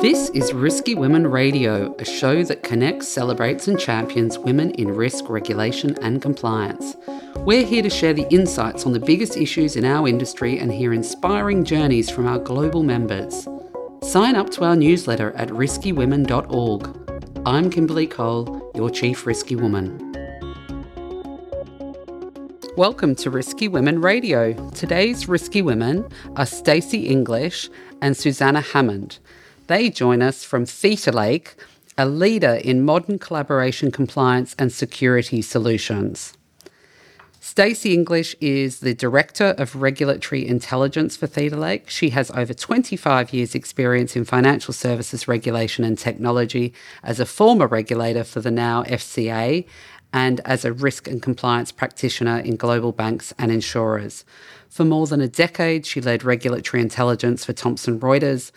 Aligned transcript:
This 0.00 0.30
is 0.30 0.52
Risky 0.52 0.94
Women 0.94 1.26
Radio, 1.26 1.94
a 1.98 2.04
show 2.04 2.42
that 2.44 2.62
connects, 2.62 3.08
celebrates, 3.08 3.68
and 3.68 3.78
champions 3.78 4.38
women 4.38 4.70
in 4.72 4.88
risk, 4.88 5.28
regulation, 5.28 5.96
and 6.02 6.22
compliance. 6.22 6.96
We're 7.36 7.64
here 7.64 7.82
to 7.82 7.90
share 7.90 8.14
the 8.14 8.28
insights 8.32 8.86
on 8.86 8.92
the 8.92 9.00
biggest 9.00 9.36
issues 9.36 9.76
in 9.76 9.84
our 9.84 10.06
industry 10.06 10.58
and 10.58 10.72
hear 10.72 10.92
inspiring 10.92 11.64
journeys 11.64 12.08
from 12.08 12.26
our 12.26 12.38
global 12.38 12.82
members. 12.82 13.48
Sign 14.02 14.36
up 14.36 14.50
to 14.50 14.64
our 14.64 14.76
newsletter 14.76 15.32
at 15.32 15.48
riskywomen.org. 15.48 17.42
I'm 17.44 17.70
Kimberly 17.70 18.06
Cole, 18.06 18.72
your 18.74 18.90
Chief 18.90 19.26
Risky 19.26 19.56
Woman. 19.56 20.05
Welcome 22.76 23.14
to 23.16 23.30
Risky 23.30 23.68
Women 23.68 24.02
Radio. 24.02 24.52
Today's 24.72 25.30
Risky 25.30 25.62
Women 25.62 26.06
are 26.36 26.44
Stacey 26.44 27.06
English 27.06 27.70
and 28.02 28.14
Susanna 28.14 28.60
Hammond. 28.60 29.18
They 29.66 29.88
join 29.88 30.20
us 30.20 30.44
from 30.44 30.66
Theta 30.66 31.10
Lake, 31.10 31.56
a 31.96 32.04
leader 32.04 32.60
in 32.62 32.84
modern 32.84 33.18
collaboration 33.18 33.90
compliance 33.90 34.54
and 34.58 34.70
security 34.70 35.40
solutions. 35.40 36.36
Stacey 37.40 37.94
English 37.94 38.36
is 38.40 38.80
the 38.80 38.92
Director 38.92 39.54
of 39.56 39.76
Regulatory 39.76 40.46
Intelligence 40.46 41.16
for 41.16 41.26
Theta 41.26 41.56
Lake. 41.56 41.88
She 41.88 42.10
has 42.10 42.30
over 42.32 42.52
25 42.52 43.32
years' 43.32 43.54
experience 43.54 44.16
in 44.16 44.26
financial 44.26 44.74
services 44.74 45.26
regulation 45.26 45.82
and 45.82 45.96
technology 45.96 46.74
as 47.02 47.20
a 47.20 47.24
former 47.24 47.68
regulator 47.68 48.24
for 48.24 48.40
the 48.40 48.50
now 48.50 48.82
FCA 48.82 49.64
and 50.16 50.40
as 50.46 50.64
a 50.64 50.72
risk 50.72 51.06
and 51.06 51.20
compliance 51.20 51.70
practitioner 51.70 52.38
in 52.38 52.56
global 52.56 52.90
banks 52.90 53.34
and 53.38 53.52
insurers. 53.52 54.24
For 54.70 54.82
more 54.82 55.06
than 55.06 55.20
a 55.20 55.28
decade, 55.28 55.84
she 55.84 56.00
led 56.00 56.24
regulatory 56.24 56.80
intelligence 56.80 57.44
for 57.44 57.52
Thomson 57.52 58.00
Reuters, 58.00 58.50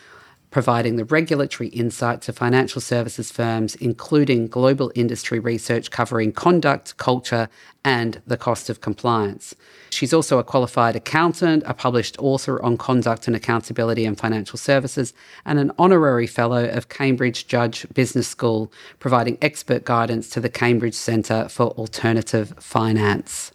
providing 0.52 0.96
the 0.96 1.06
regulatory 1.06 1.70
insight 1.70 2.22
to 2.22 2.34
financial 2.34 2.82
services 2.82 3.32
firms, 3.32 3.76
including 3.76 4.48
global 4.48 4.92
industry 4.96 5.40
research 5.40 5.92
covering 5.92 6.32
conduct, 6.32 6.98
culture, 6.98 7.50
and 7.84 8.22
the 8.28 8.38
cost 8.38 8.70
of 8.70 8.82
compliance. 8.82 9.56
She's 9.90 10.14
also 10.14 10.38
a 10.38 10.44
qualified 10.44 10.96
accountant, 10.96 11.64
a 11.66 11.74
published 11.74 12.18
author 12.20 12.62
on 12.62 12.78
conduct 12.78 13.28
and 13.28 13.36
accountability 13.36 14.06
in 14.06 14.16
financial 14.16 14.58
services, 14.58 15.14
and 15.46 15.60
an 15.60 15.72
honorary 15.78 16.28
fellow 16.28 16.68
of 16.68 16.90
Cambridge 16.90 17.48
Judge 17.48 17.86
Business 17.94 18.28
School, 18.28 18.72
providing 19.00 19.38
expert 19.42 19.86
guidance 19.86 20.30
to 20.30 20.40
the 20.40 20.50
Cambridge 20.50 20.96
Centre 20.96 21.48
for 21.50 21.68
Alternative 21.72 22.54
Finance. 22.60 23.52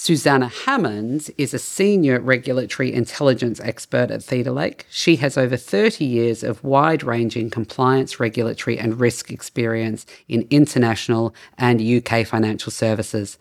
Susanna 0.00 0.46
Hammond 0.46 1.28
is 1.38 1.52
a 1.52 1.58
senior 1.58 2.20
regulatory 2.20 2.94
intelligence 2.94 3.58
expert 3.58 4.12
at 4.12 4.22
Theta 4.22 4.52
Lake. 4.52 4.86
She 4.88 5.16
has 5.16 5.36
over 5.36 5.56
30 5.56 6.04
years 6.04 6.44
of 6.44 6.62
wide 6.62 7.02
ranging 7.02 7.50
compliance, 7.50 8.20
regulatory, 8.20 8.78
and 8.78 9.00
risk 9.00 9.32
experience 9.32 10.06
in 10.28 10.46
international 10.50 11.34
and 11.58 11.82
UK 11.82 12.24
financial 12.24 12.70
services. 12.70 13.38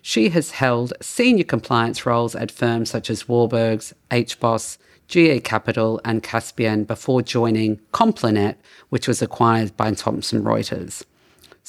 She 0.00 0.28
has 0.28 0.52
held 0.52 0.92
senior 1.00 1.42
compliance 1.42 2.06
roles 2.06 2.36
at 2.36 2.52
firms 2.52 2.90
such 2.90 3.10
as 3.10 3.24
Warburgs, 3.24 3.92
HBOS, 4.12 4.78
GE 5.08 5.42
Capital, 5.42 6.00
and 6.04 6.22
Caspian 6.22 6.84
before 6.84 7.22
joining 7.22 7.78
Complinet, 7.92 8.54
which 8.90 9.08
was 9.08 9.20
acquired 9.20 9.76
by 9.76 9.90
Thomson 9.90 10.44
Reuters. 10.44 11.04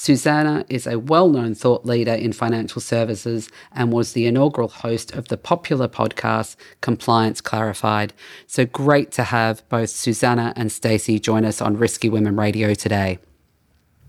Susanna 0.01 0.63
is 0.69 0.87
a 0.87 0.97
well 0.97 1.27
known 1.27 1.53
thought 1.53 1.85
leader 1.85 2.13
in 2.13 2.31
financial 2.31 2.79
services 2.79 3.49
and 3.73 3.91
was 3.91 4.13
the 4.13 4.27
inaugural 4.27 4.69
host 4.69 5.11
of 5.11 5.27
the 5.27 5.35
popular 5.35 5.89
podcast 5.89 6.55
Compliance 6.79 7.41
Clarified. 7.41 8.13
So 8.47 8.65
great 8.65 9.11
to 9.11 9.25
have 9.25 9.67
both 9.67 9.89
Susanna 9.89 10.53
and 10.55 10.71
Stacey 10.71 11.19
join 11.19 11.43
us 11.43 11.61
on 11.61 11.75
Risky 11.75 12.07
Women 12.07 12.37
Radio 12.37 12.73
today. 12.73 13.19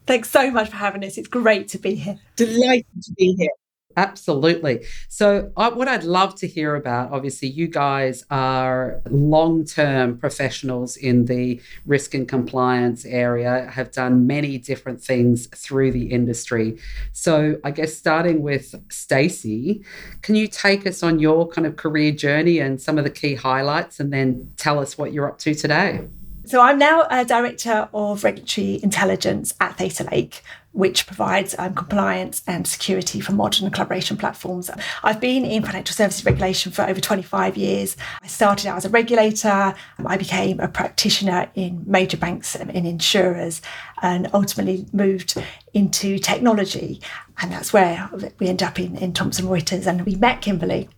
Thanks 0.06 0.30
so 0.30 0.52
much 0.52 0.70
for 0.70 0.76
having 0.76 1.04
us. 1.04 1.18
It's 1.18 1.26
great 1.26 1.66
to 1.70 1.78
be 1.78 1.96
here. 1.96 2.20
Delighted 2.36 2.86
to 3.02 3.12
be 3.14 3.34
here. 3.36 3.50
Absolutely. 3.96 4.86
So, 5.08 5.50
I, 5.56 5.68
what 5.68 5.88
I'd 5.88 6.04
love 6.04 6.36
to 6.36 6.46
hear 6.46 6.76
about 6.76 7.10
obviously, 7.10 7.48
you 7.48 7.66
guys 7.66 8.24
are 8.30 9.02
long 9.10 9.64
term 9.64 10.16
professionals 10.16 10.96
in 10.96 11.24
the 11.24 11.60
risk 11.86 12.14
and 12.14 12.28
compliance 12.28 13.04
area, 13.04 13.68
have 13.72 13.90
done 13.90 14.28
many 14.28 14.58
different 14.58 15.02
things 15.02 15.48
through 15.48 15.90
the 15.90 16.12
industry. 16.12 16.78
So, 17.12 17.58
I 17.64 17.72
guess 17.72 17.96
starting 17.96 18.42
with 18.42 18.76
Stacey, 18.90 19.84
can 20.22 20.36
you 20.36 20.46
take 20.46 20.86
us 20.86 21.02
on 21.02 21.18
your 21.18 21.48
kind 21.48 21.66
of 21.66 21.74
career 21.74 22.12
journey 22.12 22.60
and 22.60 22.80
some 22.80 22.96
of 22.96 23.02
the 23.02 23.10
key 23.10 23.34
highlights 23.34 23.98
and 23.98 24.12
then 24.12 24.52
tell 24.56 24.78
us 24.78 24.96
what 24.96 25.12
you're 25.12 25.28
up 25.28 25.38
to 25.40 25.54
today? 25.54 26.06
So 26.50 26.60
I'm 26.60 26.80
now 26.80 27.06
a 27.08 27.24
director 27.24 27.88
of 27.94 28.24
regulatory 28.24 28.80
intelligence 28.82 29.54
at 29.60 29.78
Theta 29.78 30.02
Lake, 30.10 30.42
which 30.72 31.06
provides 31.06 31.54
um, 31.56 31.76
compliance 31.76 32.42
and 32.44 32.66
security 32.66 33.20
for 33.20 33.30
modern 33.30 33.70
collaboration 33.70 34.16
platforms. 34.16 34.68
I've 35.04 35.20
been 35.20 35.44
in 35.44 35.62
financial 35.62 35.94
services 35.94 36.24
regulation 36.24 36.72
for 36.72 36.82
over 36.82 37.00
25 37.00 37.56
years. 37.56 37.96
I 38.20 38.26
started 38.26 38.66
out 38.66 38.78
as 38.78 38.84
a 38.84 38.88
regulator. 38.88 39.76
I 40.04 40.16
became 40.16 40.58
a 40.58 40.66
practitioner 40.66 41.48
in 41.54 41.84
major 41.86 42.16
banks 42.16 42.56
and 42.56 42.68
in 42.68 42.84
insurers, 42.84 43.62
and 44.02 44.28
ultimately 44.34 44.86
moved 44.92 45.40
into 45.72 46.18
technology. 46.18 47.00
And 47.40 47.52
that's 47.52 47.72
where 47.72 48.10
we 48.40 48.48
end 48.48 48.64
up 48.64 48.80
in, 48.80 48.96
in 48.96 49.12
Thomson 49.12 49.46
Reuters. 49.46 49.86
And 49.86 50.04
we 50.04 50.16
met 50.16 50.42
Kimberly 50.42 50.88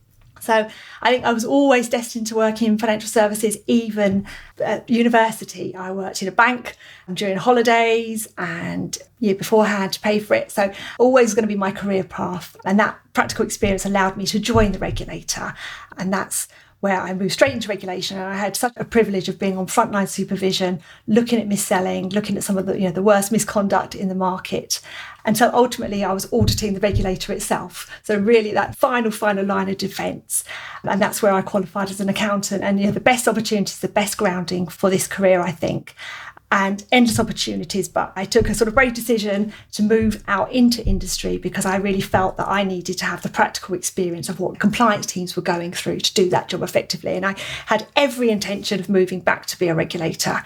so 0.42 0.68
I 1.00 1.12
think 1.12 1.24
I 1.24 1.32
was 1.32 1.44
always 1.44 1.88
destined 1.88 2.26
to 2.26 2.34
work 2.34 2.62
in 2.62 2.76
financial 2.76 3.08
services, 3.08 3.56
even 3.68 4.26
at 4.58 4.90
university. 4.90 5.74
I 5.76 5.92
worked 5.92 6.20
in 6.20 6.26
a 6.26 6.32
bank 6.32 6.76
during 7.14 7.36
holidays 7.36 8.26
and 8.36 8.98
year 9.20 9.36
beforehand 9.36 9.92
to 9.92 10.00
pay 10.00 10.18
for 10.18 10.34
it. 10.34 10.50
So 10.50 10.72
always 10.98 11.32
going 11.32 11.44
to 11.44 11.48
be 11.48 11.54
my 11.54 11.70
career 11.70 12.02
path. 12.02 12.56
And 12.64 12.78
that 12.80 12.98
practical 13.12 13.44
experience 13.44 13.86
allowed 13.86 14.16
me 14.16 14.26
to 14.26 14.40
join 14.40 14.72
the 14.72 14.80
regulator. 14.80 15.54
And 15.96 16.12
that's 16.12 16.48
where 16.82 17.00
I 17.00 17.14
moved 17.14 17.32
straight 17.32 17.52
into 17.52 17.68
regulation 17.68 18.18
and 18.18 18.26
I 18.26 18.34
had 18.34 18.56
such 18.56 18.72
a 18.76 18.84
privilege 18.84 19.28
of 19.28 19.38
being 19.38 19.56
on 19.56 19.66
frontline 19.66 20.08
supervision, 20.08 20.80
looking 21.06 21.40
at 21.40 21.46
mis-selling, 21.46 22.08
looking 22.08 22.36
at 22.36 22.42
some 22.42 22.58
of 22.58 22.66
the, 22.66 22.76
you 22.76 22.86
know, 22.86 22.90
the 22.90 23.04
worst 23.04 23.30
misconduct 23.30 23.94
in 23.94 24.08
the 24.08 24.16
market. 24.16 24.80
And 25.24 25.38
so 25.38 25.48
ultimately 25.54 26.02
I 26.02 26.12
was 26.12 26.30
auditing 26.32 26.74
the 26.74 26.80
regulator 26.80 27.32
itself. 27.32 27.88
So 28.02 28.18
really 28.18 28.50
that 28.54 28.74
final, 28.74 29.12
final 29.12 29.44
line 29.44 29.68
of 29.68 29.78
defence. 29.78 30.42
And 30.82 31.00
that's 31.00 31.22
where 31.22 31.32
I 31.32 31.40
qualified 31.40 31.88
as 31.88 32.00
an 32.00 32.08
accountant. 32.08 32.64
And 32.64 32.80
you 32.80 32.86
know, 32.86 32.92
the 32.92 32.98
best 32.98 33.28
opportunities, 33.28 33.78
the 33.78 33.86
best 33.86 34.18
grounding 34.18 34.66
for 34.66 34.90
this 34.90 35.06
career, 35.06 35.40
I 35.40 35.52
think 35.52 35.94
and 36.52 36.84
endless 36.92 37.18
opportunities. 37.18 37.88
But 37.88 38.12
I 38.14 38.26
took 38.26 38.48
a 38.48 38.54
sort 38.54 38.68
of 38.68 38.74
brave 38.74 38.92
decision 38.92 39.54
to 39.72 39.82
move 39.82 40.22
out 40.28 40.52
into 40.52 40.84
industry 40.84 41.38
because 41.38 41.64
I 41.64 41.76
really 41.76 42.02
felt 42.02 42.36
that 42.36 42.46
I 42.46 42.62
needed 42.62 42.98
to 42.98 43.06
have 43.06 43.22
the 43.22 43.30
practical 43.30 43.74
experience 43.74 44.28
of 44.28 44.38
what 44.38 44.60
compliance 44.60 45.06
teams 45.06 45.34
were 45.34 45.42
going 45.42 45.72
through 45.72 46.00
to 46.00 46.14
do 46.14 46.28
that 46.28 46.48
job 46.48 46.62
effectively. 46.62 47.12
And 47.12 47.24
I 47.24 47.36
had 47.66 47.88
every 47.96 48.28
intention 48.28 48.78
of 48.78 48.90
moving 48.90 49.20
back 49.20 49.46
to 49.46 49.58
be 49.58 49.68
a 49.68 49.74
regulator 49.74 50.44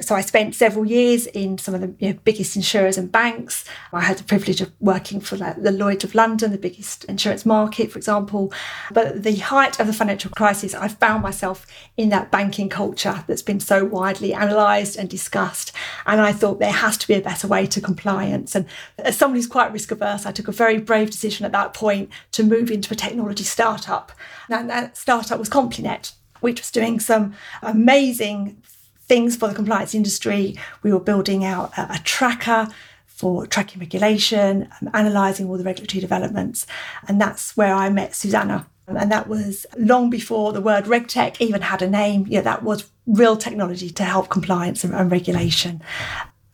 so 0.00 0.14
I 0.14 0.20
spent 0.20 0.54
several 0.54 0.86
years 0.86 1.26
in 1.26 1.58
some 1.58 1.74
of 1.74 1.80
the 1.80 1.92
you 1.98 2.12
know, 2.12 2.18
biggest 2.24 2.54
insurers 2.54 2.96
and 2.96 3.10
banks. 3.10 3.64
I 3.92 4.00
had 4.00 4.18
the 4.18 4.24
privilege 4.24 4.60
of 4.60 4.70
working 4.78 5.20
for 5.20 5.36
like, 5.36 5.60
the 5.60 5.72
Lloyd's 5.72 6.04
of 6.04 6.14
London, 6.14 6.52
the 6.52 6.58
biggest 6.58 7.04
insurance 7.04 7.44
market, 7.44 7.90
for 7.90 7.98
example. 7.98 8.52
But 8.92 9.06
at 9.06 9.22
the 9.24 9.36
height 9.36 9.80
of 9.80 9.88
the 9.88 9.92
financial 9.92 10.30
crisis, 10.30 10.72
I 10.74 10.88
found 10.88 11.22
myself 11.22 11.66
in 11.96 12.10
that 12.10 12.30
banking 12.30 12.68
culture 12.68 13.24
that's 13.26 13.42
been 13.42 13.58
so 13.58 13.84
widely 13.84 14.32
analysed 14.32 14.96
and 14.96 15.08
discussed. 15.08 15.72
And 16.06 16.20
I 16.20 16.32
thought 16.32 16.60
there 16.60 16.70
has 16.70 16.96
to 16.98 17.08
be 17.08 17.14
a 17.14 17.20
better 17.20 17.48
way 17.48 17.66
to 17.66 17.80
compliance. 17.80 18.54
And 18.54 18.66
as 18.98 19.16
someone 19.16 19.36
who's 19.36 19.48
quite 19.48 19.72
risk 19.72 19.90
averse, 19.90 20.26
I 20.26 20.32
took 20.32 20.48
a 20.48 20.52
very 20.52 20.78
brave 20.78 21.10
decision 21.10 21.44
at 21.44 21.52
that 21.52 21.74
point 21.74 22.10
to 22.32 22.44
move 22.44 22.70
into 22.70 22.92
a 22.92 22.96
technology 22.96 23.44
startup. 23.44 24.12
And 24.48 24.70
that 24.70 24.96
startup 24.96 25.38
was 25.40 25.48
Complinet 25.48 26.12
which 26.40 26.60
was 26.60 26.70
doing 26.70 27.00
some 27.00 27.34
amazing 27.62 28.62
things 29.08 29.36
for 29.36 29.48
the 29.48 29.54
compliance 29.54 29.94
industry. 29.94 30.56
We 30.82 30.92
were 30.92 31.00
building 31.00 31.44
out 31.44 31.76
a, 31.76 31.94
a 31.94 31.98
tracker 32.04 32.68
for 33.06 33.46
tracking 33.46 33.80
regulation, 33.80 34.68
um, 34.80 34.90
analysing 34.94 35.48
all 35.48 35.58
the 35.58 35.64
regulatory 35.64 36.00
developments. 36.00 36.66
And 37.08 37.20
that's 37.20 37.56
where 37.56 37.74
I 37.74 37.88
met 37.90 38.14
Susanna. 38.14 38.66
And 38.86 39.10
that 39.10 39.28
was 39.28 39.66
long 39.76 40.08
before 40.08 40.52
the 40.52 40.60
word 40.60 40.84
RegTech 40.84 41.40
even 41.40 41.62
had 41.62 41.82
a 41.82 41.90
name. 41.90 42.26
Yeah, 42.28 42.42
that 42.42 42.62
was 42.62 42.88
real 43.06 43.36
technology 43.36 43.90
to 43.90 44.04
help 44.04 44.30
compliance 44.30 44.84
and, 44.84 44.94
and 44.94 45.10
regulation. 45.10 45.82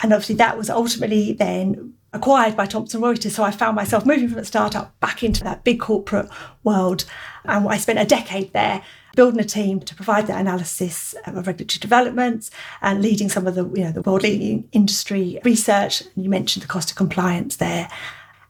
And 0.01 0.13
obviously, 0.13 0.37
that 0.37 0.59
was 0.59 0.69
ultimately 0.69 1.33
then 1.33 1.95
acquired 2.13 2.57
by 2.57 2.67
Thomson 2.67 3.01
Reuters. 3.03 3.33
So 3.33 3.45
I 3.45 3.51
found 3.51 3.77
myself 3.77 4.07
moving 4.07 4.29
from 4.29 4.39
a 4.39 4.45
startup 4.45 4.99
back 5.01 5.23
into 5.23 5.45
that 5.45 5.65
big 5.65 5.81
corporate 5.81 6.29
world. 6.63 7.05
And 7.45 7.69
I 7.69 7.77
spent 7.77 7.99
a 7.99 8.05
decade 8.05 8.53
there 8.53 8.83
building 9.15 9.41
a 9.41 9.45
team 9.45 9.81
to 9.81 9.95
provide 9.95 10.27
that 10.27 10.41
analysis 10.41 11.15
of 11.27 11.47
regulatory 11.47 11.81
developments 11.81 12.51
and 12.83 13.03
leading 13.03 13.29
some 13.29 13.47
of 13.47 13.55
the, 13.55 13.65
you 13.75 13.85
know, 13.85 13.93
the 13.93 14.03
world 14.03 14.23
leading 14.23 14.69
industry 14.73 15.41
research. 15.45 16.03
You 16.17 16.29
mentioned 16.29 16.63
the 16.63 16.69
cost 16.69 16.91
of 16.91 16.97
compliance 16.97 17.57
there. 17.57 17.89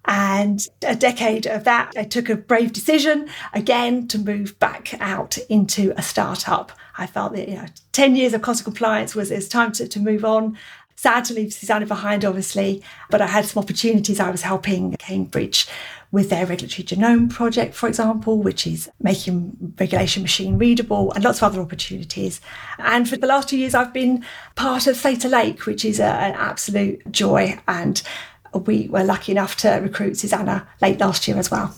And 0.06 0.66
a 0.82 0.94
decade 0.94 1.46
of 1.46 1.64
that, 1.64 1.92
I 1.96 2.04
took 2.04 2.28
a 2.28 2.36
brave 2.36 2.72
decision 2.74 3.28
again 3.54 4.06
to 4.08 4.18
move 4.18 4.58
back 4.58 4.94
out 5.00 5.38
into 5.48 5.94
a 5.96 6.02
startup. 6.02 6.72
I 6.98 7.06
felt 7.06 7.32
that, 7.34 7.48
you 7.48 7.56
know, 7.56 7.66
10 7.92 8.14
years 8.14 8.34
of 8.34 8.42
cost 8.42 8.60
of 8.60 8.64
compliance 8.64 9.14
was 9.14 9.30
it's 9.30 9.48
time 9.48 9.72
to, 9.72 9.88
to 9.88 10.00
move 10.00 10.24
on. 10.24 10.58
Sad 10.96 11.24
to 11.26 11.34
leave 11.34 11.52
Susanna 11.52 11.86
behind, 11.86 12.24
obviously, 12.24 12.82
but 13.10 13.20
I 13.20 13.26
had 13.26 13.44
some 13.44 13.62
opportunities. 13.62 14.20
I 14.20 14.30
was 14.30 14.42
helping 14.42 14.92
Cambridge 14.96 15.66
with 16.12 16.30
their 16.30 16.46
regulatory 16.46 16.86
genome 16.86 17.28
project, 17.28 17.74
for 17.74 17.88
example, 17.88 18.38
which 18.38 18.66
is 18.66 18.88
making 19.00 19.74
regulation 19.78 20.22
machine 20.22 20.56
readable, 20.56 21.12
and 21.12 21.24
lots 21.24 21.38
of 21.38 21.52
other 21.52 21.60
opportunities. 21.60 22.40
And 22.78 23.08
for 23.08 23.16
the 23.16 23.26
last 23.26 23.48
two 23.48 23.58
years, 23.58 23.74
I've 23.74 23.92
been 23.92 24.24
part 24.54 24.86
of 24.86 24.96
Theta 24.96 25.28
Lake, 25.28 25.66
which 25.66 25.84
is 25.84 25.98
a, 25.98 26.04
an 26.04 26.34
absolute 26.34 27.10
joy. 27.10 27.58
And 27.66 28.00
we 28.54 28.86
were 28.88 29.02
lucky 29.02 29.32
enough 29.32 29.56
to 29.56 29.70
recruit 29.82 30.16
Susanna 30.16 30.68
late 30.80 31.00
last 31.00 31.26
year 31.26 31.36
as 31.36 31.50
well. 31.50 31.74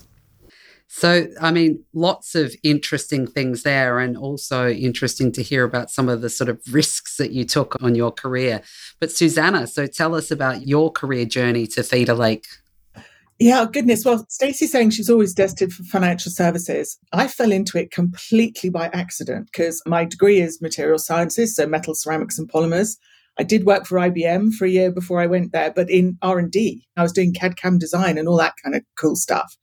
So, 0.88 1.26
I 1.40 1.50
mean, 1.50 1.84
lots 1.92 2.34
of 2.34 2.54
interesting 2.62 3.26
things 3.26 3.64
there, 3.64 3.98
and 3.98 4.16
also 4.16 4.70
interesting 4.70 5.32
to 5.32 5.42
hear 5.42 5.64
about 5.64 5.90
some 5.90 6.08
of 6.08 6.20
the 6.20 6.30
sort 6.30 6.48
of 6.48 6.60
risks 6.70 7.16
that 7.16 7.32
you 7.32 7.44
took 7.44 7.82
on 7.82 7.94
your 7.94 8.12
career. 8.12 8.62
But, 9.00 9.10
Susanna, 9.10 9.66
so 9.66 9.86
tell 9.86 10.14
us 10.14 10.30
about 10.30 10.66
your 10.66 10.90
career 10.90 11.24
journey 11.24 11.66
to 11.68 11.82
Theta 11.82 12.14
Lake. 12.14 12.46
Yeah, 13.38 13.66
goodness. 13.70 14.04
Well, 14.04 14.24
Stacey's 14.30 14.72
saying 14.72 14.90
she's 14.90 15.10
always 15.10 15.34
destined 15.34 15.74
for 15.74 15.82
financial 15.84 16.32
services. 16.32 16.98
I 17.12 17.28
fell 17.28 17.52
into 17.52 17.76
it 17.76 17.90
completely 17.90 18.70
by 18.70 18.86
accident 18.94 19.50
because 19.52 19.82
my 19.84 20.06
degree 20.06 20.40
is 20.40 20.62
material 20.62 20.98
sciences, 20.98 21.54
so 21.54 21.66
metal, 21.66 21.94
ceramics, 21.94 22.38
and 22.38 22.50
polymers. 22.50 22.96
I 23.38 23.42
did 23.42 23.66
work 23.66 23.84
for 23.84 23.98
IBM 23.98 24.54
for 24.54 24.64
a 24.64 24.70
year 24.70 24.90
before 24.90 25.20
I 25.20 25.26
went 25.26 25.52
there, 25.52 25.70
but 25.70 25.90
in 25.90 26.16
R 26.22 26.38
and 26.38 26.50
D, 26.50 26.86
I 26.96 27.02
was 27.02 27.12
doing 27.12 27.34
CAD 27.34 27.58
CAM 27.58 27.78
design 27.78 28.16
and 28.16 28.26
all 28.26 28.38
that 28.38 28.54
kind 28.64 28.74
of 28.74 28.82
cool 28.98 29.16
stuff 29.16 29.54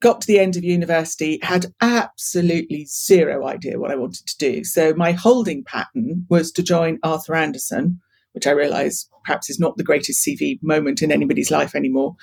got 0.00 0.20
to 0.20 0.26
the 0.26 0.38
end 0.38 0.56
of 0.56 0.64
university, 0.64 1.38
had 1.42 1.66
absolutely 1.80 2.86
zero 2.86 3.46
idea 3.46 3.78
what 3.78 3.90
I 3.90 3.96
wanted 3.96 4.26
to 4.26 4.36
do. 4.38 4.64
So 4.64 4.94
my 4.94 5.12
holding 5.12 5.64
pattern 5.64 6.26
was 6.28 6.52
to 6.52 6.62
join 6.62 6.98
Arthur 7.02 7.34
Andersen, 7.34 8.00
which 8.32 8.46
I 8.46 8.50
realize 8.50 9.08
perhaps 9.24 9.48
is 9.48 9.58
not 9.58 9.76
the 9.76 9.84
greatest 9.84 10.24
CV 10.24 10.58
moment 10.62 11.02
in 11.02 11.10
anybody's 11.10 11.50
life 11.50 11.74
anymore. 11.74 12.14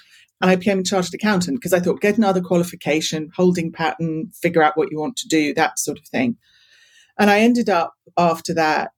And 0.42 0.52
I 0.52 0.56
became 0.56 0.80
a 0.80 0.84
chartered 0.84 1.14
accountant 1.14 1.58
because 1.58 1.74
I 1.74 1.80
thought 1.80 2.02
get 2.02 2.18
another 2.18 2.42
qualification, 2.42 3.30
holding 3.36 3.72
pattern, 3.72 4.30
figure 4.42 4.62
out 4.62 4.78
what 4.78 4.92
you 4.92 5.00
want 5.00 5.16
to 5.18 5.28
do, 5.28 5.54
that 5.54 5.80
sort 5.80 5.98
of 5.98 6.06
thing. 6.06 6.38
And 7.18 7.30
I 7.30 7.40
ended 7.40 7.70
up 7.70 7.94
after 8.18 8.54
that 8.54 8.92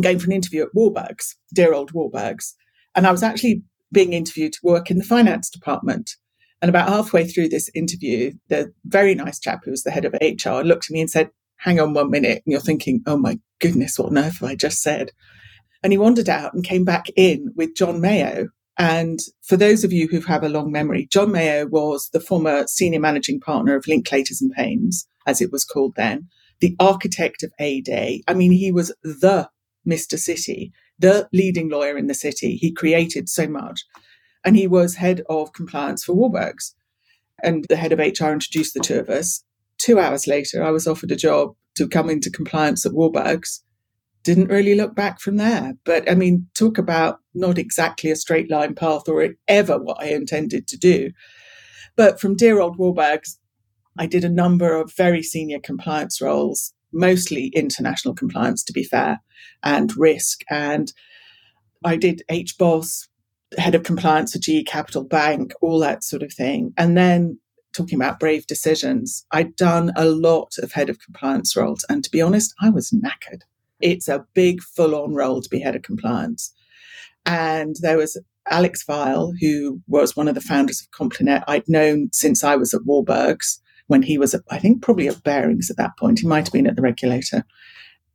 going 0.00 0.18
for 0.18 0.26
an 0.26 0.32
interview 0.32 0.62
at 0.62 0.74
Warburgs, 0.74 1.34
dear 1.54 1.72
old 1.72 1.92
Warburgs. 1.92 2.54
And 2.94 3.06
I 3.06 3.12
was 3.12 3.22
actually 3.22 3.62
being 3.92 4.12
interviewed 4.12 4.52
to 4.54 4.60
work 4.62 4.90
in 4.90 4.98
the 4.98 5.04
finance 5.04 5.50
department. 5.50 6.16
And 6.60 6.68
about 6.68 6.88
halfway 6.88 7.26
through 7.26 7.48
this 7.50 7.70
interview, 7.74 8.32
the 8.48 8.72
very 8.84 9.14
nice 9.14 9.38
chap 9.38 9.60
who 9.64 9.70
was 9.70 9.84
the 9.84 9.90
head 9.90 10.04
of 10.04 10.14
HR 10.20 10.62
looked 10.66 10.86
at 10.86 10.90
me 10.90 11.00
and 11.00 11.10
said, 11.10 11.30
Hang 11.58 11.80
on 11.80 11.94
one 11.94 12.10
minute. 12.10 12.42
And 12.44 12.52
you're 12.52 12.60
thinking, 12.60 13.02
Oh 13.06 13.16
my 13.16 13.38
goodness, 13.60 13.98
what 13.98 14.10
on 14.10 14.18
earth 14.18 14.38
have 14.40 14.50
I 14.50 14.54
just 14.54 14.82
said? 14.82 15.10
And 15.82 15.92
he 15.92 15.98
wandered 15.98 16.28
out 16.28 16.54
and 16.54 16.64
came 16.64 16.84
back 16.84 17.06
in 17.16 17.52
with 17.56 17.76
John 17.76 18.00
Mayo. 18.00 18.48
And 18.76 19.18
for 19.42 19.56
those 19.56 19.82
of 19.82 19.92
you 19.92 20.08
who 20.08 20.20
have 20.20 20.42
a 20.42 20.48
long 20.48 20.70
memory, 20.70 21.08
John 21.10 21.32
Mayo 21.32 21.66
was 21.66 22.08
the 22.12 22.20
former 22.20 22.66
senior 22.66 23.00
managing 23.00 23.40
partner 23.40 23.74
of 23.74 23.84
Linklaters 23.84 24.40
and 24.40 24.52
Paines, 24.52 25.06
as 25.26 25.40
it 25.40 25.50
was 25.50 25.64
called 25.64 25.94
then, 25.96 26.28
the 26.60 26.76
architect 26.78 27.42
of 27.42 27.52
A 27.58 27.80
Day. 27.80 28.22
I 28.28 28.34
mean, 28.34 28.52
he 28.52 28.70
was 28.70 28.94
the 29.02 29.48
Mr. 29.86 30.18
City, 30.18 30.72
the 30.98 31.28
leading 31.32 31.68
lawyer 31.68 31.96
in 31.96 32.06
the 32.06 32.14
city. 32.14 32.56
He 32.56 32.72
created 32.72 33.28
so 33.28 33.48
much 33.48 33.84
and 34.44 34.56
he 34.56 34.66
was 34.66 34.96
head 34.96 35.22
of 35.28 35.52
compliance 35.52 36.04
for 36.04 36.14
Warburgs. 36.14 36.74
And 37.42 37.64
the 37.68 37.76
head 37.76 37.92
of 37.92 37.98
HR 37.98 38.32
introduced 38.32 38.74
the 38.74 38.80
two 38.80 38.98
of 38.98 39.08
us. 39.08 39.44
Two 39.78 39.98
hours 39.98 40.26
later, 40.26 40.62
I 40.62 40.70
was 40.70 40.86
offered 40.86 41.12
a 41.12 41.16
job 41.16 41.54
to 41.76 41.88
come 41.88 42.10
into 42.10 42.30
compliance 42.30 42.84
at 42.84 42.92
Warburgs. 42.92 43.60
Didn't 44.24 44.48
really 44.48 44.74
look 44.74 44.94
back 44.96 45.20
from 45.20 45.36
there. 45.36 45.74
But 45.84 46.10
I 46.10 46.14
mean, 46.14 46.48
talk 46.56 46.78
about 46.78 47.18
not 47.34 47.58
exactly 47.58 48.10
a 48.10 48.16
straight 48.16 48.50
line 48.50 48.74
path 48.74 49.08
or 49.08 49.28
ever 49.46 49.78
what 49.78 50.02
I 50.02 50.06
intended 50.06 50.66
to 50.68 50.76
do. 50.76 51.12
But 51.96 52.20
from 52.20 52.36
dear 52.36 52.60
old 52.60 52.78
Warburgs, 52.78 53.38
I 53.98 54.06
did 54.06 54.24
a 54.24 54.28
number 54.28 54.76
of 54.76 54.92
very 54.96 55.22
senior 55.22 55.58
compliance 55.58 56.20
roles, 56.20 56.72
mostly 56.92 57.48
international 57.48 58.14
compliance, 58.14 58.62
to 58.64 58.72
be 58.72 58.84
fair, 58.84 59.20
and 59.62 59.96
risk. 59.96 60.42
And 60.48 60.92
I 61.84 61.96
did 61.96 62.22
HBOS, 62.30 63.07
head 63.56 63.74
of 63.74 63.82
compliance 63.82 64.32
for 64.32 64.38
GE 64.38 64.66
Capital 64.66 65.04
Bank, 65.04 65.52
all 65.62 65.78
that 65.80 66.04
sort 66.04 66.22
of 66.22 66.32
thing. 66.32 66.72
And 66.76 66.96
then 66.96 67.38
talking 67.72 67.98
about 67.98 68.20
brave 68.20 68.46
decisions, 68.46 69.24
I'd 69.30 69.56
done 69.56 69.92
a 69.96 70.04
lot 70.04 70.54
of 70.58 70.72
head 70.72 70.90
of 70.90 70.98
compliance 71.00 71.56
roles. 71.56 71.84
And 71.88 72.04
to 72.04 72.10
be 72.10 72.20
honest, 72.20 72.54
I 72.60 72.70
was 72.70 72.90
knackered. 72.90 73.42
It's 73.80 74.08
a 74.08 74.26
big, 74.34 74.60
full 74.60 74.94
on 74.94 75.14
role 75.14 75.40
to 75.40 75.48
be 75.48 75.60
head 75.60 75.76
of 75.76 75.82
compliance. 75.82 76.52
And 77.24 77.76
there 77.80 77.98
was 77.98 78.20
Alex 78.50 78.84
Weil, 78.88 79.32
who 79.40 79.80
was 79.86 80.16
one 80.16 80.28
of 80.28 80.34
the 80.34 80.40
founders 80.40 80.80
of 80.80 80.90
Complinet. 80.90 81.44
I'd 81.46 81.68
known 81.68 82.08
since 82.12 82.42
I 82.42 82.56
was 82.56 82.74
at 82.74 82.82
Warburgs 82.82 83.60
when 83.86 84.02
he 84.02 84.18
was, 84.18 84.34
I 84.50 84.58
think, 84.58 84.82
probably 84.82 85.08
at 85.08 85.22
Barings 85.22 85.70
at 85.70 85.76
that 85.76 85.96
point. 85.98 86.20
He 86.20 86.26
might 86.26 86.46
have 86.46 86.52
been 86.52 86.66
at 86.66 86.76
the 86.76 86.82
regulator 86.82 87.44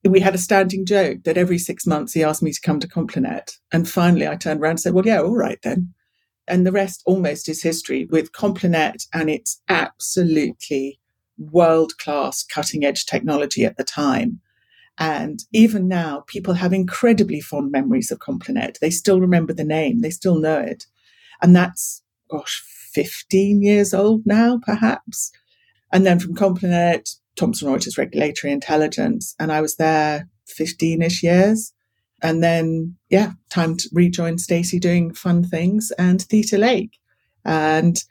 we 0.03 0.19
had 0.19 0.35
a 0.35 0.39
standing 0.39 0.85
joke 0.85 1.23
that 1.23 1.37
every 1.37 1.57
six 1.57 1.87
months 1.87 2.13
he 2.13 2.23
asked 2.23 2.43
me 2.43 2.51
to 2.51 2.61
come 2.61 2.79
to 2.79 2.87
Complinet. 2.87 3.57
And 3.71 3.87
finally 3.87 4.27
I 4.27 4.35
turned 4.35 4.61
around 4.61 4.71
and 4.71 4.79
said, 4.79 4.93
well, 4.93 5.05
yeah, 5.05 5.21
all 5.21 5.35
right 5.35 5.59
then. 5.63 5.93
And 6.47 6.67
the 6.67 6.71
rest 6.73 7.01
almost 7.05 7.47
is 7.47 7.63
history 7.63 8.05
with 8.11 8.33
Complinet 8.33 9.07
and 9.13 9.29
its 9.29 9.61
absolutely 9.69 10.99
world 11.37 11.97
class 11.97 12.43
cutting 12.43 12.83
edge 12.83 13.05
technology 13.05 13.63
at 13.65 13.77
the 13.77 13.83
time. 13.83 14.41
And 14.99 15.43
even 15.51 15.87
now, 15.87 16.23
people 16.27 16.53
have 16.53 16.73
incredibly 16.73 17.39
fond 17.39 17.71
memories 17.71 18.11
of 18.11 18.19
Complinet. 18.19 18.79
They 18.79 18.89
still 18.89 19.19
remember 19.19 19.53
the 19.53 19.63
name, 19.63 20.01
they 20.01 20.11
still 20.11 20.39
know 20.39 20.59
it. 20.59 20.85
And 21.41 21.55
that's, 21.55 22.03
gosh, 22.29 22.63
15 22.93 23.63
years 23.63 23.93
old 23.93 24.21
now, 24.25 24.59
perhaps. 24.63 25.31
And 25.91 26.05
then 26.05 26.19
from 26.19 26.35
Complinet, 26.35 27.15
Thomson 27.35 27.67
Reuters 27.67 27.97
Regulatory 27.97 28.53
Intelligence, 28.53 29.35
and 29.39 29.51
I 29.51 29.61
was 29.61 29.75
there 29.75 30.27
15 30.47 31.01
ish 31.01 31.23
years. 31.23 31.73
And 32.21 32.41
then, 32.41 32.95
yeah, 33.09 33.33
time 33.49 33.75
to 33.75 33.89
rejoin 33.91 34.37
Stacey 34.37 34.79
doing 34.79 35.13
fun 35.13 35.43
things 35.43 35.91
and 35.97 36.21
Theta 36.21 36.57
Lake. 36.57 36.97
And 37.43 38.01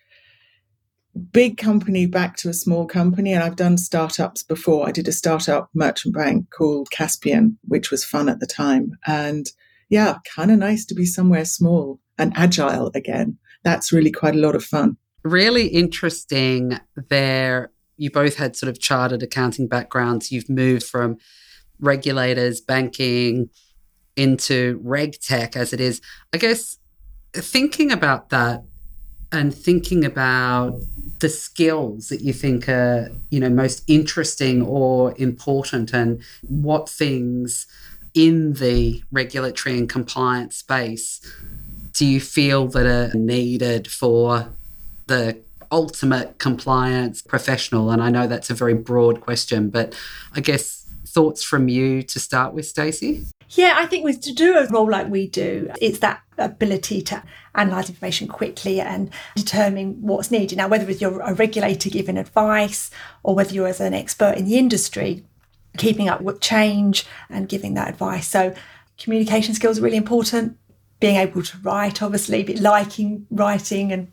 big 1.33 1.57
company 1.57 2.05
back 2.05 2.37
to 2.37 2.51
a 2.51 2.55
small 2.55 2.87
company. 2.87 3.33
And 3.33 3.43
I've 3.43 3.57
done 3.57 3.79
startups 3.79 4.43
before. 4.43 4.87
I 4.87 4.93
did 4.93 5.09
a 5.09 5.13
startup 5.13 5.71
merchant 5.75 6.15
bank 6.15 6.51
called 6.51 6.91
Caspian, 6.91 7.59
which 7.63 7.91
was 7.91 8.05
fun 8.05 8.29
at 8.29 8.39
the 8.39 8.47
time. 8.47 8.93
And 9.07 9.47
yeah, 9.89 10.19
kind 10.35 10.51
of 10.51 10.59
nice 10.59 10.85
to 10.87 10.95
be 10.95 11.07
somewhere 11.07 11.47
small 11.47 11.99
and 12.19 12.35
agile 12.37 12.91
again. 12.95 13.39
That's 13.63 13.93
really 13.93 14.13
quite 14.13 14.35
a 14.35 14.41
lot 14.41 14.55
of 14.55 14.63
fun. 14.63 14.99
Really 15.25 15.69
interesting 15.69 16.79
there 17.09 17.71
you 18.03 18.11
both 18.11 18.35
had 18.35 18.57
sort 18.57 18.69
of 18.69 18.81
chartered 18.81 19.23
accounting 19.23 19.69
backgrounds. 19.69 20.33
You've 20.33 20.51
moved 20.51 20.83
from 20.83 21.19
regulators, 21.79 22.61
banking 22.61 23.49
into 24.17 24.81
reg 24.83 25.21
tech 25.21 25.57
as 25.57 25.73
it 25.73 25.81
is. 25.81 26.01
I 26.33 26.39
guess 26.39 26.79
thinking 27.33 27.93
about 27.93 28.31
that 28.31 28.65
and 29.31 29.55
thinking 29.55 30.05
about 30.05 30.81
the 31.21 31.29
skills 31.29 32.09
that 32.09 32.23
you 32.23 32.33
think 32.33 32.69
are, 32.69 33.09
you 33.31 33.39
know, 33.39 33.49
most 33.49 33.85
interesting 33.87 34.63
or 34.63 35.15
important 35.17 35.93
and 35.93 36.21
what 36.43 36.89
things 36.89 37.69
in 38.15 38.55
the 38.55 39.01
regulatory 39.13 39.79
and 39.79 39.89
compliance 39.89 40.57
space 40.57 41.21
do 41.93 42.05
you 42.05 42.21
feel 42.21 42.67
that 42.67 42.85
are 42.85 43.17
needed 43.17 43.87
for 43.87 44.53
the 45.07 45.41
ultimate 45.73 46.39
compliance 46.39 47.23
professional? 47.23 47.91
And 47.91 48.01
I 48.01 48.11
know 48.11 48.29
that's 48.29 48.51
a 48.51 48.55
very 48.55 48.75
broad 48.75 49.21
question, 49.21 49.71
but 49.71 49.97
I 50.35 50.41
guess 50.41 50.87
thoughts 51.07 51.43
from 51.43 51.69
you 51.69 52.03
to 52.05 52.21
start 52.21 52.55
with, 52.55 52.67
Stacey? 52.67 53.25
Yeah, 53.51 53.75
I 53.77 53.87
think 53.87 54.05
with 54.05 54.21
to 54.23 54.33
do 54.33 54.57
a 54.57 54.67
role 54.69 54.89
like 54.89 55.09
we 55.09 55.27
do, 55.27 55.71
it's 55.81 55.99
that 55.99 56.23
ability 56.39 57.03
to 57.03 57.23
analyze 57.55 57.91
information 57.91 58.27
quickly 58.27 58.81
and 58.81 59.11
determine 59.37 60.01
what's 60.01 60.31
needed. 60.31 60.57
Now, 60.57 60.69
whether 60.69 60.91
you're 60.91 61.21
a 61.21 61.35
regulator 61.35 61.91
giving 61.91 62.17
advice 62.17 62.91
or 63.23 63.35
whether 63.35 63.53
you're 63.53 63.69
as 63.69 63.81
an 63.81 63.93
expert 63.93 64.39
in 64.39 64.47
the 64.47 64.57
industry, 64.57 65.25
keeping 65.77 66.09
up 66.09 66.23
with 66.23 66.41
change 66.41 67.05
and 67.29 67.49
giving 67.49 67.75
that 67.75 67.89
advice. 67.89 68.29
So 68.29 68.55
communication 68.99 69.55
skills 69.55 69.79
are 69.79 69.83
really 69.83 69.97
important. 69.97 70.57
Being 71.01 71.17
able 71.17 71.43
to 71.43 71.59
write, 71.59 72.01
obviously, 72.01 72.45
liking 72.57 73.27
writing 73.31 73.93
and 73.93 74.13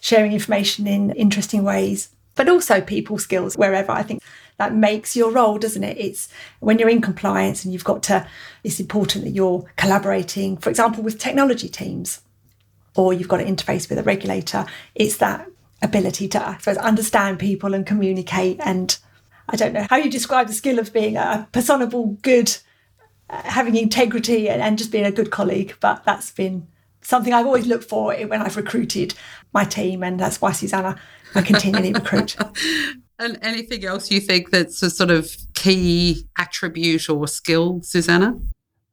sharing 0.00 0.32
information 0.32 0.86
in 0.86 1.10
interesting 1.12 1.62
ways, 1.62 2.08
but 2.34 2.48
also 2.48 2.80
people 2.80 3.18
skills 3.18 3.56
wherever. 3.56 3.92
I 3.92 4.02
think 4.02 4.22
that 4.56 4.74
makes 4.74 5.16
your 5.16 5.30
role, 5.30 5.58
doesn't 5.58 5.84
it? 5.84 5.96
It's 5.98 6.28
when 6.60 6.78
you're 6.78 6.88
in 6.88 7.00
compliance 7.00 7.64
and 7.64 7.72
you've 7.72 7.84
got 7.84 8.02
to, 8.04 8.26
it's 8.62 8.80
important 8.80 9.24
that 9.24 9.30
you're 9.30 9.64
collaborating, 9.76 10.56
for 10.58 10.70
example, 10.70 11.02
with 11.02 11.18
technology 11.18 11.68
teams. 11.68 12.20
or 12.94 13.12
you've 13.12 13.28
got 13.28 13.38
to 13.38 13.44
interface 13.44 13.88
with 13.88 13.98
a 13.98 14.02
regulator. 14.02 14.66
It's 14.94 15.18
that 15.18 15.48
ability 15.82 16.28
to, 16.28 16.46
I 16.46 16.58
suppose, 16.58 16.76
understand 16.78 17.38
people 17.38 17.74
and 17.74 17.86
communicate. 17.86 18.60
And 18.62 18.96
I 19.48 19.56
don't 19.56 19.72
know 19.72 19.86
how 19.88 19.96
you 19.96 20.10
describe 20.10 20.48
the 20.48 20.52
skill 20.52 20.78
of 20.78 20.92
being 20.92 21.16
a 21.16 21.48
personable, 21.52 22.18
good, 22.22 22.56
uh, 23.28 23.42
having 23.44 23.76
integrity, 23.76 24.48
and, 24.48 24.60
and 24.60 24.78
just 24.78 24.92
being 24.92 25.06
a 25.06 25.12
good 25.12 25.30
colleague. 25.30 25.76
But 25.80 26.04
that's 26.04 26.30
been 26.30 26.66
something 27.02 27.32
I've 27.32 27.46
always 27.46 27.66
looked 27.66 27.84
for 27.84 28.14
when 28.14 28.42
I've 28.42 28.56
recruited 28.56 29.14
my 29.52 29.64
team, 29.64 30.02
and 30.02 30.18
that's 30.18 30.40
why 30.40 30.52
Susanna 30.52 31.00
I 31.34 31.42
continually 31.42 31.92
recruit. 31.92 32.36
And 33.20 33.38
anything 33.42 33.84
else 33.84 34.10
you 34.10 34.18
think 34.18 34.48
that's 34.48 34.82
a 34.82 34.88
sort 34.88 35.10
of 35.10 35.36
key 35.52 36.26
attribute 36.38 37.10
or 37.10 37.28
skill, 37.28 37.82
Susanna? 37.82 38.40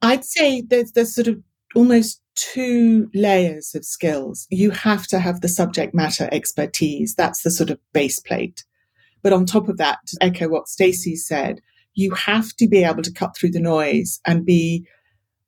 I'd 0.02 0.22
say 0.22 0.60
there's 0.60 0.92
there's 0.92 1.14
sort 1.14 1.28
of 1.28 1.42
almost 1.74 2.20
two 2.34 3.10
layers 3.14 3.74
of 3.74 3.86
skills. 3.86 4.46
You 4.50 4.70
have 4.70 5.06
to 5.06 5.18
have 5.18 5.40
the 5.40 5.48
subject 5.48 5.94
matter 5.94 6.28
expertise. 6.30 7.14
That's 7.14 7.42
the 7.42 7.50
sort 7.50 7.70
of 7.70 7.78
base 7.94 8.20
plate. 8.20 8.64
But 9.22 9.32
on 9.32 9.46
top 9.46 9.66
of 9.66 9.78
that, 9.78 9.98
to 10.08 10.18
echo 10.20 10.48
what 10.48 10.68
Stacey 10.68 11.16
said, 11.16 11.60
you 11.94 12.12
have 12.12 12.54
to 12.56 12.68
be 12.68 12.84
able 12.84 13.02
to 13.02 13.12
cut 13.12 13.34
through 13.34 13.52
the 13.52 13.60
noise 13.60 14.20
and 14.26 14.44
be 14.44 14.86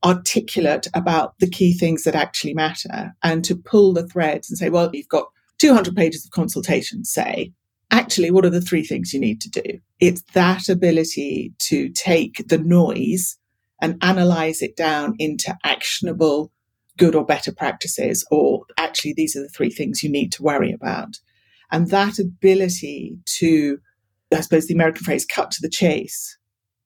articulate 0.04 0.86
about 0.94 1.34
the 1.40 1.48
key 1.48 1.74
things 1.74 2.04
that 2.04 2.14
actually 2.14 2.54
matter 2.54 3.12
and 3.22 3.44
to 3.44 3.54
pull 3.54 3.92
the 3.92 4.06
threads 4.06 4.48
and 4.48 4.58
say, 4.58 4.70
well, 4.70 4.90
you've 4.92 5.08
got 5.08 5.26
200 5.58 5.94
pages 5.94 6.24
of 6.24 6.30
consultation, 6.30 7.04
say, 7.04 7.52
actually, 7.90 8.30
what 8.30 8.44
are 8.44 8.50
the 8.50 8.60
three 8.60 8.84
things 8.84 9.12
you 9.12 9.20
need 9.20 9.40
to 9.42 9.50
do? 9.50 9.78
It's 9.98 10.22
that 10.32 10.68
ability 10.68 11.52
to 11.58 11.90
take 11.90 12.48
the 12.48 12.58
noise 12.58 13.36
and 13.82 14.02
analyze 14.02 14.62
it 14.62 14.76
down 14.76 15.14
into 15.18 15.56
actionable 15.64 16.52
good 16.96 17.14
or 17.14 17.24
better 17.24 17.52
practices, 17.52 18.26
or 18.30 18.64
actually, 18.76 19.14
these 19.14 19.34
are 19.34 19.42
the 19.42 19.48
three 19.48 19.70
things 19.70 20.02
you 20.02 20.10
need 20.10 20.32
to 20.32 20.42
worry 20.42 20.72
about. 20.72 21.18
And 21.72 21.88
that 21.88 22.18
ability 22.18 23.16
to, 23.38 23.78
I 24.34 24.40
suppose 24.40 24.66
the 24.66 24.74
American 24.74 25.04
phrase, 25.04 25.24
cut 25.24 25.50
to 25.52 25.62
the 25.62 25.70
chase 25.70 26.36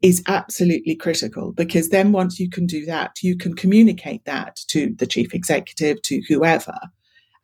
is 0.03 0.23
absolutely 0.27 0.95
critical 0.95 1.53
because 1.53 1.89
then 1.89 2.13
once 2.13 2.39
you 2.39 2.51
can 2.51 2.67
do 2.67 2.85
that, 2.85 3.17
you 3.23 3.37
can 3.37 3.55
communicate 3.55 4.25
that 4.27 4.57
to 4.69 4.95
the 4.99 5.07
chief 5.07 5.35
executive, 5.35 6.03
to 6.03 6.21
whoever. 6.29 6.79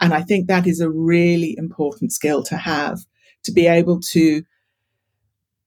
And 0.01 0.13
I 0.13 0.23
think 0.23 0.47
that 0.47 0.67
is 0.67 0.81
a 0.81 0.91
really 0.91 1.55
important 1.59 2.13
skill 2.13 2.43
to 2.45 2.57
have 2.57 3.01
to 3.45 3.53
be 3.53 3.67
able 3.67 4.01
to 4.01 4.43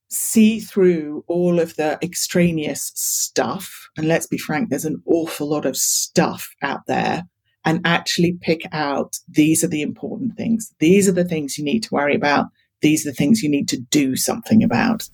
see 0.08 0.60
through 0.60 1.24
all 1.26 1.58
of 1.58 1.76
the 1.76 1.98
extraneous 2.02 2.92
stuff. 2.94 3.88
And 3.96 4.06
let's 4.06 4.26
be 4.26 4.38
frank, 4.38 4.70
there's 4.70 4.84
an 4.84 5.02
awful 5.06 5.48
lot 5.48 5.66
of 5.66 5.76
stuff 5.76 6.54
out 6.62 6.86
there 6.86 7.24
and 7.64 7.80
actually 7.84 8.38
pick 8.40 8.62
out 8.72 9.16
these 9.28 9.64
are 9.64 9.68
the 9.68 9.82
important 9.82 10.36
things. 10.36 10.72
These 10.78 11.08
are 11.08 11.12
the 11.12 11.24
things 11.24 11.58
you 11.58 11.64
need 11.64 11.82
to 11.84 11.94
worry 11.94 12.14
about. 12.14 12.46
These 12.82 13.06
are 13.06 13.10
the 13.10 13.16
things 13.16 13.42
you 13.42 13.48
need 13.48 13.68
to 13.68 13.80
do 13.80 14.16
something 14.16 14.62
about. 14.62 15.08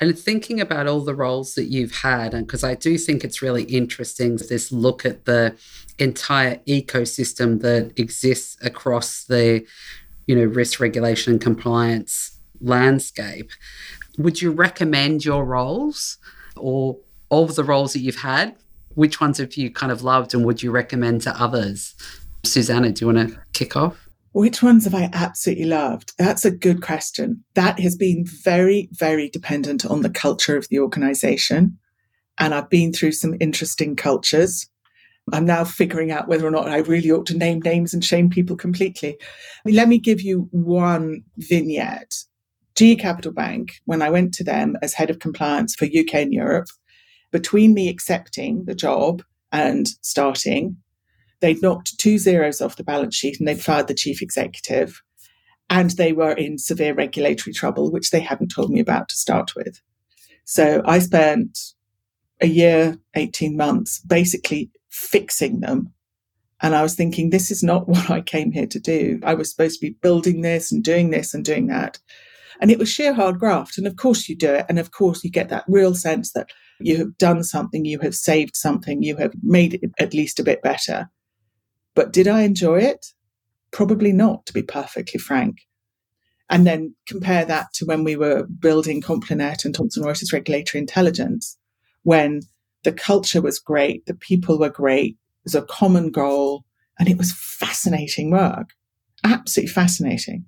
And 0.00 0.16
thinking 0.16 0.60
about 0.60 0.86
all 0.86 1.00
the 1.00 1.14
roles 1.14 1.54
that 1.54 1.64
you've 1.64 1.96
had, 1.96 2.32
and 2.32 2.46
because 2.46 2.62
I 2.62 2.74
do 2.74 2.96
think 2.98 3.24
it's 3.24 3.42
really 3.42 3.64
interesting 3.64 4.36
this 4.36 4.70
look 4.70 5.04
at 5.04 5.24
the 5.24 5.56
entire 5.98 6.56
ecosystem 6.68 7.60
that 7.62 7.98
exists 7.98 8.56
across 8.62 9.24
the 9.24 9.66
you 10.28 10.36
know, 10.36 10.44
risk 10.44 10.78
regulation 10.78 11.32
and 11.32 11.40
compliance 11.40 12.38
landscape. 12.60 13.50
Would 14.18 14.40
you 14.42 14.52
recommend 14.52 15.24
your 15.24 15.44
roles 15.44 16.18
or 16.54 16.98
all 17.30 17.44
of 17.44 17.56
the 17.56 17.64
roles 17.64 17.94
that 17.94 18.00
you've 18.00 18.20
had? 18.20 18.54
Which 18.94 19.20
ones 19.20 19.38
have 19.38 19.54
you 19.54 19.70
kind 19.70 19.90
of 19.90 20.02
loved 20.02 20.34
and 20.34 20.44
would 20.44 20.62
you 20.62 20.70
recommend 20.70 21.22
to 21.22 21.30
others? 21.30 21.94
Susanna, 22.44 22.92
do 22.92 23.04
you 23.04 23.12
want 23.12 23.30
to 23.30 23.40
kick 23.54 23.74
off? 23.74 24.07
Which 24.32 24.62
ones 24.62 24.84
have 24.84 24.94
I 24.94 25.10
absolutely 25.12 25.64
loved? 25.64 26.12
That's 26.18 26.44
a 26.44 26.50
good 26.50 26.82
question. 26.82 27.44
That 27.54 27.80
has 27.80 27.96
been 27.96 28.24
very, 28.26 28.88
very 28.92 29.28
dependent 29.28 29.86
on 29.86 30.02
the 30.02 30.10
culture 30.10 30.56
of 30.56 30.68
the 30.68 30.78
organization. 30.78 31.78
And 32.38 32.54
I've 32.54 32.70
been 32.70 32.92
through 32.92 33.12
some 33.12 33.36
interesting 33.40 33.96
cultures. 33.96 34.68
I'm 35.32 35.44
now 35.44 35.64
figuring 35.64 36.10
out 36.10 36.28
whether 36.28 36.46
or 36.46 36.50
not 36.50 36.68
I 36.68 36.78
really 36.78 37.10
ought 37.10 37.26
to 37.26 37.36
name 37.36 37.60
names 37.60 37.92
and 37.92 38.04
shame 38.04 38.30
people 38.30 38.56
completely. 38.56 39.16
I 39.20 39.60
mean, 39.64 39.74
let 39.74 39.88
me 39.88 39.98
give 39.98 40.20
you 40.20 40.48
one 40.52 41.22
vignette. 41.36 42.14
GE 42.76 43.00
Capital 43.00 43.32
Bank, 43.32 43.80
when 43.86 44.02
I 44.02 44.10
went 44.10 44.32
to 44.34 44.44
them 44.44 44.76
as 44.82 44.94
head 44.94 45.10
of 45.10 45.18
compliance 45.18 45.74
for 45.74 45.86
UK 45.86 46.14
and 46.14 46.32
Europe, 46.32 46.68
between 47.32 47.74
me 47.74 47.88
accepting 47.88 48.64
the 48.66 48.74
job 48.74 49.22
and 49.52 49.88
starting, 50.00 50.76
they'd 51.40 51.62
knocked 51.62 51.98
two 51.98 52.18
zeros 52.18 52.60
off 52.60 52.76
the 52.76 52.84
balance 52.84 53.14
sheet 53.14 53.38
and 53.38 53.46
they'd 53.46 53.62
fired 53.62 53.88
the 53.88 53.94
chief 53.94 54.22
executive. 54.22 55.02
And 55.70 55.90
they 55.90 56.12
were 56.12 56.32
in 56.32 56.58
severe 56.58 56.94
regulatory 56.94 57.52
trouble, 57.52 57.90
which 57.90 58.10
they 58.10 58.20
hadn't 58.20 58.48
told 58.48 58.70
me 58.70 58.80
about 58.80 59.08
to 59.10 59.16
start 59.16 59.54
with. 59.54 59.80
So 60.44 60.80
I 60.86 60.98
spent 60.98 61.58
a 62.40 62.46
year, 62.46 62.96
18 63.14 63.56
months, 63.56 64.00
basically 64.00 64.70
fixing 64.90 65.60
them. 65.60 65.92
And 66.60 66.74
I 66.74 66.82
was 66.82 66.94
thinking, 66.94 67.30
this 67.30 67.50
is 67.50 67.62
not 67.62 67.88
what 67.88 68.10
I 68.10 68.20
came 68.20 68.52
here 68.52 68.66
to 68.66 68.80
do. 68.80 69.20
I 69.22 69.34
was 69.34 69.50
supposed 69.50 69.80
to 69.80 69.86
be 69.86 69.96
building 70.00 70.40
this 70.40 70.72
and 70.72 70.82
doing 70.82 71.10
this 71.10 71.34
and 71.34 71.44
doing 71.44 71.66
that. 71.66 71.98
And 72.60 72.70
it 72.70 72.78
was 72.78 72.88
sheer 72.88 73.12
hard 73.12 73.38
graft. 73.38 73.78
And 73.78 73.86
of 73.86 73.96
course 73.96 74.28
you 74.28 74.36
do 74.36 74.54
it. 74.54 74.66
And 74.68 74.78
of 74.78 74.90
course 74.90 75.22
you 75.22 75.30
get 75.30 75.48
that 75.50 75.64
real 75.68 75.94
sense 75.94 76.32
that 76.32 76.50
you 76.80 76.96
have 76.96 77.16
done 77.18 77.44
something, 77.44 77.84
you 77.84 77.98
have 78.00 78.14
saved 78.14 78.56
something, 78.56 79.02
you 79.02 79.16
have 79.16 79.32
made 79.42 79.74
it 79.74 79.90
at 79.98 80.14
least 80.14 80.40
a 80.40 80.44
bit 80.44 80.62
better. 80.62 81.10
But 81.98 82.12
did 82.12 82.28
I 82.28 82.42
enjoy 82.42 82.78
it? 82.78 83.06
Probably 83.72 84.12
not, 84.12 84.46
to 84.46 84.52
be 84.52 84.62
perfectly 84.62 85.18
frank. 85.18 85.66
And 86.48 86.64
then 86.64 86.94
compare 87.08 87.44
that 87.44 87.72
to 87.74 87.86
when 87.86 88.04
we 88.04 88.14
were 88.14 88.44
building 88.44 89.02
Complinet 89.02 89.64
and 89.64 89.74
Thomson 89.74 90.04
Reuters 90.04 90.32
Regulatory 90.32 90.80
Intelligence, 90.80 91.58
when 92.04 92.42
the 92.84 92.92
culture 92.92 93.42
was 93.42 93.58
great, 93.58 94.06
the 94.06 94.14
people 94.14 94.60
were 94.60 94.68
great, 94.68 95.14
it 95.14 95.42
was 95.42 95.56
a 95.56 95.62
common 95.62 96.12
goal, 96.12 96.64
and 97.00 97.08
it 97.08 97.18
was 97.18 97.32
fascinating 97.32 98.30
work. 98.30 98.68
Absolutely 99.24 99.72
fascinating. 99.72 100.44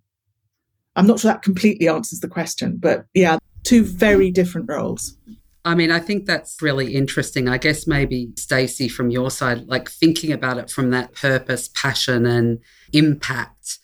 I'm 0.94 1.08
not 1.08 1.18
sure 1.18 1.32
that 1.32 1.42
completely 1.42 1.88
answers 1.88 2.20
the 2.20 2.28
question, 2.28 2.78
but 2.80 3.06
yeah, 3.12 3.38
two 3.64 3.82
very 3.82 4.30
different 4.30 4.68
roles. 4.68 5.16
I 5.64 5.74
mean, 5.74 5.90
I 5.90 5.98
think 5.98 6.24
that's 6.24 6.62
really 6.62 6.94
interesting. 6.94 7.48
I 7.48 7.58
guess 7.58 7.86
maybe 7.86 8.32
Stacey 8.36 8.88
from 8.88 9.10
your 9.10 9.30
side, 9.30 9.66
like 9.66 9.90
thinking 9.90 10.32
about 10.32 10.56
it 10.56 10.70
from 10.70 10.90
that 10.90 11.14
purpose, 11.14 11.68
passion 11.68 12.24
and 12.24 12.60
impact, 12.92 13.78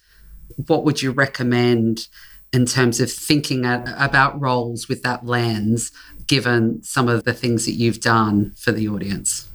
what 0.66 0.85
would 0.85 1.02
you 1.02 1.11
recommend 1.11 2.09
in 2.52 2.64
terms 2.64 3.00
of 3.00 3.12
thinking 3.12 3.66
about 3.66 4.40
roles 4.40 4.88
with 4.88 5.02
that 5.02 5.26
lens 5.26 5.92
given 6.26 6.83
some 6.83 7.09
of 7.09 7.25
the 7.25 7.35
things 7.35 7.66
that 7.66 7.73
you've 7.73 8.00
done 8.00 8.54
for 8.56 8.73
the 8.73 8.88
audience? 8.88 9.49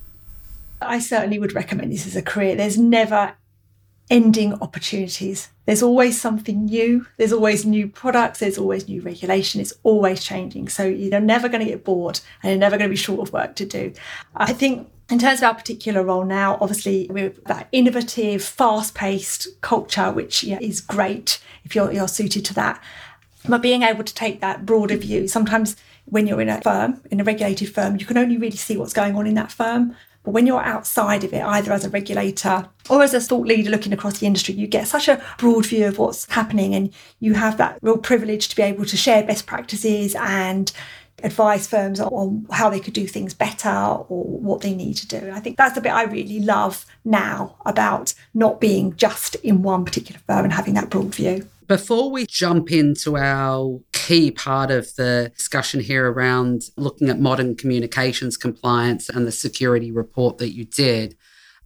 I 0.81 0.99
certainly 0.99 1.39
would 1.39 1.53
recommend 1.53 1.91
this 1.91 2.05
as 2.05 2.15
a 2.15 2.21
career. 2.21 2.55
There's 2.55 2.77
never 2.77 3.33
ending 4.09 4.53
opportunities. 4.61 5.49
There's 5.71 5.81
always 5.81 6.19
something 6.19 6.65
new. 6.65 7.07
There's 7.15 7.31
always 7.31 7.65
new 7.65 7.87
products. 7.87 8.39
There's 8.39 8.57
always 8.57 8.89
new 8.89 9.01
regulation. 9.01 9.61
It's 9.61 9.71
always 9.83 10.21
changing. 10.21 10.67
So 10.67 10.83
you're 10.83 11.21
never 11.21 11.47
going 11.47 11.63
to 11.63 11.71
get 11.71 11.85
bored 11.85 12.19
and 12.43 12.49
you're 12.49 12.59
never 12.59 12.77
going 12.77 12.89
to 12.89 12.93
be 12.93 12.97
short 12.97 13.25
of 13.25 13.31
work 13.31 13.55
to 13.55 13.65
do. 13.65 13.93
I 14.35 14.51
think 14.51 14.91
in 15.09 15.17
terms 15.17 15.39
of 15.39 15.45
our 15.45 15.55
particular 15.55 16.03
role 16.03 16.25
now, 16.25 16.57
obviously 16.59 17.07
we're 17.09 17.29
that 17.45 17.69
innovative, 17.71 18.43
fast-paced 18.43 19.61
culture, 19.61 20.11
which 20.11 20.43
yeah, 20.43 20.59
is 20.59 20.81
great 20.81 21.41
if 21.63 21.73
you're, 21.73 21.89
you're 21.93 22.09
suited 22.09 22.43
to 22.43 22.53
that. 22.55 22.83
But 23.47 23.61
being 23.61 23.83
able 23.83 24.03
to 24.03 24.13
take 24.13 24.41
that 24.41 24.65
broader 24.65 24.97
view, 24.97 25.29
sometimes 25.29 25.77
when 26.03 26.27
you're 26.27 26.41
in 26.41 26.49
a 26.49 26.59
firm, 26.59 26.99
in 27.11 27.21
a 27.21 27.23
regulated 27.23 27.73
firm, 27.73 27.95
you 27.95 28.05
can 28.05 28.17
only 28.17 28.35
really 28.35 28.57
see 28.57 28.75
what's 28.75 28.91
going 28.91 29.15
on 29.15 29.25
in 29.25 29.35
that 29.35 29.53
firm. 29.53 29.95
But 30.23 30.31
when 30.31 30.45
you're 30.45 30.61
outside 30.61 31.23
of 31.23 31.33
it, 31.33 31.41
either 31.41 31.73
as 31.73 31.83
a 31.83 31.89
regulator 31.89 32.69
or 32.89 33.01
as 33.01 33.13
a 33.13 33.19
thought 33.19 33.47
leader 33.47 33.71
looking 33.71 33.93
across 33.93 34.19
the 34.19 34.27
industry, 34.27 34.53
you 34.53 34.67
get 34.67 34.87
such 34.87 35.07
a 35.07 35.23
broad 35.37 35.65
view 35.65 35.87
of 35.87 35.97
what's 35.97 36.31
happening 36.31 36.75
and 36.75 36.93
you 37.19 37.33
have 37.33 37.57
that 37.57 37.79
real 37.81 37.97
privilege 37.97 38.47
to 38.49 38.55
be 38.55 38.61
able 38.61 38.85
to 38.85 38.97
share 38.97 39.23
best 39.23 39.47
practices 39.47 40.15
and 40.15 40.71
advise 41.23 41.67
firms 41.67 41.99
on 41.99 42.45
how 42.51 42.69
they 42.69 42.79
could 42.79 42.93
do 42.93 43.07
things 43.07 43.33
better 43.33 43.69
or 43.69 44.23
what 44.23 44.61
they 44.61 44.73
need 44.73 44.95
to 44.95 45.07
do. 45.07 45.17
And 45.17 45.33
I 45.33 45.39
think 45.39 45.57
that's 45.57 45.75
the 45.75 45.81
bit 45.81 45.91
I 45.91 46.03
really 46.03 46.39
love 46.39 46.85
now 47.05 47.55
about 47.65 48.13
not 48.33 48.61
being 48.61 48.95
just 48.95 49.35
in 49.35 49.61
one 49.61 49.85
particular 49.85 50.19
firm 50.27 50.45
and 50.45 50.53
having 50.53 50.73
that 50.75 50.89
broad 50.89 51.13
view. 51.13 51.47
Before 51.71 52.11
we 52.11 52.25
jump 52.25 52.69
into 52.69 53.15
our 53.15 53.79
key 53.93 54.29
part 54.29 54.71
of 54.71 54.93
the 54.95 55.31
discussion 55.37 55.79
here 55.79 56.11
around 56.11 56.63
looking 56.75 57.07
at 57.07 57.17
modern 57.17 57.55
communications 57.55 58.35
compliance 58.35 59.07
and 59.07 59.25
the 59.25 59.31
security 59.31 59.89
report 59.89 60.37
that 60.39 60.53
you 60.53 60.65
did, 60.65 61.15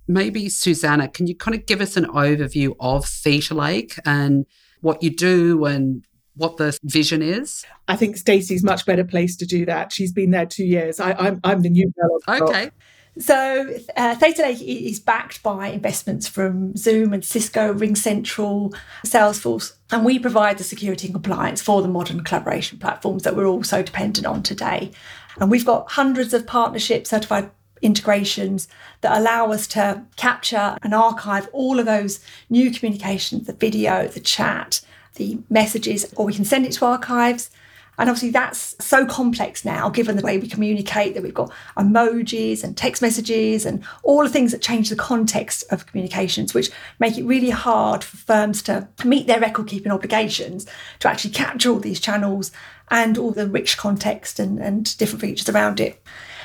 maybe 0.08 0.48
Susanna, 0.48 1.08
can 1.08 1.26
you 1.26 1.36
kind 1.36 1.56
of 1.56 1.66
give 1.66 1.82
us 1.82 1.98
an 1.98 2.06
overview 2.06 2.76
of 2.80 3.08
Theta 3.08 3.56
Lake 3.56 3.96
and 4.06 4.46
what 4.82 5.02
you 5.02 5.10
do 5.10 5.66
and 5.66 6.06
what 6.36 6.58
the 6.58 6.78
vision 6.84 7.24
is? 7.24 7.66
I 7.88 7.96
think 7.96 8.16
Stacey's 8.16 8.64
much 8.64 8.86
better 8.86 9.06
placed 9.06 9.40
to 9.40 9.48
do 9.48 9.66
that. 9.66 9.92
She's 9.92 10.12
been 10.12 10.30
there 10.30 10.46
two 10.46 10.66
years. 10.66 11.00
I, 11.00 11.14
am 11.14 11.18
I'm, 11.18 11.40
I'm 11.44 11.62
the 11.64 11.70
new 11.72 11.92
girl. 12.00 12.42
Okay. 12.44 12.70
So 13.18 13.74
uh, 13.96 14.16
Theta 14.16 14.42
Lake 14.42 14.62
is 14.62 15.00
backed 15.00 15.42
by 15.42 15.68
investments 15.68 16.28
from 16.28 16.76
Zoom 16.76 17.14
and 17.14 17.24
Cisco, 17.24 17.74
RingCentral, 17.74 18.76
Salesforce, 19.06 19.74
and 19.92 20.04
we 20.04 20.20
provide 20.20 20.58
the 20.58 20.66
security 20.66 21.08
and 21.08 21.14
compliance 21.14 21.62
for 21.62 21.82
the 21.82 21.88
modern 21.88 22.24
collaboration 22.24 22.78
platforms 22.78 23.24
that 23.24 23.36
we're 23.36 23.46
all 23.46 23.64
so 23.64 23.82
dependent 23.82 24.28
on 24.28 24.44
today. 24.44 24.92
And 25.40 25.50
we've 25.50 25.66
got 25.66 25.92
hundreds 25.92 26.34
of 26.34 26.46
partnership 26.46 27.08
certified 27.08 27.52
integrations 27.82 28.68
that 29.02 29.18
allow 29.18 29.52
us 29.52 29.68
to 29.68 30.04
capture 30.18 30.78
and 30.82 30.94
archive 30.94 31.48
all 31.54 31.80
of 31.80 31.86
those 31.86 32.20
new 32.50 32.72
communications, 32.72 33.48
the 33.48 33.54
video, 33.54 34.08
the 34.08 34.20
chat, 34.20 34.82
the 35.16 35.40
messages, 35.50 36.12
or 36.18 36.26
we 36.26 36.34
can 36.34 36.46
send 36.46 36.66
it 36.66 36.74
to 36.74 36.86
archives 36.86 37.50
and 37.98 38.10
obviously, 38.10 38.32
that's 38.32 38.76
so 38.84 39.06
complex 39.06 39.64
now, 39.64 39.90
given 39.90 40.18
the 40.18 40.24
way 40.24 40.38
we 40.38 40.48
communicate, 40.48 41.14
that 41.14 41.24
we've 41.24 41.34
got 41.34 41.52
emojis 41.78 42.64
and 42.64 42.76
text 42.76 43.02
messages 43.02 43.66
and 43.66 43.84
all 44.04 44.24
the 44.24 44.30
things 44.30 44.52
that 44.52 44.62
change 44.62 44.90
the 44.90 44.96
context 44.96 45.64
of 45.72 45.86
communications, 45.86 46.54
which 46.54 46.72
make 47.00 47.18
it 47.18 47.24
really 47.24 47.50
hard 47.50 48.04
for 48.04 48.18
firms 48.18 48.62
to 48.64 48.88
meet 49.04 49.28
their 49.28 49.40
record 49.40 49.68
keeping 49.68 49.92
obligations 49.92 50.66
to 51.00 51.10
actually 51.10 51.32
capture 51.32 51.70
all 51.70 51.80
these 51.80 52.00
channels 52.00 52.52
and 52.90 53.18
all 53.18 53.32
the 53.32 53.48
rich 53.48 53.78
context 53.78 54.40
and, 54.40 54.60
and 54.60 54.98
different 54.98 55.22
features 55.22 55.50
around 55.50 55.80
it. 55.80 56.02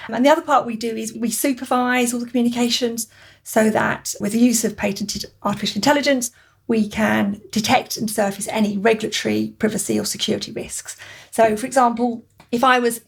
And 0.09 0.25
the 0.25 0.30
other 0.30 0.42
part 0.42 0.66
we 0.66 0.76
do 0.76 0.97
is 0.97 1.14
we 1.14 1.30
supervise 1.30 2.12
all 2.12 2.21
the 2.21 2.26
communications 2.26 3.09
so 3.42 3.71
that 3.71 4.14
with 4.21 4.33
the 4.33 4.38
use 4.38 4.64
of 4.64 4.76
patented 4.76 5.26
artificial 5.42 5.78
intelligence, 5.78 6.30
we 6.71 6.89
can 6.89 7.43
detect 7.50 7.97
and 7.97 8.09
surface 8.09 8.47
any 8.47 8.79
regulatory, 8.79 9.53
privacy, 9.59 9.99
or 9.99 10.05
security 10.05 10.53
risks. 10.53 10.97
So, 11.33 11.57
for 11.57 11.67
example, 11.67 12.25
if 12.53 12.62
I 12.62 12.79
was 12.79 13.00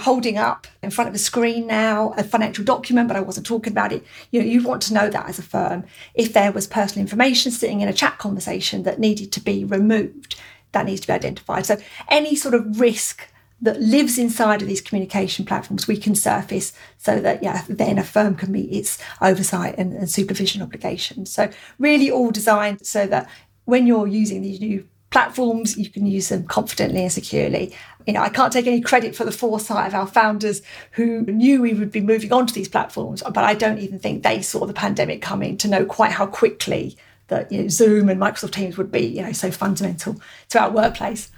holding 0.00 0.36
up 0.36 0.66
in 0.82 0.90
front 0.90 1.08
of 1.08 1.14
a 1.14 1.18
screen 1.18 1.66
now 1.66 2.12
a 2.18 2.22
financial 2.22 2.62
document, 2.62 3.08
but 3.08 3.16
I 3.16 3.22
wasn't 3.22 3.46
talking 3.46 3.72
about 3.72 3.90
it, 3.90 4.04
you 4.30 4.38
know, 4.38 4.46
you'd 4.46 4.66
want 4.66 4.82
to 4.82 4.92
know 4.92 5.08
that 5.08 5.30
as 5.30 5.38
a 5.38 5.42
firm. 5.42 5.84
If 6.14 6.34
there 6.34 6.52
was 6.52 6.66
personal 6.66 7.00
information 7.00 7.52
sitting 7.52 7.80
in 7.80 7.88
a 7.88 7.94
chat 7.94 8.18
conversation 8.18 8.82
that 8.82 9.00
needed 9.00 9.32
to 9.32 9.40
be 9.40 9.64
removed, 9.64 10.38
that 10.72 10.84
needs 10.84 11.00
to 11.00 11.06
be 11.06 11.14
identified. 11.14 11.64
So, 11.64 11.78
any 12.10 12.36
sort 12.36 12.52
of 12.52 12.78
risk 12.78 13.26
that 13.60 13.80
lives 13.80 14.18
inside 14.18 14.60
of 14.60 14.68
these 14.68 14.80
communication 14.80 15.44
platforms 15.44 15.88
we 15.88 15.96
can 15.96 16.14
surface 16.14 16.72
so 16.98 17.20
that 17.20 17.42
yeah 17.42 17.64
then 17.68 17.98
a 17.98 18.04
firm 18.04 18.34
can 18.34 18.52
meet 18.52 18.70
its 18.70 18.98
oversight 19.20 19.74
and, 19.78 19.92
and, 19.92 20.10
supervision 20.10 20.62
obligations. 20.62 21.32
So 21.32 21.50
really 21.78 22.10
all 22.10 22.30
designed 22.30 22.86
so 22.86 23.06
that 23.06 23.28
when 23.64 23.86
you're 23.86 24.06
using 24.06 24.42
these 24.42 24.60
new 24.60 24.86
platforms 25.10 25.76
you 25.76 25.88
can 25.88 26.04
use 26.06 26.28
them 26.28 26.44
confidently 26.44 27.02
and 27.02 27.12
securely. 27.12 27.74
You 28.06 28.12
know 28.12 28.20
i 28.20 28.28
can't 28.28 28.52
take 28.52 28.68
any 28.68 28.80
credit 28.80 29.16
for 29.16 29.24
the 29.24 29.32
foresight 29.32 29.88
of 29.88 29.94
our 29.94 30.06
founders 30.06 30.62
who 30.92 31.22
knew 31.22 31.60
we 31.60 31.74
would 31.74 31.90
be 31.90 32.00
moving 32.00 32.32
on 32.32 32.46
to 32.46 32.54
these 32.54 32.68
platforms 32.68 33.20
but 33.24 33.42
i 33.42 33.52
don't 33.52 33.80
even 33.80 33.98
think 33.98 34.22
they 34.22 34.42
saw 34.42 34.64
the 34.64 34.72
pandemic 34.72 35.22
coming 35.22 35.56
to 35.56 35.66
know 35.66 35.84
quite 35.84 36.12
how 36.12 36.24
quickly 36.24 36.96
that 37.26 37.50
you 37.50 37.62
know, 37.62 37.68
zoom 37.68 38.08
and 38.08 38.20
microsoft 38.20 38.52
teams 38.52 38.78
would 38.78 38.92
be 38.92 39.00
you 39.00 39.22
know 39.22 39.32
so 39.32 39.50
fundamental 39.50 40.20
to 40.50 40.60
our 40.60 40.70
workplace. 40.70 41.32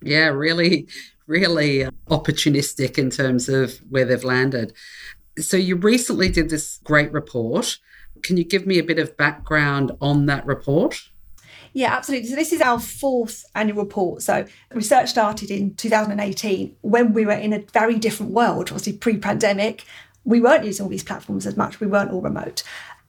Yeah 0.00 0.28
really 0.28 0.88
really 1.26 1.88
opportunistic 2.08 2.98
in 2.98 3.10
terms 3.10 3.48
of 3.48 3.80
where 3.88 4.04
they've 4.04 4.24
landed. 4.24 4.72
So, 5.38 5.56
you 5.56 5.76
recently 5.76 6.28
did 6.28 6.48
this 6.48 6.80
great 6.84 7.12
report. 7.12 7.78
Can 8.22 8.36
you 8.36 8.44
give 8.44 8.66
me 8.66 8.78
a 8.78 8.84
bit 8.84 8.98
of 8.98 9.16
background 9.16 9.92
on 10.00 10.26
that 10.26 10.46
report? 10.46 11.10
Yeah, 11.72 11.94
absolutely. 11.94 12.30
So, 12.30 12.36
this 12.36 12.52
is 12.52 12.62
our 12.62 12.80
fourth 12.80 13.44
annual 13.54 13.82
report. 13.82 14.22
So, 14.22 14.46
research 14.72 15.10
started 15.10 15.50
in 15.50 15.74
2018 15.74 16.74
when 16.80 17.12
we 17.12 17.26
were 17.26 17.32
in 17.32 17.52
a 17.52 17.64
very 17.72 17.98
different 17.98 18.32
world, 18.32 18.70
obviously 18.70 18.94
pre 18.94 19.18
pandemic. 19.18 19.84
We 20.24 20.40
weren't 20.40 20.64
using 20.64 20.84
all 20.84 20.90
these 20.90 21.04
platforms 21.04 21.46
as 21.46 21.56
much, 21.56 21.78
we 21.78 21.86
weren't 21.86 22.10
all 22.10 22.22
remote. 22.22 22.62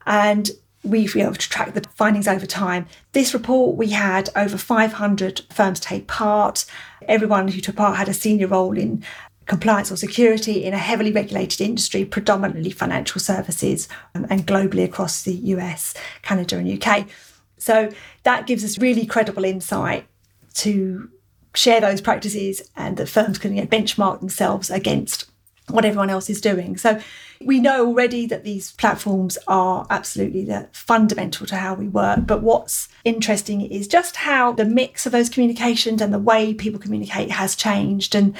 And 0.06 0.50
we've 0.84 1.12
been 1.12 1.26
able 1.26 1.34
to 1.34 1.48
track 1.48 1.74
the 1.74 1.84
findings 1.94 2.28
over 2.28 2.46
time. 2.46 2.86
This 3.12 3.34
report, 3.34 3.76
we 3.76 3.88
had 3.90 4.30
over 4.36 4.56
500 4.56 5.42
firms 5.50 5.80
take 5.80 6.06
part. 6.06 6.64
Everyone 7.08 7.48
who 7.48 7.60
took 7.60 7.76
part 7.76 7.96
had 7.96 8.08
a 8.08 8.14
senior 8.14 8.46
role 8.46 8.76
in 8.76 9.04
compliance 9.46 9.90
or 9.90 9.96
security 9.96 10.64
in 10.64 10.74
a 10.74 10.78
heavily 10.78 11.10
regulated 11.10 11.60
industry, 11.60 12.04
predominantly 12.04 12.70
financial 12.70 13.20
services, 13.20 13.88
um, 14.14 14.26
and 14.30 14.46
globally 14.46 14.84
across 14.84 15.22
the 15.22 15.32
US, 15.32 15.94
Canada, 16.22 16.58
and 16.58 16.82
UK. 16.82 17.08
So 17.56 17.90
that 18.22 18.46
gives 18.46 18.62
us 18.62 18.78
really 18.78 19.06
credible 19.06 19.44
insight 19.44 20.06
to 20.54 21.10
share 21.54 21.80
those 21.80 22.00
practices 22.00 22.62
and 22.76 22.96
that 22.98 23.08
firms 23.08 23.38
can 23.38 23.54
you 23.54 23.62
know, 23.62 23.66
benchmark 23.66 24.20
themselves 24.20 24.70
against 24.70 25.30
what 25.70 25.84
everyone 25.84 26.10
else 26.10 26.30
is 26.30 26.40
doing. 26.40 26.76
So 26.76 27.00
we 27.44 27.60
know 27.60 27.86
already 27.86 28.26
that 28.26 28.44
these 28.44 28.72
platforms 28.72 29.38
are 29.46 29.86
absolutely 29.90 30.48
fundamental 30.72 31.46
to 31.46 31.56
how 31.56 31.74
we 31.74 31.88
work. 31.88 32.26
But 32.26 32.42
what's 32.42 32.88
interesting 33.04 33.60
is 33.60 33.86
just 33.86 34.16
how 34.16 34.52
the 34.52 34.64
mix 34.64 35.06
of 35.06 35.12
those 35.12 35.28
communications 35.28 36.00
and 36.00 36.12
the 36.12 36.18
way 36.18 36.54
people 36.54 36.80
communicate 36.80 37.30
has 37.30 37.54
changed. 37.54 38.14
And 38.14 38.36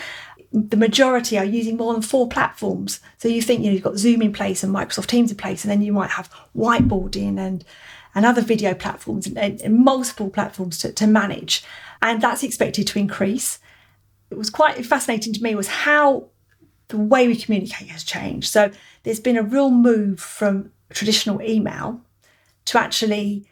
the 0.53 0.77
majority 0.77 1.39
are 1.39 1.45
using 1.45 1.77
more 1.77 1.93
than 1.93 2.03
four 2.03 2.29
platforms. 2.29 3.01
So 3.19 3.29
you 3.29 3.43
think 3.43 3.61
you 3.61 3.67
know 3.67 3.75
you've 3.75 3.83
got 3.83 3.99
Zoom 3.99 4.23
in 4.23 4.33
place 4.33 4.65
and 4.65 4.75
Microsoft 4.75 5.07
Teams 5.07 5.31
in 5.31 5.37
place, 5.37 5.65
and 5.65 5.71
then 5.71 5.83
you 5.83 5.93
might 5.93 6.11
have 6.11 6.31
whiteboarding 6.57 7.39
and 7.39 7.65
and 8.15 8.25
other 8.25 8.41
video 8.41 8.75
platforms 8.75 9.27
and, 9.27 9.61
and 9.61 9.85
multiple 9.85 10.31
platforms 10.31 10.79
to, 10.79 10.93
to 10.93 11.07
manage. 11.07 11.63
And 12.01 12.21
that's 12.21 12.43
expected 12.43 12.87
to 12.89 12.99
increase. 12.99 13.59
It 14.31 14.39
was 14.39 14.51
quite 14.51 14.85
fascinating 14.85 15.35
to 15.35 15.43
me 15.43 15.55
was 15.55 15.69
how 15.69 16.31
the 16.89 16.99
way 16.99 17.29
we 17.29 17.37
communicate 17.37 17.89
has 17.89 18.03
changed. 18.03 18.49
So 18.49 18.71
there's 19.03 19.21
been 19.21 19.37
a 19.37 19.43
real 19.43 19.71
move 19.71 20.21
from 20.21 20.73
traditional 20.91 21.41
email 21.43 22.01
to 22.67 22.79
actually 22.79 23.47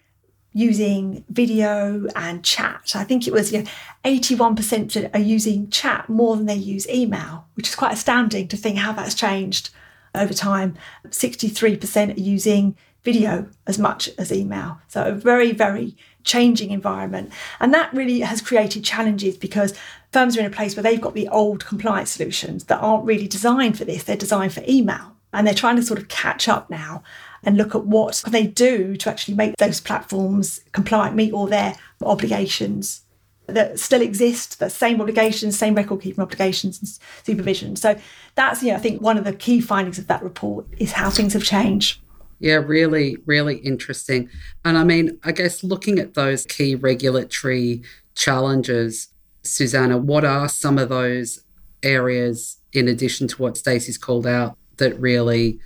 using 0.52 1.22
video 1.28 2.06
and 2.16 2.42
chat. 2.42 2.92
I 2.94 3.04
think 3.04 3.26
it 3.26 3.32
was 3.32 3.52
you 3.52 3.62
know, 3.62 3.70
81% 4.06 5.14
are 5.14 5.20
using 5.20 5.68
chat 5.68 6.08
more 6.08 6.34
than 6.34 6.46
they 6.46 6.54
use 6.54 6.88
email, 6.88 7.44
which 7.54 7.68
is 7.68 7.74
quite 7.74 7.92
astounding 7.92 8.48
to 8.48 8.56
think 8.56 8.78
how 8.78 8.92
that's 8.92 9.14
changed 9.14 9.68
over 10.14 10.32
time. 10.32 10.74
63% 11.08 12.16
are 12.16 12.20
using 12.20 12.74
video 13.04 13.48
as 13.66 13.78
much 13.78 14.08
as 14.16 14.32
email. 14.32 14.78
So 14.88 15.04
a 15.04 15.12
very, 15.12 15.52
very 15.52 15.94
changing 16.26 16.70
environment. 16.70 17.32
And 17.58 17.72
that 17.72 17.92
really 17.94 18.20
has 18.20 18.42
created 18.42 18.84
challenges 18.84 19.38
because 19.38 19.72
firms 20.12 20.36
are 20.36 20.40
in 20.40 20.46
a 20.46 20.50
place 20.50 20.76
where 20.76 20.82
they've 20.82 21.00
got 21.00 21.14
the 21.14 21.28
old 21.28 21.64
compliance 21.64 22.10
solutions 22.10 22.64
that 22.64 22.80
aren't 22.80 23.06
really 23.06 23.26
designed 23.26 23.78
for 23.78 23.86
this. 23.86 24.04
They're 24.04 24.16
designed 24.16 24.52
for 24.52 24.62
email. 24.68 25.16
And 25.32 25.46
they're 25.46 25.54
trying 25.54 25.76
to 25.76 25.82
sort 25.82 25.98
of 25.98 26.08
catch 26.08 26.48
up 26.48 26.70
now 26.70 27.02
and 27.42 27.56
look 27.56 27.74
at 27.74 27.84
what 27.84 28.20
can 28.24 28.32
they 28.32 28.46
do 28.46 28.96
to 28.96 29.10
actually 29.10 29.34
make 29.34 29.56
those 29.56 29.80
platforms 29.80 30.60
compliant, 30.72 31.16
meet 31.16 31.32
all 31.32 31.46
their 31.46 31.76
obligations 32.02 33.02
that 33.46 33.78
still 33.78 34.00
exist, 34.02 34.58
the 34.58 34.70
same 34.70 35.00
obligations, 35.00 35.56
same 35.56 35.74
record 35.74 36.00
keeping 36.00 36.22
obligations 36.22 36.80
and 36.80 36.88
supervision. 37.24 37.76
So 37.76 37.98
that's, 38.34 38.62
you 38.62 38.70
know, 38.70 38.76
I 38.76 38.80
think 38.80 39.00
one 39.00 39.18
of 39.18 39.24
the 39.24 39.32
key 39.32 39.60
findings 39.60 39.98
of 39.98 40.06
that 40.08 40.22
report 40.22 40.66
is 40.78 40.92
how 40.92 41.10
things 41.10 41.32
have 41.34 41.44
changed. 41.44 42.00
Yeah, 42.38 42.56
really, 42.56 43.16
really 43.24 43.56
interesting. 43.56 44.28
And 44.64 44.76
I 44.76 44.84
mean, 44.84 45.18
I 45.24 45.32
guess 45.32 45.64
looking 45.64 45.98
at 45.98 46.14
those 46.14 46.44
key 46.44 46.74
regulatory 46.74 47.82
challenges, 48.14 49.08
Susanna, 49.42 49.96
what 49.96 50.24
are 50.24 50.48
some 50.48 50.78
of 50.78 50.88
those 50.88 51.42
areas 51.82 52.58
in 52.72 52.88
addition 52.88 53.28
to 53.28 53.42
what 53.42 53.56
Stacey's 53.56 53.98
called 53.98 54.26
out 54.26 54.58
that 54.76 54.98
really 55.00 55.58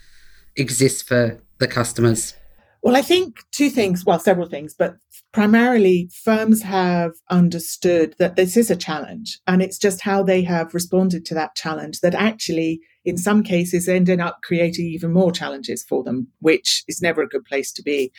exist 0.56 1.08
for 1.08 1.40
the 1.58 1.66
customers? 1.66 2.34
Well, 2.82 2.96
I 2.96 3.02
think 3.02 3.44
two 3.50 3.68
things, 3.68 4.06
well, 4.06 4.18
several 4.18 4.48
things, 4.48 4.74
but 4.74 4.96
primarily 5.32 6.10
firms 6.24 6.62
have 6.62 7.12
understood 7.30 8.14
that 8.18 8.36
this 8.36 8.56
is 8.56 8.70
a 8.70 8.76
challenge 8.76 9.38
and 9.46 9.62
it's 9.62 9.78
just 9.78 10.00
how 10.00 10.22
they 10.22 10.42
have 10.42 10.74
responded 10.74 11.24
to 11.24 11.34
that 11.34 11.54
challenge 11.54 12.00
that 12.00 12.14
actually 12.14 12.80
in 13.04 13.16
some 13.16 13.42
cases 13.42 13.88
ended 13.88 14.20
up 14.20 14.38
creating 14.42 14.86
even 14.86 15.12
more 15.12 15.32
challenges 15.32 15.84
for 15.84 16.02
them, 16.02 16.26
which 16.40 16.84
is 16.88 17.00
never 17.00 17.22
a 17.22 17.28
good 17.28 17.44
place 17.44 17.72
to 17.72 17.82
be. 17.82 18.12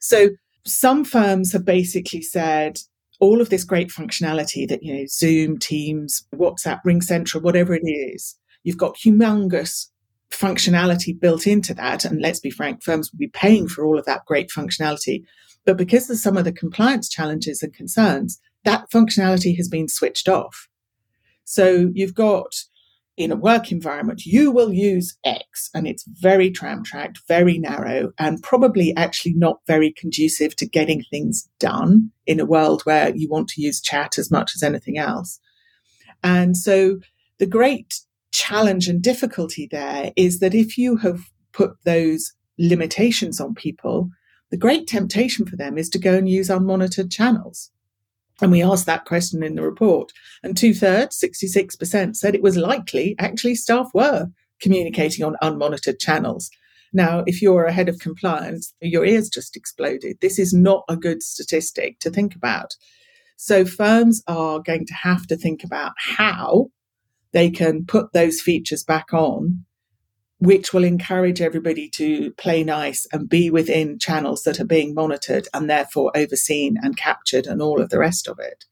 So 0.00 0.30
some 0.64 1.04
firms 1.04 1.52
have 1.52 1.64
basically 1.64 2.22
said, 2.22 2.78
all 3.20 3.40
of 3.40 3.50
this 3.50 3.62
great 3.62 3.88
functionality 3.88 4.66
that, 4.68 4.82
you 4.82 4.92
know, 4.92 5.04
Zoom, 5.08 5.56
Teams, 5.56 6.26
WhatsApp, 6.34 6.80
RingCentral, 6.84 7.42
whatever 7.42 7.72
it 7.72 7.86
is, 7.86 8.36
you've 8.64 8.78
got 8.78 8.96
humongous 8.96 9.86
functionality 10.32 11.18
built 11.18 11.46
into 11.46 11.72
that. 11.74 12.04
And 12.04 12.20
let's 12.20 12.40
be 12.40 12.50
frank, 12.50 12.82
firms 12.82 13.12
will 13.12 13.18
be 13.18 13.28
paying 13.28 13.68
for 13.68 13.84
all 13.84 13.96
of 13.96 14.06
that 14.06 14.24
great 14.26 14.50
functionality. 14.50 15.22
But 15.64 15.76
because 15.76 16.10
of 16.10 16.18
some 16.18 16.36
of 16.36 16.44
the 16.44 16.52
compliance 16.52 17.08
challenges 17.08 17.62
and 17.62 17.72
concerns, 17.72 18.40
that 18.64 18.90
functionality 18.90 19.56
has 19.56 19.68
been 19.68 19.88
switched 19.88 20.28
off. 20.28 20.68
So 21.44 21.90
you've 21.92 22.14
got 22.14 22.54
in 23.16 23.30
a 23.30 23.36
work 23.36 23.70
environment, 23.70 24.24
you 24.24 24.50
will 24.50 24.72
use 24.72 25.18
X 25.24 25.68
and 25.74 25.86
it's 25.86 26.04
very 26.06 26.50
tram 26.50 26.82
tracked, 26.82 27.20
very 27.28 27.58
narrow, 27.58 28.12
and 28.18 28.42
probably 28.42 28.96
actually 28.96 29.34
not 29.34 29.60
very 29.66 29.92
conducive 29.92 30.56
to 30.56 30.66
getting 30.66 31.04
things 31.10 31.48
done 31.58 32.10
in 32.26 32.40
a 32.40 32.46
world 32.46 32.82
where 32.82 33.14
you 33.14 33.28
want 33.28 33.48
to 33.48 33.60
use 33.60 33.80
chat 33.80 34.18
as 34.18 34.30
much 34.30 34.52
as 34.56 34.62
anything 34.62 34.96
else. 34.96 35.38
And 36.22 36.56
so 36.56 37.00
the 37.38 37.46
great 37.46 38.00
challenge 38.30 38.88
and 38.88 39.02
difficulty 39.02 39.68
there 39.70 40.12
is 40.16 40.40
that 40.40 40.54
if 40.54 40.78
you 40.78 40.96
have 40.96 41.20
put 41.52 41.72
those 41.84 42.32
limitations 42.58 43.40
on 43.40 43.54
people, 43.54 44.08
the 44.52 44.58
great 44.58 44.86
temptation 44.86 45.46
for 45.46 45.56
them 45.56 45.78
is 45.78 45.88
to 45.88 45.98
go 45.98 46.12
and 46.12 46.28
use 46.28 46.50
unmonitored 46.50 47.10
channels. 47.10 47.70
And 48.42 48.52
we 48.52 48.62
asked 48.62 48.84
that 48.84 49.06
question 49.06 49.42
in 49.42 49.54
the 49.54 49.62
report. 49.62 50.12
And 50.42 50.54
two 50.54 50.74
thirds, 50.74 51.18
66%, 51.18 52.14
said 52.16 52.34
it 52.34 52.42
was 52.42 52.58
likely 52.58 53.14
actually 53.18 53.54
staff 53.54 53.88
were 53.94 54.26
communicating 54.60 55.24
on 55.24 55.36
unmonitored 55.42 55.98
channels. 55.98 56.50
Now, 56.92 57.24
if 57.26 57.40
you're 57.40 57.64
a 57.64 57.72
head 57.72 57.88
of 57.88 57.98
compliance, 57.98 58.74
your 58.82 59.06
ears 59.06 59.30
just 59.30 59.56
exploded. 59.56 60.18
This 60.20 60.38
is 60.38 60.52
not 60.52 60.84
a 60.86 60.98
good 60.98 61.22
statistic 61.22 61.98
to 62.00 62.10
think 62.10 62.36
about. 62.36 62.74
So 63.38 63.64
firms 63.64 64.22
are 64.26 64.60
going 64.60 64.84
to 64.84 64.94
have 64.94 65.26
to 65.28 65.36
think 65.36 65.64
about 65.64 65.92
how 65.96 66.66
they 67.32 67.50
can 67.50 67.86
put 67.86 68.12
those 68.12 68.42
features 68.42 68.84
back 68.84 69.14
on, 69.14 69.64
which 70.42 70.72
will 70.72 70.84
encourage 70.84 71.40
everybody 71.40 71.88
to 71.88 72.32
play 72.32 72.64
nice 72.64 73.06
and 73.12 73.28
be 73.28 73.48
within 73.48 73.98
channels 73.98 74.42
that 74.42 74.58
are 74.58 74.64
being 74.64 74.92
monitored 74.92 75.46
and 75.54 75.70
therefore 75.70 76.10
overseen 76.16 76.76
and 76.82 76.96
captured 76.96 77.46
and 77.46 77.62
all 77.62 77.80
of 77.80 77.90
the 77.90 77.98
rest 77.98 78.26
of 78.26 78.38
it. 78.40 78.64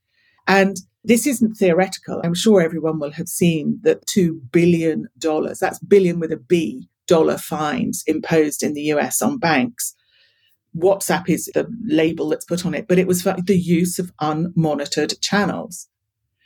And 0.49 0.77
this 1.05 1.27
isn't 1.27 1.55
theoretical. 1.55 2.21
I'm 2.25 2.35
sure 2.35 2.61
everyone 2.61 2.99
will 2.99 3.13
have 3.13 3.29
seen 3.29 3.79
that 3.83 4.05
$2 4.07 4.51
billion, 4.51 5.09
that's 5.21 5.79
billion 5.79 6.19
with 6.19 6.33
a 6.33 6.37
B, 6.37 6.89
dollar 7.07 7.39
fines 7.39 8.03
imposed 8.07 8.63
in 8.65 8.75
the 8.75 8.83
US 8.93 9.23
on 9.23 9.39
banks 9.39 9.95
WhatsApp 10.77 11.29
is 11.29 11.51
the 11.55 11.69
label 11.85 12.29
that's 12.29 12.45
put 12.45 12.65
on 12.65 12.75
it, 12.75 12.87
but 12.87 12.99
it 12.99 13.07
was 13.07 13.23
for 13.23 13.35
the 13.45 13.59
use 13.59 13.99
of 13.99 14.13
unmonitored 14.19 15.21
channels. 15.21 15.89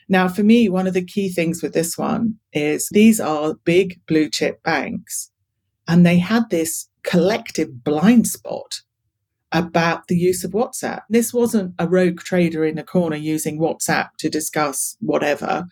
Now, 0.08 0.28
for 0.28 0.42
me, 0.42 0.68
one 0.68 0.86
of 0.86 0.94
the 0.94 1.04
key 1.04 1.30
things 1.30 1.62
with 1.62 1.72
this 1.72 1.96
one 1.96 2.36
is 2.52 2.88
these 2.92 3.20
are 3.20 3.54
big 3.64 4.00
blue 4.06 4.28
chip 4.28 4.62
banks, 4.62 5.30
and 5.88 6.04
they 6.04 6.18
had 6.18 6.50
this 6.50 6.88
collective 7.02 7.84
blind 7.84 8.26
spot 8.26 8.80
about 9.52 10.08
the 10.08 10.16
use 10.16 10.42
of 10.42 10.50
WhatsApp. 10.50 11.02
This 11.08 11.32
wasn't 11.32 11.74
a 11.78 11.88
rogue 11.88 12.20
trader 12.20 12.64
in 12.64 12.76
a 12.76 12.82
corner 12.82 13.16
using 13.16 13.58
WhatsApp 13.60 14.08
to 14.18 14.28
discuss 14.28 14.96
whatever. 15.00 15.66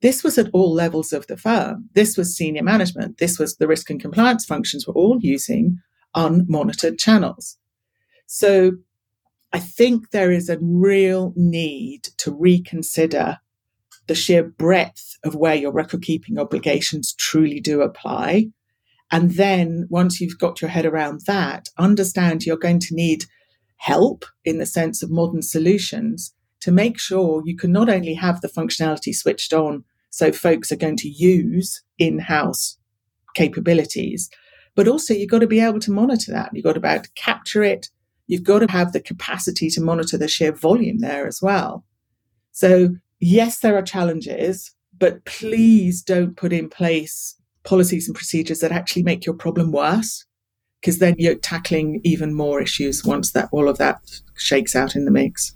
This 0.00 0.24
was 0.24 0.38
at 0.38 0.48
all 0.52 0.72
levels 0.72 1.12
of 1.12 1.26
the 1.26 1.36
firm. 1.36 1.90
This 1.94 2.16
was 2.16 2.36
senior 2.36 2.62
management. 2.62 3.18
This 3.18 3.38
was 3.38 3.56
the 3.56 3.66
risk 3.66 3.90
and 3.90 4.00
compliance 4.00 4.46
functions 4.46 4.86
were 4.86 4.94
all 4.94 5.18
using 5.20 5.78
unmonitored 6.16 6.98
channels. 6.98 7.58
So 8.26 8.72
I 9.52 9.58
think 9.58 10.10
there 10.10 10.32
is 10.32 10.48
a 10.48 10.58
real 10.60 11.32
need 11.36 12.04
to 12.18 12.34
reconsider 12.34 13.38
the 14.08 14.14
sheer 14.14 14.42
breadth 14.42 15.16
of 15.24 15.34
where 15.34 15.54
your 15.54 15.72
record 15.72 16.02
keeping 16.02 16.38
obligations 16.38 17.14
truly 17.14 17.60
do 17.60 17.82
apply. 17.82 18.48
And 19.10 19.32
then 19.32 19.86
once 19.88 20.20
you've 20.20 20.38
got 20.38 20.60
your 20.60 20.70
head 20.70 20.84
around 20.84 21.22
that, 21.26 21.68
understand 21.78 22.44
you're 22.44 22.56
going 22.56 22.80
to 22.80 22.94
need 22.94 23.24
help 23.76 24.24
in 24.44 24.58
the 24.58 24.66
sense 24.66 25.02
of 25.02 25.10
modern 25.10 25.42
solutions 25.42 26.34
to 26.60 26.72
make 26.72 26.98
sure 26.98 27.42
you 27.44 27.56
can 27.56 27.70
not 27.70 27.88
only 27.88 28.14
have 28.14 28.40
the 28.40 28.48
functionality 28.48 29.14
switched 29.14 29.52
on 29.52 29.84
so 30.10 30.32
folks 30.32 30.72
are 30.72 30.76
going 30.76 30.96
to 30.96 31.08
use 31.08 31.82
in 31.98 32.18
house 32.18 32.76
capabilities, 33.34 34.28
but 34.74 34.88
also 34.88 35.14
you've 35.14 35.30
got 35.30 35.40
to 35.40 35.46
be 35.46 35.60
able 35.60 35.80
to 35.80 35.92
monitor 35.92 36.32
that. 36.32 36.50
You've 36.52 36.64
got 36.64 36.72
to 36.72 36.80
be 36.80 36.88
able 36.88 37.04
to 37.04 37.10
capture 37.14 37.62
it, 37.62 37.88
you've 38.26 38.42
got 38.42 38.60
to 38.60 38.70
have 38.70 38.92
the 38.92 39.00
capacity 39.00 39.70
to 39.70 39.80
monitor 39.80 40.18
the 40.18 40.28
sheer 40.28 40.52
volume 40.52 40.98
there 40.98 41.26
as 41.26 41.40
well. 41.42 41.84
So, 42.52 42.96
yes, 43.20 43.60
there 43.60 43.76
are 43.76 43.82
challenges, 43.82 44.74
but 44.96 45.24
please 45.24 46.02
don't 46.02 46.36
put 46.36 46.52
in 46.52 46.68
place 46.68 47.36
policies 47.64 48.08
and 48.08 48.14
procedures 48.14 48.60
that 48.60 48.72
actually 48.72 49.02
make 49.02 49.26
your 49.26 49.34
problem 49.34 49.72
worse 49.72 50.24
because 50.80 50.98
then 50.98 51.14
you're 51.18 51.34
tackling 51.34 52.00
even 52.04 52.32
more 52.34 52.62
issues 52.62 53.04
once 53.04 53.32
that 53.32 53.48
all 53.52 53.68
of 53.68 53.78
that 53.78 54.00
shakes 54.36 54.76
out 54.76 54.94
in 54.94 55.04
the 55.04 55.10
mix. 55.10 55.54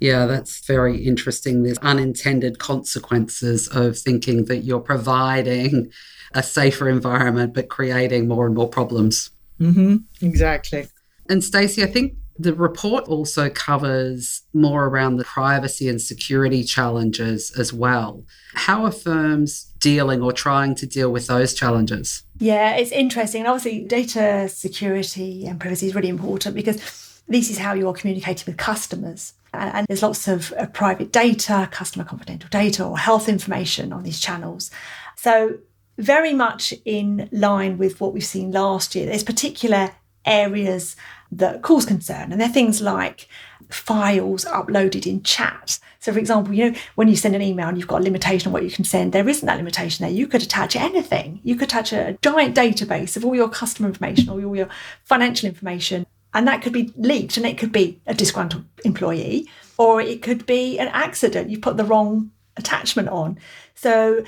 Yeah, 0.00 0.26
that's 0.26 0.66
very 0.66 1.04
interesting. 1.04 1.62
There's 1.62 1.78
unintended 1.78 2.58
consequences 2.58 3.68
of 3.68 3.96
thinking 3.96 4.46
that 4.46 4.58
you're 4.58 4.80
providing 4.80 5.92
a 6.34 6.42
safer 6.42 6.88
environment, 6.88 7.54
but 7.54 7.68
creating 7.68 8.26
more 8.26 8.46
and 8.46 8.54
more 8.54 8.68
problems. 8.68 9.30
Mm-hmm, 9.60 9.98
exactly. 10.20 10.88
And 11.28 11.44
Stacey, 11.44 11.84
I 11.84 11.86
think 11.86 12.14
the 12.38 12.54
report 12.54 13.04
also 13.08 13.50
covers 13.50 14.42
more 14.54 14.86
around 14.86 15.16
the 15.16 15.24
privacy 15.24 15.88
and 15.88 16.00
security 16.00 16.64
challenges 16.64 17.52
as 17.58 17.72
well. 17.72 18.24
How 18.54 18.84
are 18.84 18.92
firms 18.92 19.64
dealing 19.78 20.22
or 20.22 20.32
trying 20.32 20.74
to 20.76 20.86
deal 20.86 21.12
with 21.12 21.26
those 21.26 21.54
challenges? 21.54 22.22
Yeah, 22.38 22.74
it's 22.76 22.92
interesting. 22.92 23.42
And 23.42 23.48
obviously, 23.48 23.84
data 23.84 24.48
security 24.48 25.46
and 25.46 25.60
privacy 25.60 25.86
is 25.86 25.94
really 25.94 26.08
important 26.08 26.54
because 26.54 27.22
this 27.28 27.50
is 27.50 27.58
how 27.58 27.74
you're 27.74 27.92
communicating 27.92 28.44
with 28.46 28.56
customers. 28.56 29.34
And, 29.54 29.86
there's 29.86 30.02
lots 30.02 30.28
of 30.28 30.52
uh, 30.54 30.66
private 30.66 31.12
data, 31.12 31.68
customer 31.70 32.04
confidential 32.04 32.48
data, 32.48 32.84
or 32.84 32.98
health 32.98 33.28
information 33.28 33.92
on 33.92 34.02
these 34.02 34.18
channels. 34.18 34.70
So, 35.16 35.58
very 35.98 36.32
much 36.32 36.72
in 36.86 37.28
line 37.32 37.76
with 37.76 38.00
what 38.00 38.14
we've 38.14 38.24
seen 38.24 38.50
last 38.50 38.94
year, 38.94 39.06
there's 39.06 39.22
particular 39.22 39.90
areas 40.24 40.96
that 41.32 41.62
cause 41.62 41.86
concern. 41.86 42.30
And 42.30 42.40
they're 42.40 42.48
things 42.48 42.80
like 42.80 43.28
files 43.70 44.44
uploaded 44.44 45.06
in 45.06 45.22
chat. 45.22 45.78
So, 45.98 46.12
for 46.12 46.18
example, 46.18 46.52
you 46.52 46.70
know, 46.70 46.78
when 46.94 47.08
you 47.08 47.16
send 47.16 47.34
an 47.34 47.42
email 47.42 47.68
and 47.68 47.78
you've 47.78 47.88
got 47.88 48.02
a 48.02 48.04
limitation 48.04 48.48
on 48.48 48.52
what 48.52 48.64
you 48.64 48.70
can 48.70 48.84
send, 48.84 49.12
there 49.12 49.28
isn't 49.28 49.46
that 49.46 49.56
limitation 49.56 50.04
there. 50.04 50.14
You 50.14 50.26
could 50.26 50.42
attach 50.42 50.76
anything. 50.76 51.40
You 51.42 51.56
could 51.56 51.68
attach 51.68 51.92
a 51.92 52.18
giant 52.22 52.56
database 52.56 53.16
of 53.16 53.24
all 53.24 53.34
your 53.34 53.48
customer 53.48 53.88
information 53.88 54.28
or 54.28 54.44
all 54.44 54.56
your 54.56 54.68
financial 55.04 55.48
information. 55.48 56.06
And 56.34 56.46
that 56.48 56.62
could 56.62 56.72
be 56.72 56.92
leaked 56.96 57.36
and 57.36 57.46
it 57.46 57.58
could 57.58 57.72
be 57.72 58.00
a 58.06 58.14
disgruntled 58.14 58.64
employee 58.84 59.48
or 59.78 60.00
it 60.00 60.22
could 60.22 60.44
be 60.46 60.78
an 60.78 60.88
accident. 60.88 61.50
You 61.50 61.58
put 61.58 61.76
the 61.76 61.84
wrong 61.84 62.30
attachment 62.56 63.08
on. 63.08 63.38
So, 63.74 64.24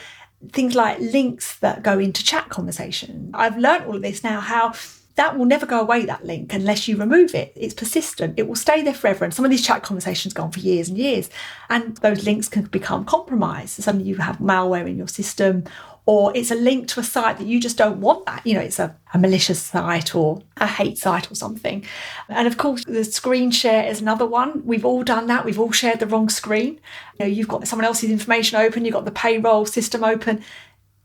things 0.52 0.74
like 0.74 0.98
links 1.00 1.58
that 1.60 1.82
go 1.82 1.98
into 1.98 2.22
chat 2.22 2.50
conversation. 2.50 3.30
I've 3.32 3.56
learned 3.56 3.86
all 3.86 3.96
of 3.96 4.02
this 4.02 4.22
now 4.22 4.40
how 4.40 4.74
that 5.16 5.38
will 5.38 5.44
never 5.44 5.66
go 5.66 5.80
away, 5.80 6.04
that 6.06 6.24
link, 6.24 6.52
unless 6.52 6.88
you 6.88 6.96
remove 6.96 7.34
it. 7.34 7.52
It's 7.54 7.74
persistent. 7.74 8.38
It 8.38 8.48
will 8.48 8.56
stay 8.56 8.82
there 8.82 8.94
forever. 8.94 9.24
And 9.24 9.32
some 9.32 9.44
of 9.44 9.50
these 9.50 9.64
chat 9.64 9.82
conversations 9.82 10.34
go 10.34 10.42
on 10.42 10.50
for 10.50 10.58
years 10.58 10.88
and 10.88 10.98
years. 10.98 11.30
And 11.70 11.96
those 11.98 12.24
links 12.24 12.48
can 12.48 12.64
become 12.64 13.04
compromised. 13.04 13.82
Suddenly 13.82 14.06
you 14.06 14.16
have 14.16 14.38
malware 14.38 14.88
in 14.88 14.96
your 14.96 15.08
system, 15.08 15.64
or 16.06 16.36
it's 16.36 16.50
a 16.50 16.56
link 16.56 16.88
to 16.88 17.00
a 17.00 17.02
site 17.02 17.38
that 17.38 17.46
you 17.46 17.60
just 17.60 17.78
don't 17.78 18.00
want 18.00 18.26
that. 18.26 18.46
You 18.46 18.54
know, 18.54 18.60
it's 18.60 18.78
a, 18.78 18.94
a 19.14 19.18
malicious 19.18 19.62
site 19.62 20.14
or 20.14 20.42
a 20.58 20.66
hate 20.66 20.98
site 20.98 21.30
or 21.30 21.34
something. 21.34 21.84
And 22.28 22.46
of 22.46 22.58
course, 22.58 22.84
the 22.84 23.04
screen 23.04 23.50
share 23.50 23.88
is 23.88 24.00
another 24.00 24.26
one. 24.26 24.66
We've 24.66 24.84
all 24.84 25.02
done 25.02 25.28
that. 25.28 25.44
We've 25.44 25.58
all 25.58 25.72
shared 25.72 26.00
the 26.00 26.06
wrong 26.06 26.28
screen. 26.28 26.80
You 27.18 27.20
know, 27.20 27.26
you've 27.26 27.48
got 27.48 27.66
someone 27.68 27.86
else's 27.86 28.10
information 28.10 28.58
open, 28.58 28.84
you've 28.84 28.94
got 28.94 29.06
the 29.06 29.12
payroll 29.12 29.64
system 29.64 30.04
open, 30.04 30.42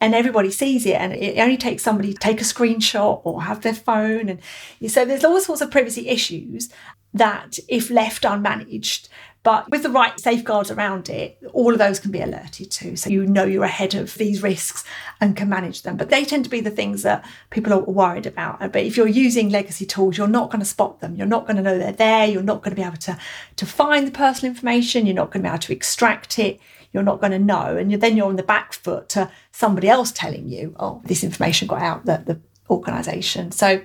and 0.02 0.16
everybody 0.16 0.52
sees 0.52 0.86
it 0.86 0.96
and 0.96 1.14
it 1.14 1.38
only 1.40 1.58
takes 1.58 1.84
somebody 1.84 2.14
to 2.14 2.20
take 2.20 2.42
a 2.42 2.44
screenshot 2.44 3.22
or 3.24 3.44
have 3.44 3.62
their 3.62 3.74
phone 3.74 4.30
and 4.30 4.40
so 4.88 5.06
there's 5.06 5.24
all 5.24 5.40
sorts 5.40 5.62
of 5.62 5.72
privacy 5.72 6.08
issues 6.08 6.70
that 7.14 7.58
if 7.68 7.90
left 7.90 8.24
unmanaged 8.24 9.10
but 9.42 9.70
with 9.72 9.84
the 9.84 9.90
right 9.90 10.20
safeguards 10.20 10.70
around 10.70 11.08
it, 11.08 11.38
all 11.54 11.72
of 11.72 11.80
those 11.80 12.00
can 12.00 12.12
be 12.12 12.20
alerted 12.20 12.72
to. 12.72 12.98
So 12.98 13.10
you 13.10 13.26
know 13.26 13.46
you're 13.46 13.64
ahead 13.64 13.96
of 13.96 14.14
these 14.16 14.44
risks 14.44 14.84
and 15.22 15.36
can 15.36 15.48
manage 15.48 15.84
them. 15.84 15.96
But 15.96 16.10
they 16.10 16.26
tend 16.26 16.44
to 16.44 16.50
be 16.50 16.60
the 16.60 16.70
things 16.70 17.04
that 17.04 17.26
people 17.50 17.72
are 17.72 17.80
worried 17.80 18.26
about. 18.26 18.60
But 18.60 18.84
if 18.84 18.98
you're 18.98 19.08
using 19.08 19.50
legacy 19.50 19.86
tools, 19.86 20.18
you're 20.18 20.28
not 20.28 20.50
going 20.50 20.60
to 20.60 20.66
spot 20.66 21.00
them. 21.00 21.16
You're 21.16 21.26
not 21.26 21.48
going 21.48 21.56
to 21.56 21.64
know 21.64 21.78
they're 21.78 21.94
there. 21.94 22.28
You're 22.28 22.44
not 22.44 22.64
going 22.64 22.76
to 22.76 22.82
be 22.82 22.86
able 22.86 22.98
to, 22.98 23.18
to 23.56 23.66
find 23.66 24.06
the 24.06 24.12
personal 24.12 24.52
information. 24.52 25.06
You're 25.06 25.16
not 25.16 25.32
going 25.32 25.44
to 25.44 25.50
be 25.50 25.54
able 25.54 25.60
to 25.60 25.74
extract 25.74 26.38
it 26.38 26.60
you're 26.92 27.04
not 27.04 27.22
going 27.22 27.32
to 27.32 27.40
know. 27.40 27.78
And 27.78 27.92
then 27.94 28.18
you're 28.18 28.28
on 28.28 28.36
the 28.36 28.44
back 28.44 28.74
foot 28.74 29.10
to 29.10 29.32
somebody 29.52 29.90
else 29.90 30.12
telling 30.12 30.48
you, 30.48 30.76
oh, 30.80 31.02
this 31.06 31.24
information 31.24 31.68
got 31.68 31.82
out 31.82 32.06
the, 32.06 32.24
the 32.26 32.40
organisation. 32.70 33.52
So 33.52 33.82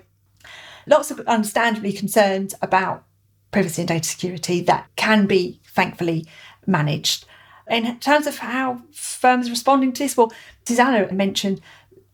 lots 0.86 1.10
of 1.10 1.20
understandably 1.20 1.92
concerns 1.92 2.54
about 2.62 3.04
privacy 3.50 3.82
and 3.82 3.88
data 3.88 4.08
security 4.08 4.60
that 4.62 4.88
can 4.96 5.26
be 5.26 5.60
thankfully 5.66 6.26
managed. 6.66 7.26
In 7.68 7.98
terms 7.98 8.26
of 8.26 8.38
how 8.38 8.82
firms 8.92 9.46
are 9.46 9.50
responding 9.50 9.92
to 9.92 10.02
this, 10.02 10.16
well, 10.16 10.32
Susanna 10.66 11.10
mentioned 11.12 11.60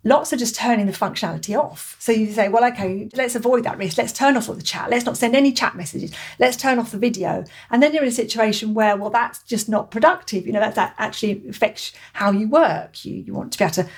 lots 0.02 0.32
are 0.32 0.36
just 0.36 0.54
turning 0.54 0.86
the 0.86 0.92
functionality 0.92 1.58
off. 1.58 1.96
So 1.98 2.12
you 2.12 2.32
say, 2.32 2.48
well, 2.48 2.64
okay, 2.72 3.08
let's 3.14 3.34
avoid 3.34 3.64
that 3.64 3.78
risk. 3.78 3.98
Let's 3.98 4.12
turn 4.12 4.36
off 4.36 4.48
all 4.48 4.54
the 4.54 4.62
chat. 4.62 4.90
Let's 4.90 5.04
not 5.04 5.16
send 5.16 5.36
any 5.36 5.52
chat 5.52 5.76
messages. 5.76 6.12
Let's 6.38 6.56
turn 6.56 6.78
off 6.78 6.92
the 6.92 6.98
video. 6.98 7.44
And 7.70 7.82
then 7.82 7.92
you're 7.92 8.02
in 8.02 8.08
a 8.08 8.12
situation 8.12 8.74
where, 8.74 8.96
well, 8.96 9.10
that's 9.10 9.42
just 9.42 9.68
not 9.68 9.90
productive. 9.90 10.46
You 10.46 10.52
know, 10.52 10.60
that, 10.60 10.74
that 10.74 10.94
actually 10.98 11.42
affects 11.48 11.92
how 12.14 12.30
you 12.30 12.48
work. 12.48 13.04
You, 13.04 13.16
you 13.16 13.34
want 13.34 13.52
to 13.52 13.58
be 13.58 13.64
able 13.64 13.74
to 13.74 13.88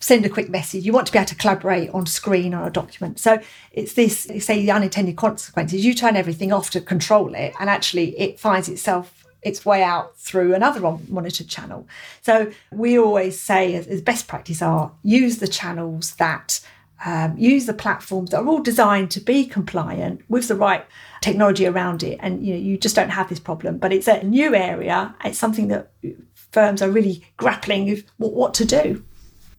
send 0.00 0.26
a 0.26 0.28
quick 0.28 0.50
message. 0.50 0.84
You 0.84 0.92
want 0.92 1.06
to 1.06 1.12
be 1.12 1.18
able 1.18 1.28
to 1.28 1.36
collaborate 1.36 1.90
on 1.90 2.06
screen 2.06 2.52
or 2.54 2.66
a 2.66 2.72
document. 2.72 3.20
So 3.20 3.38
it's 3.70 3.94
this, 3.94 4.28
say, 4.40 4.60
the 4.60 4.72
unintended 4.72 5.16
consequences. 5.16 5.84
You 5.84 5.94
turn 5.94 6.16
everything 6.16 6.52
off 6.52 6.70
to 6.70 6.80
control 6.80 7.34
it, 7.34 7.54
and 7.60 7.70
actually 7.70 8.18
it 8.18 8.40
finds 8.40 8.68
itself 8.68 9.21
its 9.42 9.64
way 9.64 9.82
out 9.82 10.16
through 10.16 10.54
another 10.54 10.80
monitored 11.08 11.48
channel. 11.48 11.86
So 12.20 12.52
we 12.70 12.98
always 12.98 13.40
say, 13.40 13.74
as, 13.74 14.00
best 14.00 14.28
practice, 14.28 14.62
are 14.62 14.92
use 15.02 15.38
the 15.38 15.48
channels 15.48 16.14
that 16.16 16.60
um, 17.04 17.36
use 17.36 17.66
the 17.66 17.74
platforms 17.74 18.30
that 18.30 18.38
are 18.38 18.46
all 18.46 18.62
designed 18.62 19.10
to 19.12 19.20
be 19.20 19.44
compliant 19.44 20.22
with 20.28 20.46
the 20.46 20.54
right 20.54 20.86
technology 21.20 21.66
around 21.66 22.04
it. 22.04 22.18
And 22.22 22.46
you 22.46 22.54
know, 22.54 22.60
you 22.60 22.78
just 22.78 22.94
don't 22.94 23.10
have 23.10 23.28
this 23.28 23.40
problem. 23.40 23.78
But 23.78 23.92
it's 23.92 24.06
a 24.06 24.22
new 24.22 24.54
area. 24.54 25.14
It's 25.24 25.38
something 25.38 25.68
that 25.68 25.90
firms 26.34 26.80
are 26.80 26.90
really 26.90 27.24
grappling 27.36 27.86
with 27.86 28.04
what 28.18 28.54
to 28.54 28.64
do. 28.64 29.04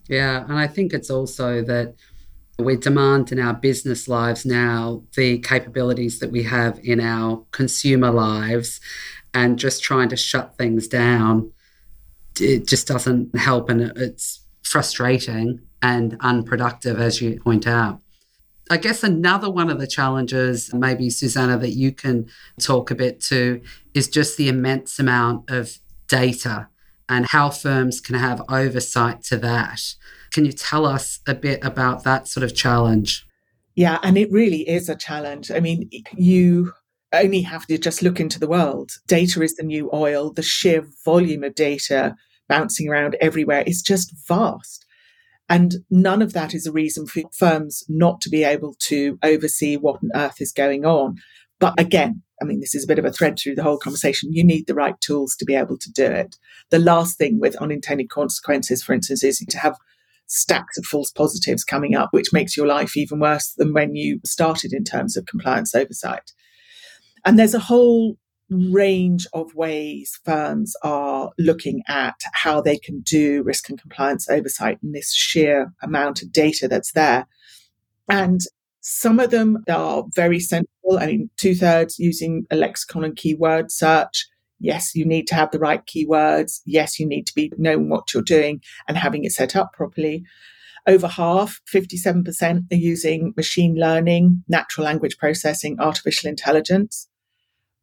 Yeah, 0.08 0.43
and 0.43 0.54
I 0.54 0.67
think 0.67 0.93
it's 0.93 1.10
also 1.10 1.62
that 1.63 1.96
we 2.60 2.78
demand 2.78 3.32
in 3.32 3.39
our 3.39 3.54
business 3.54 4.08
lives 4.08 4.46
now 4.46 5.04
the 5.15 5.39
capabilities 5.39 6.19
that 6.19 6.32
we 6.32 6.43
have 6.43 6.80
in 6.84 7.00
our 7.00 7.43
consumer 7.52 8.12
lives, 8.12 8.80
and 9.34 9.58
just 9.60 9.84
trying 9.84 10.10
to 10.10 10.17
shut 10.17 10.58
things 10.58 10.88
down, 10.88 11.52
it 12.39 12.67
just 12.67 12.88
doesn't 12.88 13.36
help, 13.38 13.69
and 13.69 13.82
it's 13.96 14.41
frustrating 14.63 15.62
and 15.82 16.17
unproductive, 16.22 17.00
as 17.00 17.22
you 17.22 17.39
point 17.41 17.67
out. 17.67 18.00
I 18.69 18.78
guess 18.78 19.04
another 19.04 19.50
one 19.50 19.69
of 19.69 19.80
the 19.80 19.88
challenges, 19.88 20.74
maybe 20.74 21.10
Susanna, 21.10 21.58
that 21.58 21.72
you 21.72 21.91
can 21.91 22.28
talk 22.60 22.89
a 22.91 22.96
bit 22.96 23.19
to 23.22 23.62
is 23.93 24.08
just 24.08 24.38
the 24.38 24.48
immense 24.48 25.00
amount 25.00 25.50
of 25.50 25.80
data 26.08 26.69
and 27.10 27.26
how 27.28 27.50
firms 27.50 28.00
can 28.00 28.15
have 28.15 28.41
oversight 28.50 29.22
to 29.24 29.38
that. 29.38 29.82
Can 30.32 30.46
you 30.46 30.54
tell 30.54 30.86
us 30.86 31.19
a 31.28 31.36
bit 31.36 31.63
about 31.63 32.04
that 32.06 32.28
sort 32.28 32.43
of 32.43 32.56
challenge? 32.56 33.28
Yeah, 33.76 34.00
and 34.02 34.17
it 34.17 34.32
really 34.32 34.67
is 34.67 34.88
a 34.88 34.96
challenge. 34.96 35.52
I 35.52 35.60
mean, 35.60 35.89
you 36.15 36.74
only 37.13 37.41
have 37.41 37.65
to 37.67 37.78
just 37.78 38.02
look 38.02 38.19
into 38.19 38.39
the 38.39 38.47
world. 38.47 38.91
Data 39.08 39.41
is 39.41 39.56
the 39.56 39.63
new 39.63 39.89
oil. 39.93 40.34
The 40.34 40.41
sheer 40.41 40.88
volume 41.06 41.43
of 41.43 41.56
data 41.56 42.15
bouncing 42.49 42.89
around 42.89 43.15
everywhere 43.21 43.63
is 43.65 43.82
just 43.82 44.13
vast. 44.28 44.86
And 45.49 45.76
none 45.89 46.21
of 46.21 46.34
that 46.34 46.54
is 46.54 46.65
a 46.65 46.71
reason 46.71 47.06
for 47.06 47.23
firms 47.32 47.84
not 47.88 48.21
to 48.21 48.30
be 48.30 48.43
able 48.43 48.76
to 48.88 49.17
oversee 49.23 49.78
what 49.78 49.99
on 50.04 50.10
earth 50.15 50.41
is 50.41 50.52
going 50.52 50.86
on. 50.86 51.17
But 51.60 51.80
again, 51.80 52.23
I 52.41 52.45
mean, 52.45 52.60
this 52.60 52.76
is 52.76 52.84
a 52.84 52.88
bit 52.88 52.99
of 52.99 53.06
a 53.06 53.12
thread 53.12 53.38
through 53.38 53.56
the 53.56 53.63
whole 53.63 53.78
conversation. 53.78 54.34
You 54.34 54.43
need 54.43 54.67
the 54.67 54.73
right 54.73 54.99
tools 54.99 55.36
to 55.38 55.45
be 55.45 55.56
able 55.56 55.78
to 55.78 55.91
do 55.91 56.06
it. 56.06 56.36
The 56.71 56.80
last 56.80 57.17
thing 57.17 57.39
with 57.39 57.56
unintended 57.58 58.10
consequences, 58.10 58.84
for 58.84 58.93
instance, 58.93 59.23
is 59.23 59.39
to 59.39 59.58
have 59.60 59.78
stacks 60.28 60.78
of 60.78 60.86
false 60.86 61.12
positives 61.12 61.63
coming 61.63 61.95
up, 61.95 62.10
which 62.12 62.34
makes 62.34 62.58
your 62.58 62.67
life 62.67 62.97
even 62.97 63.19
worse 63.19 63.54
than 63.58 63.73
when 63.73 63.95
you 63.95 64.19
started 64.26 64.73
in 64.73 64.84
terms 64.84 65.15
of 65.15 65.26
compliance 65.26 65.76
oversight. 65.76 66.32
And 67.25 67.39
there's 67.39 67.53
a 67.53 67.59
whole 67.59 68.17
range 68.49 69.25
of 69.33 69.55
ways 69.55 70.19
firms 70.25 70.75
are 70.83 71.31
looking 71.39 71.81
at 71.88 72.15
how 72.33 72.62
they 72.62 72.77
can 72.77 72.99
do 73.01 73.41
risk 73.43 73.69
and 73.69 73.79
compliance 73.79 74.29
oversight 74.29 74.77
in 74.83 74.91
this 74.91 75.13
sheer 75.13 75.73
amount 75.81 76.21
of 76.21 76.31
data 76.31 76.67
that's 76.67 76.91
there. 76.91 77.27
And 78.09 78.41
some 78.81 79.19
of 79.19 79.31
them 79.31 79.63
are 79.69 80.03
very 80.13 80.39
sensible. 80.39 80.99
I 80.99 81.07
mean, 81.07 81.29
two 81.38 81.55
thirds 81.55 81.97
using 81.99 82.45
a 82.51 82.55
lexicon 82.55 83.05
and 83.05 83.15
keyword 83.15 83.71
search. 83.71 84.27
Yes, 84.59 84.93
you 84.93 85.05
need 85.05 85.27
to 85.27 85.36
have 85.36 85.51
the 85.51 85.59
right 85.59 85.81
keywords. 85.86 86.59
Yes, 86.65 86.99
you 86.99 87.07
need 87.07 87.25
to 87.27 87.33
be 87.33 87.51
knowing 87.57 87.89
what 87.89 88.13
you're 88.13 88.23
doing 88.23 88.62
and 88.88 88.97
having 88.97 89.23
it 89.23 89.31
set 89.31 89.55
up 89.55 89.71
properly. 89.73 90.23
Over 90.86 91.07
half, 91.07 91.62
57%, 91.73 92.71
are 92.71 92.75
using 92.75 93.33
machine 93.38 93.75
learning, 93.75 94.43
natural 94.49 94.83
language 94.86 95.17
processing, 95.17 95.79
artificial 95.79 96.29
intelligence. 96.29 97.07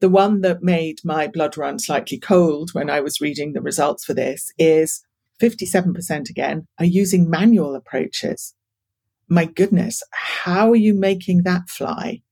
The 0.00 0.08
one 0.08 0.40
that 0.40 0.62
made 0.62 1.00
my 1.04 1.26
blood 1.26 1.56
run 1.56 1.78
slightly 1.78 2.18
cold 2.18 2.70
when 2.72 2.88
I 2.88 3.00
was 3.00 3.20
reading 3.20 3.52
the 3.52 3.60
results 3.60 4.04
for 4.04 4.14
this 4.14 4.50
is 4.58 5.02
57% 5.40 6.30
again 6.30 6.66
are 6.78 6.86
using 6.86 7.28
manual 7.28 7.74
approaches. 7.74 8.54
My 9.28 9.44
goodness, 9.44 10.02
how 10.12 10.70
are 10.70 10.76
you 10.76 10.94
making 10.94 11.42
that 11.42 11.68
fly? 11.68 12.22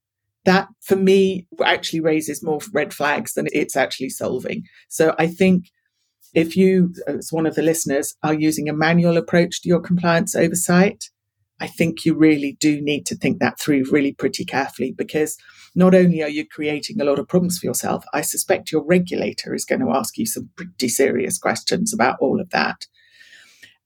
That 0.45 0.67
for 0.81 0.95
me 0.95 1.47
actually 1.63 2.01
raises 2.01 2.43
more 2.43 2.59
red 2.73 2.93
flags 2.93 3.33
than 3.33 3.47
it's 3.53 3.75
actually 3.75 4.09
solving. 4.09 4.63
So 4.87 5.15
I 5.19 5.27
think 5.27 5.69
if 6.33 6.55
you, 6.55 6.93
as 7.07 7.31
one 7.31 7.45
of 7.45 7.55
the 7.55 7.61
listeners, 7.61 8.15
are 8.23 8.33
using 8.33 8.67
a 8.67 8.73
manual 8.73 9.17
approach 9.17 9.61
to 9.61 9.69
your 9.69 9.79
compliance 9.79 10.35
oversight, 10.35 11.09
I 11.59 11.67
think 11.67 12.05
you 12.05 12.15
really 12.15 12.57
do 12.59 12.81
need 12.81 13.05
to 13.07 13.15
think 13.15 13.39
that 13.39 13.59
through 13.59 13.83
really 13.91 14.13
pretty 14.13 14.45
carefully 14.45 14.93
because 14.97 15.37
not 15.75 15.93
only 15.93 16.23
are 16.23 16.29
you 16.29 16.47
creating 16.47 16.99
a 16.99 17.03
lot 17.03 17.19
of 17.19 17.27
problems 17.27 17.59
for 17.59 17.67
yourself, 17.67 18.03
I 18.13 18.21
suspect 18.21 18.71
your 18.71 18.85
regulator 18.85 19.53
is 19.53 19.65
going 19.65 19.81
to 19.81 19.91
ask 19.91 20.17
you 20.17 20.25
some 20.25 20.49
pretty 20.55 20.87
serious 20.87 21.37
questions 21.37 21.93
about 21.93 22.17
all 22.19 22.39
of 22.39 22.49
that. 22.51 22.87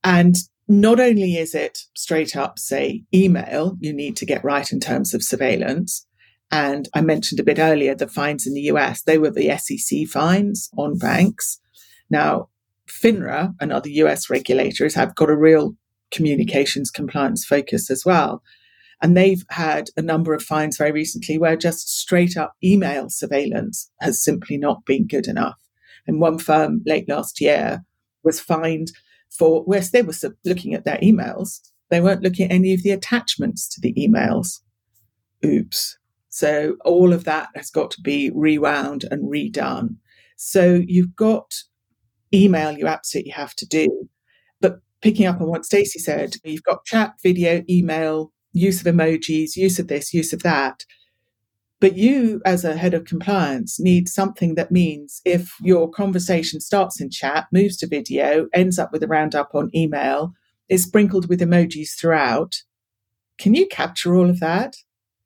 And 0.02 0.36
not 0.68 1.00
only 1.00 1.36
is 1.36 1.54
it 1.54 1.80
straight 1.94 2.36
up, 2.36 2.58
say, 2.58 3.04
email, 3.12 3.76
you 3.80 3.92
need 3.92 4.16
to 4.18 4.26
get 4.26 4.44
right 4.44 4.70
in 4.72 4.80
terms 4.80 5.12
of 5.12 5.22
surveillance. 5.22 6.06
And 6.50 6.88
I 6.94 7.00
mentioned 7.00 7.40
a 7.40 7.44
bit 7.44 7.58
earlier 7.58 7.94
the 7.94 8.06
fines 8.06 8.46
in 8.46 8.54
the 8.54 8.62
US, 8.62 9.02
they 9.02 9.18
were 9.18 9.30
the 9.30 9.56
SEC 9.58 10.06
fines 10.06 10.70
on 10.78 10.96
banks. 10.96 11.60
Now, 12.08 12.48
FINRA 12.88 13.54
and 13.60 13.72
other 13.72 13.88
US 13.88 14.30
regulators 14.30 14.94
have 14.94 15.14
got 15.14 15.30
a 15.30 15.36
real 15.36 15.76
communications 16.14 16.90
compliance 16.90 17.44
focus 17.44 17.90
as 17.90 18.04
well. 18.04 18.42
And 19.02 19.16
they've 19.16 19.44
had 19.50 19.90
a 19.96 20.02
number 20.02 20.32
of 20.32 20.42
fines 20.42 20.78
very 20.78 20.92
recently 20.92 21.36
where 21.36 21.56
just 21.56 21.88
straight 21.88 22.36
up 22.36 22.54
email 22.62 23.10
surveillance 23.10 23.90
has 24.00 24.22
simply 24.22 24.56
not 24.56 24.86
been 24.86 25.06
good 25.06 25.26
enough. 25.26 25.58
And 26.06 26.20
one 26.20 26.38
firm 26.38 26.82
late 26.86 27.08
last 27.08 27.40
year 27.40 27.84
was 28.22 28.40
fined 28.40 28.92
for, 29.30 29.62
whereas 29.64 29.90
they 29.90 30.02
were 30.02 30.14
looking 30.44 30.74
at 30.74 30.84
their 30.84 30.98
emails, 30.98 31.60
they 31.90 32.00
weren't 32.00 32.22
looking 32.22 32.46
at 32.46 32.54
any 32.54 32.72
of 32.72 32.82
the 32.82 32.92
attachments 32.92 33.68
to 33.68 33.80
the 33.80 33.92
emails. 33.94 34.60
Oops. 35.44 35.98
So 36.28 36.76
all 36.84 37.12
of 37.12 37.24
that 37.24 37.48
has 37.54 37.70
got 37.70 37.90
to 37.92 38.00
be 38.00 38.30
rewound 38.34 39.04
and 39.10 39.30
redone. 39.30 39.96
So 40.36 40.82
you've 40.86 41.14
got 41.14 41.52
email 42.32 42.72
you 42.72 42.86
absolutely 42.86 43.32
have 43.32 43.54
to 43.56 43.66
do 43.66 44.08
picking 45.04 45.26
up 45.26 45.38
on 45.38 45.48
what 45.48 45.66
Stacey 45.66 45.98
said, 45.98 46.36
you've 46.44 46.62
got 46.62 46.86
chat, 46.86 47.12
video, 47.22 47.62
email, 47.68 48.32
use 48.54 48.80
of 48.80 48.92
emojis, 48.92 49.54
use 49.54 49.78
of 49.78 49.88
this, 49.88 50.14
use 50.14 50.32
of 50.32 50.42
that. 50.42 50.82
But 51.78 51.98
you, 51.98 52.40
as 52.46 52.64
a 52.64 52.78
head 52.78 52.94
of 52.94 53.04
compliance, 53.04 53.78
need 53.78 54.08
something 54.08 54.54
that 54.54 54.72
means 54.72 55.20
if 55.26 55.52
your 55.60 55.90
conversation 55.90 56.58
starts 56.58 57.02
in 57.02 57.10
chat, 57.10 57.48
moves 57.52 57.76
to 57.78 57.86
video, 57.86 58.46
ends 58.54 58.78
up 58.78 58.92
with 58.92 59.02
a 59.02 59.06
roundup 59.06 59.54
on 59.54 59.70
email, 59.74 60.32
is 60.70 60.84
sprinkled 60.84 61.28
with 61.28 61.40
emojis 61.40 61.90
throughout, 62.00 62.62
can 63.36 63.52
you 63.52 63.66
capture 63.66 64.14
all 64.14 64.30
of 64.30 64.40
that? 64.40 64.76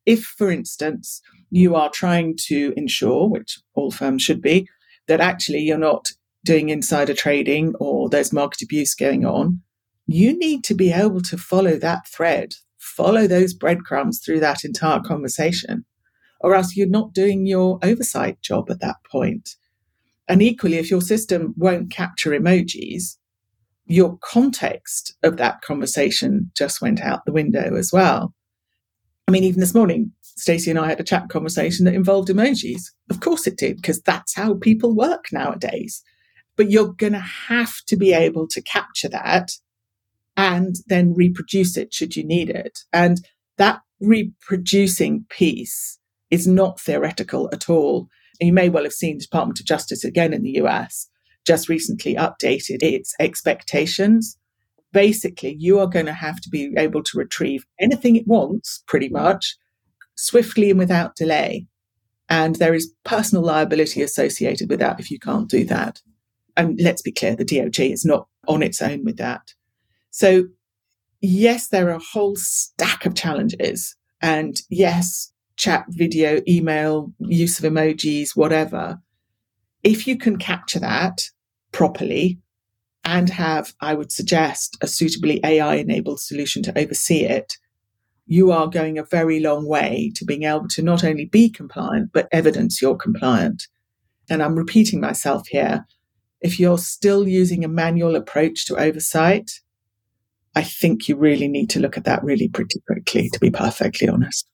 If, 0.05 0.25
for 0.25 0.51
instance, 0.51 1.23
you 1.51 1.77
are 1.77 1.91
trying 1.91 2.37
to 2.47 2.75
ensure, 2.77 3.29
which 3.29 3.61
all 3.75 3.93
firms 3.93 4.23
should 4.25 4.43
be, 4.43 4.69
that 5.07 5.21
actually 5.21 5.61
you're 5.61 5.79
not 5.79 6.09
doing 6.45 6.69
insider 6.69 7.15
trading 7.15 7.77
or 7.79 8.09
there's 8.09 8.33
market 8.33 8.63
abuse 8.63 8.97
going 8.97 9.25
on, 9.25 9.63
you 10.09 10.37
need 10.39 10.65
to 10.65 10.75
be 10.75 10.91
able 10.91 11.21
to 11.21 11.37
follow 11.37 11.77
that 11.77 12.09
thread, 12.09 12.55
follow 12.79 13.27
those 13.27 13.53
breadcrumbs 13.53 14.21
through 14.25 14.41
that 14.41 14.65
entire 14.65 15.01
conversation, 15.01 15.85
or 16.41 16.55
else 16.55 16.75
you're 16.75 16.89
not 16.89 17.13
doing 17.13 17.45
your 17.47 17.79
oversight 17.83 18.41
job 18.41 18.71
at 18.71 18.81
that 18.81 18.97
point. 19.11 19.51
And 20.27 20.43
equally, 20.43 20.79
if 20.79 20.91
your 20.91 21.03
system 21.03 21.55
won't 21.59 21.91
capture 21.91 22.31
emojis, 22.31 23.17
your 23.87 24.19
context 24.23 25.15
of 25.23 25.37
that 25.37 25.61
conversation 25.61 26.51
just 26.57 26.81
went 26.81 27.01
out 27.03 27.25
the 27.27 27.33
window 27.33 27.77
as 27.77 27.93
well. 27.93 28.35
I 29.27 29.31
mean, 29.31 29.45
even 29.45 29.61
this 29.61 29.75
morning, 29.75 30.13
Stacey 30.23 30.71
and 30.71 30.79
I 30.79 30.89
had 30.89 31.01
a 31.01 31.05
chat 31.05 31.29
conversation 31.29 31.85
that 31.85 31.95
involved 31.95 32.29
emojis. 32.29 32.81
Of 33.11 33.21
course 33.21 33.47
it 33.47 33.59
did, 33.59 33.77
because 33.77 34.01
that's 34.01 34.35
how 34.35 34.55
people 34.55 34.97
work 34.97 35.27
nowadays. 35.33 36.03
But 36.57 36.71
you're 36.71 36.95
going 36.95 37.13
to 37.13 37.19
have 37.19 37.75
to 37.89 37.97
be 37.97 38.15
able 38.15 38.49
to 38.49 38.63
capture 38.63 39.09
that 39.11 39.53
and 40.39 40.77
then 40.87 41.13
reproduce 41.15 41.77
it 41.77 41.93
should 41.93 42.15
you 42.17 42.25
need 42.25 42.49
it. 42.49 42.79
And 42.93 43.21
that 43.59 43.81
reproducing 44.01 45.27
piece 45.29 45.99
is 46.31 46.47
not 46.47 46.81
theoretical 46.81 47.51
at 47.53 47.69
all. 47.69 48.09
You 48.41 48.53
may 48.53 48.69
well 48.69 48.85
have 48.85 48.93
seen 48.93 49.19
the 49.19 49.25
Department 49.25 49.59
of 49.59 49.67
Justice 49.67 50.05
again 50.05 50.33
in 50.33 50.45
the 50.45 50.53
US 50.63 51.11
just 51.45 51.69
recently 51.69 52.15
updated 52.15 52.83
its 52.83 53.15
expectations. 53.19 54.39
Basically, 54.93 55.57
you 55.59 55.81
are 55.81 55.87
going 55.89 56.07
to 56.07 56.13
have 56.13 56.41
to 56.43 56.49
be 56.51 56.73
able 56.77 57.03
to 57.03 57.19
retrieve 57.19 57.67
anything 57.81 58.17
it 58.17 58.27
wants, 58.27 58.85
pretty 58.87 59.09
much, 59.09 59.57
swiftly 60.15 60.71
and 60.71 60.79
without 60.79 61.17
delay. 61.17 61.67
And 62.29 62.57
there 62.57 62.75
is 62.75 62.93
personal 63.05 63.43
liability 63.43 64.03
associated 64.03 64.69
with 64.71 64.79
that 64.81 65.01
if 65.01 65.11
you 65.11 65.19
can't 65.19 65.49
do 65.49 65.65
that. 65.65 66.01
And 66.57 66.79
let's 66.81 67.03
be 67.03 67.13
clear, 67.13 67.35
the 67.35 67.45
DOJ 67.45 67.93
is 67.93 68.05
not 68.05 68.29
on 68.47 68.63
its 68.63 68.81
own 68.83 69.05
with 69.05 69.17
that. 69.17 69.55
So, 70.11 70.45
yes, 71.21 71.69
there 71.69 71.89
are 71.89 71.97
a 71.97 72.11
whole 72.13 72.37
stack 72.37 73.07
of 73.07 73.15
challenges. 73.15 73.97
And 74.21 74.61
yes, 74.69 75.33
chat, 75.57 75.85
video, 75.89 76.41
email, 76.49 77.13
use 77.19 77.59
of 77.59 77.71
emojis, 77.71 78.37
whatever. 78.37 79.01
If 79.85 80.07
you 80.07 80.17
can 80.17 80.39
capture 80.39 80.81
that 80.81 81.23
properly 81.73 82.41
and 83.05 83.31
have, 83.31 83.75
I 83.81 83.95
would 83.95 84.13
suggest, 84.13 84.77
a 84.83 84.87
suitably 84.87 85.41
AI 85.45 85.77
enabled 85.77 86.21
solution 86.21 86.63
to 86.65 86.79
oversee 86.79 87.25
it, 87.25 87.57
you 88.27 88.53
are 88.53 88.67
going 88.67 88.99
a 88.99 89.05
very 89.05 89.41
long 89.41 89.67
way 89.67 90.13
to 90.15 90.25
being 90.25 90.43
able 90.43 90.69
to 90.69 90.83
not 90.83 91.03
only 91.03 91.25
be 91.25 91.49
compliant, 91.49 92.11
but 92.13 92.29
evidence 92.31 92.83
you're 92.83 92.97
compliant. 92.97 93.69
And 94.29 94.43
I'm 94.43 94.57
repeating 94.57 95.01
myself 95.01 95.49
here. 95.49 95.87
If 96.41 96.61
you're 96.61 96.79
still 96.79 97.27
using 97.27 97.65
a 97.65 97.69
manual 97.69 98.15
approach 98.15 98.67
to 98.67 98.77
oversight, 98.77 99.61
I 100.59 100.65
think 100.65 101.09
you 101.09 101.15
really 101.15 101.47
need 101.47 101.71
to 101.71 101.79
look 101.79 101.97
at 101.97 102.03
that 102.07 102.25
really 102.25 102.49
pretty 102.49 102.81
quickly, 102.89 103.31
to 103.31 103.39
be 103.39 103.49
perfectly 103.49 104.09
honest. 104.09 104.45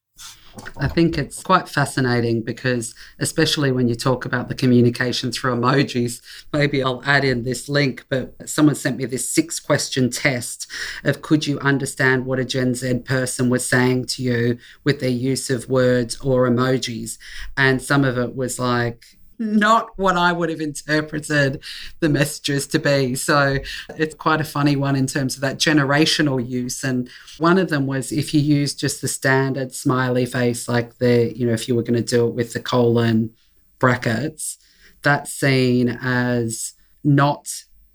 I 0.77 0.87
think 0.87 1.17
it's 1.17 1.43
quite 1.43 1.67
fascinating 1.67 2.43
because, 2.43 2.95
especially 3.19 3.73
when 3.73 3.89
you 3.89 3.95
talk 3.95 4.27
about 4.27 4.49
the 4.49 4.55
communication 4.55 5.33
through 5.33 5.57
emojis, 5.57 6.21
maybe 6.53 6.83
I'll 6.83 7.03
add 7.07 7.25
in 7.25 7.43
this 7.43 7.71
link, 7.71 8.05
but 8.11 8.35
someone 8.47 8.75
sent 8.75 8.99
me 8.99 9.07
this 9.07 9.31
six 9.31 9.59
question 9.59 10.11
test 10.11 10.71
of 11.05 11.23
could 11.23 11.47
you 11.47 11.59
understand 11.61 12.27
what 12.27 12.39
a 12.39 12.45
Gen 12.45 12.75
Z 12.75 12.99
person 13.07 13.49
was 13.49 13.67
saying 13.67 14.05
to 14.09 14.23
you 14.23 14.59
with 14.85 15.01
their 15.01 15.09
use 15.09 15.49
of 15.49 15.71
words 15.71 16.21
or 16.21 16.47
emojis? 16.47 17.17
And 17.57 17.81
some 17.81 18.05
of 18.05 18.19
it 18.19 18.37
was 18.37 18.59
like, 18.59 19.07
not 19.39 19.91
what 19.97 20.17
I 20.17 20.33
would 20.33 20.49
have 20.49 20.61
interpreted 20.61 21.63
the 22.01 22.09
messages 22.09 22.67
to 22.69 22.79
be. 22.79 23.15
So 23.15 23.59
it's 23.97 24.15
quite 24.15 24.41
a 24.41 24.45
funny 24.45 24.77
one 24.77 24.97
in 24.97 25.07
terms 25.07 25.35
of 25.35 25.41
that 25.43 25.59
generational 25.59 26.47
use. 26.47 26.85
And 26.85 27.09
one 27.39 27.59
of 27.59 27.69
them 27.69 27.87
was 27.87 28.13
if 28.13 28.33
you 28.33 28.41
use 28.41 28.75
just 28.75 29.01
the 29.01 29.09
standard 29.09 29.75
smiley 29.75 30.27
face, 30.27 30.69
like 30.69 30.99
the, 30.99 31.37
you 31.37 31.47
know, 31.47 31.53
if 31.53 31.69
you 31.69 31.75
were 31.75 31.83
going 31.83 31.95
to 31.95 32.03
do 32.03 32.27
it 32.27 32.35
with 32.35 32.53
the 32.53 32.61
colon 32.61 33.31
brackets, 33.79 34.59
that's 35.03 35.33
seen 35.33 35.99
as 36.01 36.73
not 37.03 37.49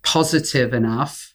positive 0.04 0.73
enough 0.73 1.34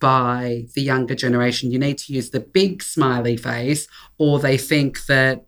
by 0.00 0.64
the 0.74 0.82
younger 0.82 1.14
generation. 1.14 1.72
You 1.72 1.78
need 1.78 1.98
to 1.98 2.12
use 2.12 2.30
the 2.30 2.40
big 2.40 2.82
smiley 2.82 3.36
face, 3.36 3.88
or 4.18 4.38
they 4.38 4.56
think 4.56 5.06
that 5.06 5.44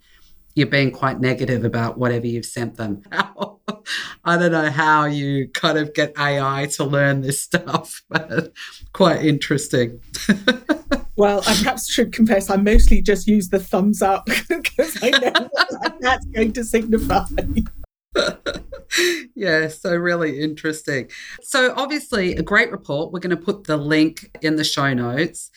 you're 0.55 0.67
being 0.67 0.91
quite 0.91 1.21
negative 1.21 1.65
about 1.65 1.99
whatever 1.99 2.27
you've 2.27 2.47
sent 2.47 2.77
them. 2.77 3.03
I 4.25 4.37
don't 4.37 4.53
know 4.53 4.71
how 4.71 5.05
you 5.05 5.49
kind 5.49 5.79
of 5.79 5.95
get 5.95 6.13
AI 6.19 6.67
to 6.75 6.85
learn 6.85 7.21
this 7.23 7.41
stuff, 7.41 8.03
but 8.09 8.53
quite 8.93 9.25
interesting. 9.25 10.01
well, 11.17 11.41
I 11.47 11.55
perhaps 11.55 11.91
should 11.91 12.13
confess 12.13 12.51
I 12.51 12.57
mostly 12.57 13.03
just 13.03 13.27
use 13.27 13.49
the 13.49 13.59
thumbs 13.59 14.03
up 14.03 14.27
because 14.49 14.99
I 15.03 15.11
know 15.11 15.49
what 15.53 15.97
that's 16.01 16.27
going 16.27 16.53
to 16.55 16.65
signify. 16.65 17.25
yeah, 19.35 19.69
so 19.69 19.95
really 19.95 20.41
interesting. 20.41 21.11
So, 21.43 21.73
obviously, 21.77 22.35
a 22.35 22.43
great 22.43 22.73
report. 22.73 23.13
We're 23.13 23.21
going 23.21 23.37
to 23.37 23.43
put 23.43 23.65
the 23.65 23.77
link 23.77 24.37
in 24.43 24.57
the 24.57 24.65
show 24.65 24.93
notes. 24.93 25.51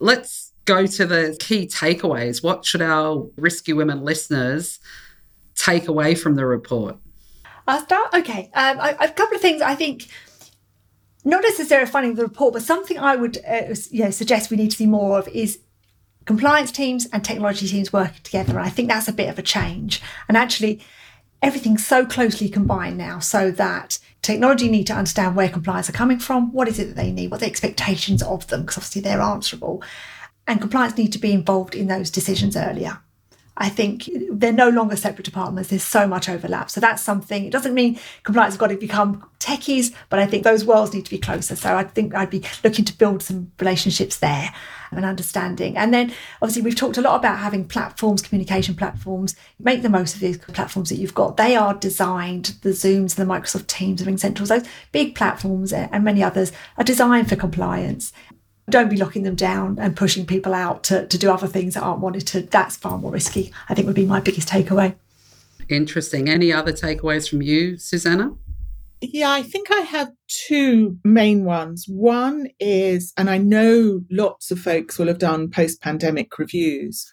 Let's 0.00 0.49
go 0.70 0.86
to 0.86 1.06
the 1.06 1.36
key 1.40 1.66
takeaways. 1.66 2.42
What 2.42 2.64
should 2.64 2.82
our 2.82 3.28
Risky 3.36 3.72
Women 3.72 4.04
listeners 4.04 4.78
take 5.56 5.88
away 5.88 6.14
from 6.14 6.36
the 6.36 6.46
report? 6.46 6.96
I'll 7.66 7.82
start. 7.82 8.14
Okay. 8.14 8.50
Um, 8.54 8.80
I, 8.80 8.96
a 9.00 9.08
couple 9.10 9.36
of 9.36 9.42
things 9.42 9.62
I 9.62 9.74
think, 9.74 10.08
not 11.24 11.42
necessarily 11.42 11.90
finding 11.90 12.14
the 12.14 12.22
report, 12.22 12.54
but 12.54 12.62
something 12.62 12.98
I 12.98 13.16
would 13.16 13.38
uh, 13.46 13.74
you 13.90 14.04
know, 14.04 14.10
suggest 14.10 14.50
we 14.50 14.56
need 14.56 14.70
to 14.70 14.76
see 14.76 14.86
more 14.86 15.18
of 15.18 15.28
is 15.28 15.58
compliance 16.24 16.70
teams 16.70 17.06
and 17.12 17.24
technology 17.24 17.66
teams 17.66 17.92
working 17.92 18.22
together. 18.22 18.52
And 18.58 18.66
I 18.66 18.70
think 18.70 18.88
that's 18.88 19.08
a 19.08 19.12
bit 19.12 19.28
of 19.28 19.38
a 19.38 19.42
change. 19.42 20.00
And 20.28 20.36
actually, 20.36 20.80
everything's 21.42 21.86
so 21.86 22.06
closely 22.06 22.48
combined 22.48 22.96
now 22.96 23.18
so 23.18 23.50
that 23.52 23.98
technology 24.22 24.68
need 24.68 24.86
to 24.86 24.92
understand 24.92 25.34
where 25.34 25.48
compliance 25.48 25.88
are 25.88 25.92
coming 25.92 26.18
from, 26.18 26.52
what 26.52 26.68
is 26.68 26.78
it 26.78 26.86
that 26.86 26.96
they 26.96 27.10
need, 27.10 27.30
what 27.30 27.38
are 27.38 27.40
the 27.40 27.46
expectations 27.46 28.22
of 28.22 28.46
them, 28.48 28.60
because 28.60 28.78
obviously 28.78 29.02
they're 29.02 29.20
answerable 29.20 29.82
and 30.50 30.60
compliance 30.60 30.98
need 30.98 31.12
to 31.12 31.18
be 31.18 31.32
involved 31.32 31.76
in 31.76 31.86
those 31.86 32.10
decisions 32.10 32.56
earlier. 32.56 32.98
I 33.56 33.68
think 33.68 34.10
they're 34.32 34.52
no 34.52 34.68
longer 34.68 34.96
separate 34.96 35.24
departments. 35.24 35.70
There's 35.70 35.84
so 35.84 36.08
much 36.08 36.28
overlap. 36.28 36.70
So 36.70 36.80
that's 36.80 37.02
something. 37.02 37.44
It 37.44 37.52
doesn't 37.52 37.74
mean 37.74 38.00
compliance 38.24 38.54
has 38.54 38.58
got 38.58 38.68
to 38.68 38.76
become 38.76 39.24
techies, 39.38 39.94
but 40.08 40.18
I 40.18 40.26
think 40.26 40.42
those 40.42 40.64
worlds 40.64 40.92
need 40.92 41.04
to 41.04 41.10
be 41.10 41.18
closer. 41.18 41.54
So 41.54 41.76
I 41.76 41.84
think 41.84 42.14
I'd 42.14 42.30
be 42.30 42.42
looking 42.64 42.84
to 42.86 42.96
build 42.96 43.22
some 43.22 43.52
relationships 43.60 44.16
there 44.16 44.52
and 44.90 45.04
understanding. 45.04 45.76
And 45.76 45.94
then 45.94 46.12
obviously 46.42 46.62
we've 46.62 46.74
talked 46.74 46.98
a 46.98 47.02
lot 47.02 47.16
about 47.16 47.38
having 47.38 47.68
platforms, 47.68 48.22
communication 48.22 48.74
platforms. 48.74 49.36
Make 49.60 49.82
the 49.82 49.88
most 49.88 50.14
of 50.14 50.20
these 50.20 50.38
platforms 50.38 50.88
that 50.88 50.96
you've 50.96 51.14
got. 51.14 51.36
They 51.36 51.54
are 51.54 51.74
designed, 51.74 52.56
the 52.62 52.70
Zooms, 52.70 53.14
the 53.14 53.24
Microsoft 53.24 53.68
Teams, 53.68 54.02
the 54.02 54.10
RingCentrals, 54.10 54.48
those 54.48 54.66
big 54.90 55.14
platforms 55.14 55.72
eh, 55.72 55.86
and 55.92 56.02
many 56.02 56.24
others 56.24 56.50
are 56.76 56.84
designed 56.84 57.28
for 57.28 57.36
compliance 57.36 58.12
don't 58.70 58.88
be 58.88 58.96
locking 58.96 59.22
them 59.22 59.34
down 59.34 59.78
and 59.78 59.96
pushing 59.96 60.26
people 60.26 60.54
out 60.54 60.82
to, 60.84 61.06
to 61.06 61.18
do 61.18 61.30
other 61.30 61.46
things 61.46 61.74
that 61.74 61.82
aren't 61.82 62.00
monitored. 62.00 62.50
That's 62.50 62.76
far 62.76 62.98
more 62.98 63.12
risky, 63.12 63.52
I 63.68 63.74
think 63.74 63.86
would 63.86 63.96
be 63.96 64.06
my 64.06 64.20
biggest 64.20 64.48
takeaway. 64.48 64.94
Interesting. 65.68 66.28
Any 66.28 66.52
other 66.52 66.72
takeaways 66.72 67.28
from 67.28 67.42
you, 67.42 67.78
Susanna? 67.78 68.32
Yeah, 69.00 69.30
I 69.30 69.42
think 69.42 69.70
I 69.70 69.80
have 69.80 70.10
two 70.28 70.98
main 71.04 71.44
ones. 71.44 71.86
One 71.88 72.48
is, 72.58 73.12
and 73.16 73.30
I 73.30 73.38
know 73.38 74.00
lots 74.10 74.50
of 74.50 74.58
folks 74.58 74.98
will 74.98 75.06
have 75.06 75.18
done 75.18 75.50
post 75.50 75.80
pandemic 75.80 76.38
reviews, 76.38 77.10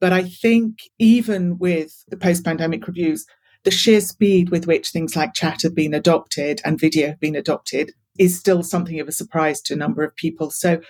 but 0.00 0.12
I 0.12 0.22
think 0.22 0.78
even 0.98 1.58
with 1.58 2.04
the 2.08 2.16
post 2.16 2.44
pandemic 2.44 2.86
reviews, 2.86 3.26
the 3.64 3.70
sheer 3.70 4.00
speed 4.00 4.50
with 4.50 4.66
which 4.66 4.90
things 4.90 5.16
like 5.16 5.34
chat 5.34 5.62
have 5.62 5.74
been 5.74 5.94
adopted 5.94 6.60
and 6.64 6.78
video 6.78 7.08
have 7.08 7.20
been 7.20 7.34
adopted 7.34 7.92
is 8.18 8.38
still 8.38 8.62
something 8.62 9.00
of 9.00 9.08
a 9.08 9.12
surprise 9.12 9.60
to 9.62 9.74
a 9.74 9.76
number 9.76 10.02
of 10.02 10.14
people. 10.16 10.50
So 10.50 10.80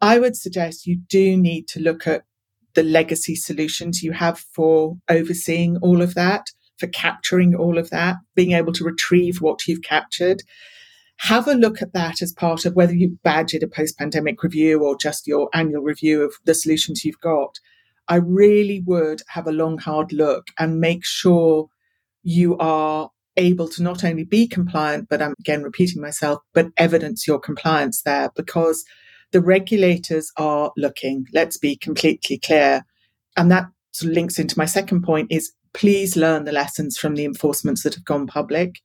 I 0.00 0.18
would 0.18 0.36
suggest 0.36 0.86
you 0.86 1.00
do 1.08 1.36
need 1.36 1.66
to 1.68 1.80
look 1.80 2.06
at 2.06 2.22
the 2.74 2.82
legacy 2.82 3.34
solutions 3.34 4.02
you 4.02 4.12
have 4.12 4.38
for 4.54 4.96
overseeing 5.08 5.78
all 5.78 6.02
of 6.02 6.14
that, 6.14 6.46
for 6.76 6.86
capturing 6.86 7.54
all 7.54 7.78
of 7.78 7.90
that, 7.90 8.16
being 8.34 8.52
able 8.52 8.72
to 8.74 8.84
retrieve 8.84 9.40
what 9.40 9.66
you've 9.66 9.82
captured. 9.82 10.42
Have 11.22 11.48
a 11.48 11.54
look 11.54 11.82
at 11.82 11.94
that 11.94 12.22
as 12.22 12.32
part 12.32 12.64
of 12.64 12.76
whether 12.76 12.94
you 12.94 13.18
badge 13.24 13.54
it 13.54 13.64
a 13.64 13.66
post 13.66 13.98
pandemic 13.98 14.42
review 14.42 14.84
or 14.84 14.96
just 14.96 15.26
your 15.26 15.48
annual 15.52 15.82
review 15.82 16.22
of 16.22 16.34
the 16.44 16.54
solutions 16.54 17.04
you've 17.04 17.20
got. 17.20 17.58
I 18.06 18.16
really 18.16 18.82
would 18.86 19.22
have 19.28 19.48
a 19.48 19.52
long, 19.52 19.78
hard 19.78 20.12
look 20.12 20.46
and 20.58 20.80
make 20.80 21.04
sure 21.04 21.68
you 22.22 22.56
are 22.58 23.10
able 23.38 23.68
to 23.68 23.82
not 23.82 24.04
only 24.04 24.24
be 24.24 24.46
compliant, 24.46 25.08
but 25.08 25.22
I'm 25.22 25.34
again 25.40 25.62
repeating 25.62 26.02
myself, 26.02 26.40
but 26.52 26.68
evidence 26.76 27.26
your 27.26 27.38
compliance 27.38 28.02
there 28.02 28.30
because 28.36 28.84
the 29.32 29.40
regulators 29.40 30.30
are 30.36 30.72
looking. 30.76 31.26
Let's 31.32 31.56
be 31.56 31.76
completely 31.76 32.38
clear. 32.38 32.82
And 33.36 33.50
that 33.50 33.66
sort 33.92 34.10
of 34.10 34.14
links 34.14 34.38
into 34.38 34.58
my 34.58 34.66
second 34.66 35.02
point 35.02 35.28
is 35.30 35.52
please 35.72 36.16
learn 36.16 36.44
the 36.44 36.52
lessons 36.52 36.96
from 36.96 37.14
the 37.14 37.24
enforcements 37.24 37.82
that 37.82 37.94
have 37.94 38.04
gone 38.04 38.26
public. 38.26 38.80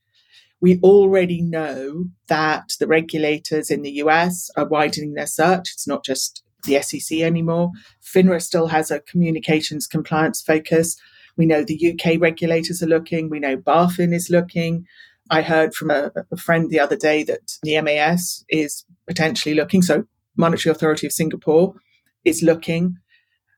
We 0.62 0.80
already 0.80 1.42
know 1.42 2.06
that 2.28 2.70
the 2.80 2.88
regulators 2.88 3.70
in 3.70 3.82
the 3.82 3.92
US 4.04 4.50
are 4.56 4.68
widening 4.68 5.14
their 5.14 5.28
search. 5.28 5.72
It's 5.74 5.88
not 5.88 6.06
just 6.06 6.44
the 6.66 6.82
SEC 6.82 7.20
anymore. 7.20 7.72
FINRA 8.02 8.42
still 8.42 8.68
has 8.68 8.92
a 8.92 9.02
communications 9.02 9.88
compliance 9.88 10.42
focus. 10.42 10.96
We 11.38 11.46
know 11.46 11.64
the 11.64 11.94
UK 11.94 12.20
regulators 12.20 12.84
are 12.84 12.88
looking. 12.88 13.30
We 13.30 13.40
know 13.40 13.58
BaFin 13.58 14.14
is 14.14 14.30
looking. 14.30 14.86
I 15.30 15.42
heard 15.42 15.74
from 15.74 15.90
a, 15.90 16.12
a, 16.32 16.38
friend 16.38 16.70
the 16.70 16.80
other 16.80 16.96
day 16.96 17.24
that 17.24 17.58
the 17.64 17.80
MAS 17.82 18.44
is 18.50 18.86
potentially 19.08 19.56
looking. 19.56 19.82
So, 19.82 20.06
Monetary 20.36 20.72
Authority 20.72 21.08
of 21.08 21.14
Singapore 21.14 21.76
is 22.26 22.44
looking. 22.44 22.98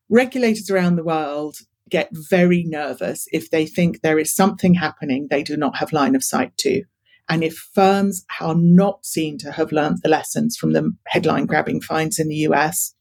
Regulators 0.09 0.69
around 0.69 0.95
the 0.95 1.03
world 1.03 1.57
get 1.89 2.09
very 2.11 2.63
nervous 2.63 3.27
if 3.31 3.49
they 3.49 3.65
think 3.65 4.01
there 4.01 4.19
is 4.19 4.33
something 4.33 4.75
happening 4.75 5.27
they 5.29 5.43
do 5.43 5.57
not 5.57 5.77
have 5.77 5.93
line 5.93 6.15
of 6.15 6.23
sight 6.23 6.55
to. 6.57 6.83
And 7.27 7.43
if 7.43 7.55
firms 7.73 8.25
are 8.39 8.55
not 8.55 9.05
seen 9.05 9.37
to 9.39 9.51
have 9.51 9.71
learned 9.71 9.99
the 10.03 10.09
lessons 10.09 10.55
from 10.55 10.73
the 10.73 10.91
headline 11.07 11.45
grabbing 11.47 11.81
fines 11.81 12.19
in 12.19 12.27
the 12.27 12.47
US, 12.47 12.93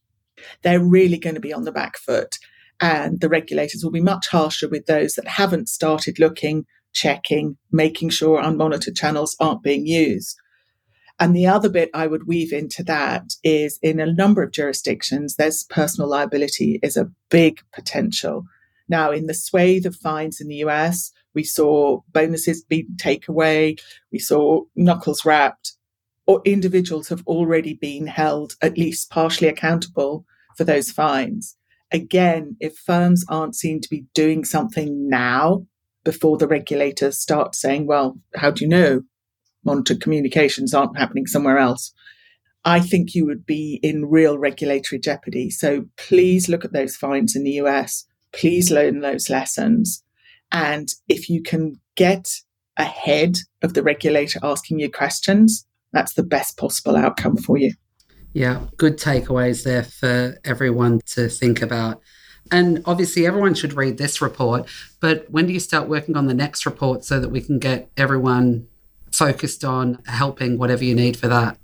they're 0.63 0.83
really 0.83 1.17
going 1.17 1.35
to 1.35 1.41
be 1.41 1.53
on 1.53 1.63
the 1.63 1.71
back 1.71 1.97
foot 1.97 2.37
and 2.79 3.21
the 3.21 3.29
regulators 3.29 3.83
will 3.83 3.91
be 3.91 4.01
much 4.01 4.27
harsher 4.27 4.67
with 4.67 4.85
those 4.85 5.15
that 5.15 5.27
haven't 5.27 5.69
started 5.69 6.19
looking, 6.19 6.65
checking, 6.93 7.57
making 7.71 8.09
sure 8.09 8.41
unmonitored 8.41 8.95
channels 8.97 9.35
aren't 9.39 9.63
being 9.63 9.85
used. 9.85 10.37
And 11.19 11.33
the 11.33 11.47
other 11.47 11.69
bit 11.69 11.89
I 11.93 12.07
would 12.07 12.27
weave 12.27 12.51
into 12.51 12.83
that 12.83 13.23
is 13.43 13.79
in 13.81 13.99
a 14.01 14.13
number 14.13 14.43
of 14.43 14.51
jurisdictions, 14.51 15.35
there's 15.35 15.63
personal 15.63 16.09
liability 16.09 16.79
is 16.83 16.97
a 16.97 17.09
big 17.29 17.61
potential. 17.73 18.43
Now, 18.89 19.11
in 19.11 19.27
the 19.27 19.33
swathe 19.33 19.85
of 19.85 19.95
fines 19.95 20.41
in 20.41 20.49
the 20.49 20.57
US, 20.57 21.11
we 21.33 21.43
saw 21.43 22.01
bonuses 22.11 22.63
being 22.63 22.87
taken 22.97 23.31
away, 23.33 23.77
we 24.11 24.19
saw 24.19 24.63
knuckles 24.75 25.23
rapped, 25.23 25.73
or 26.27 26.41
individuals 26.43 27.07
have 27.07 27.25
already 27.25 27.75
been 27.75 28.07
held 28.07 28.55
at 28.61 28.77
least 28.77 29.09
partially 29.09 29.47
accountable 29.47 30.25
for 30.57 30.65
those 30.65 30.91
fines 30.91 31.55
again, 31.91 32.55
if 32.59 32.77
firms 32.77 33.25
aren't 33.29 33.55
seen 33.55 33.81
to 33.81 33.89
be 33.89 34.05
doing 34.13 34.43
something 34.43 35.09
now 35.09 35.65
before 36.03 36.37
the 36.37 36.47
regulators 36.47 37.19
start 37.19 37.55
saying, 37.55 37.87
well, 37.87 38.17
how 38.35 38.51
do 38.51 38.63
you 38.63 38.69
know 38.69 39.01
monitored 39.63 40.01
communications 40.01 40.73
aren't 40.73 40.97
happening 40.97 41.25
somewhere 41.25 41.57
else? 41.57 41.93
I 42.63 42.79
think 42.79 43.13
you 43.13 43.25
would 43.27 43.45
be 43.45 43.79
in 43.83 44.05
real 44.05 44.37
regulatory 44.37 44.99
jeopardy. 44.99 45.49
So 45.51 45.85
please 45.97 46.49
look 46.49 46.65
at 46.65 46.73
those 46.73 46.95
fines 46.95 47.35
in 47.35 47.43
the 47.43 47.59
US. 47.61 48.05
Please 48.31 48.71
learn 48.71 49.01
those 49.01 49.29
lessons. 49.29 50.03
And 50.51 50.89
if 51.07 51.29
you 51.29 51.41
can 51.43 51.79
get 51.95 52.29
ahead 52.77 53.37
of 53.61 53.73
the 53.73 53.83
regulator 53.83 54.39
asking 54.43 54.79
you 54.79 54.91
questions, 54.91 55.65
that's 55.93 56.13
the 56.13 56.23
best 56.23 56.57
possible 56.57 56.95
outcome 56.95 57.37
for 57.37 57.57
you. 57.57 57.73
Yeah, 58.35 58.65
good 58.75 58.97
takeaways 58.97 59.63
there 59.63 59.83
for 59.83 60.37
everyone 60.43 60.99
to 61.05 61.29
think 61.29 61.61
about. 61.61 62.01
And 62.51 62.83
obviously, 62.85 63.25
everyone 63.25 63.53
should 63.53 63.71
read 63.71 63.97
this 63.97 64.21
report. 64.21 64.67
But 64.99 65.31
when 65.31 65.47
do 65.47 65.53
you 65.53 65.59
start 65.61 65.87
working 65.87 66.17
on 66.17 66.27
the 66.27 66.33
next 66.33 66.65
report 66.65 67.05
so 67.05 67.21
that 67.21 67.29
we 67.29 67.39
can 67.39 67.59
get 67.59 67.89
everyone 67.95 68.67
focused 69.09 69.63
on 69.63 69.99
helping 70.07 70.57
whatever 70.57 70.83
you 70.83 70.93
need 70.93 71.15
for 71.15 71.29
that? 71.29 71.57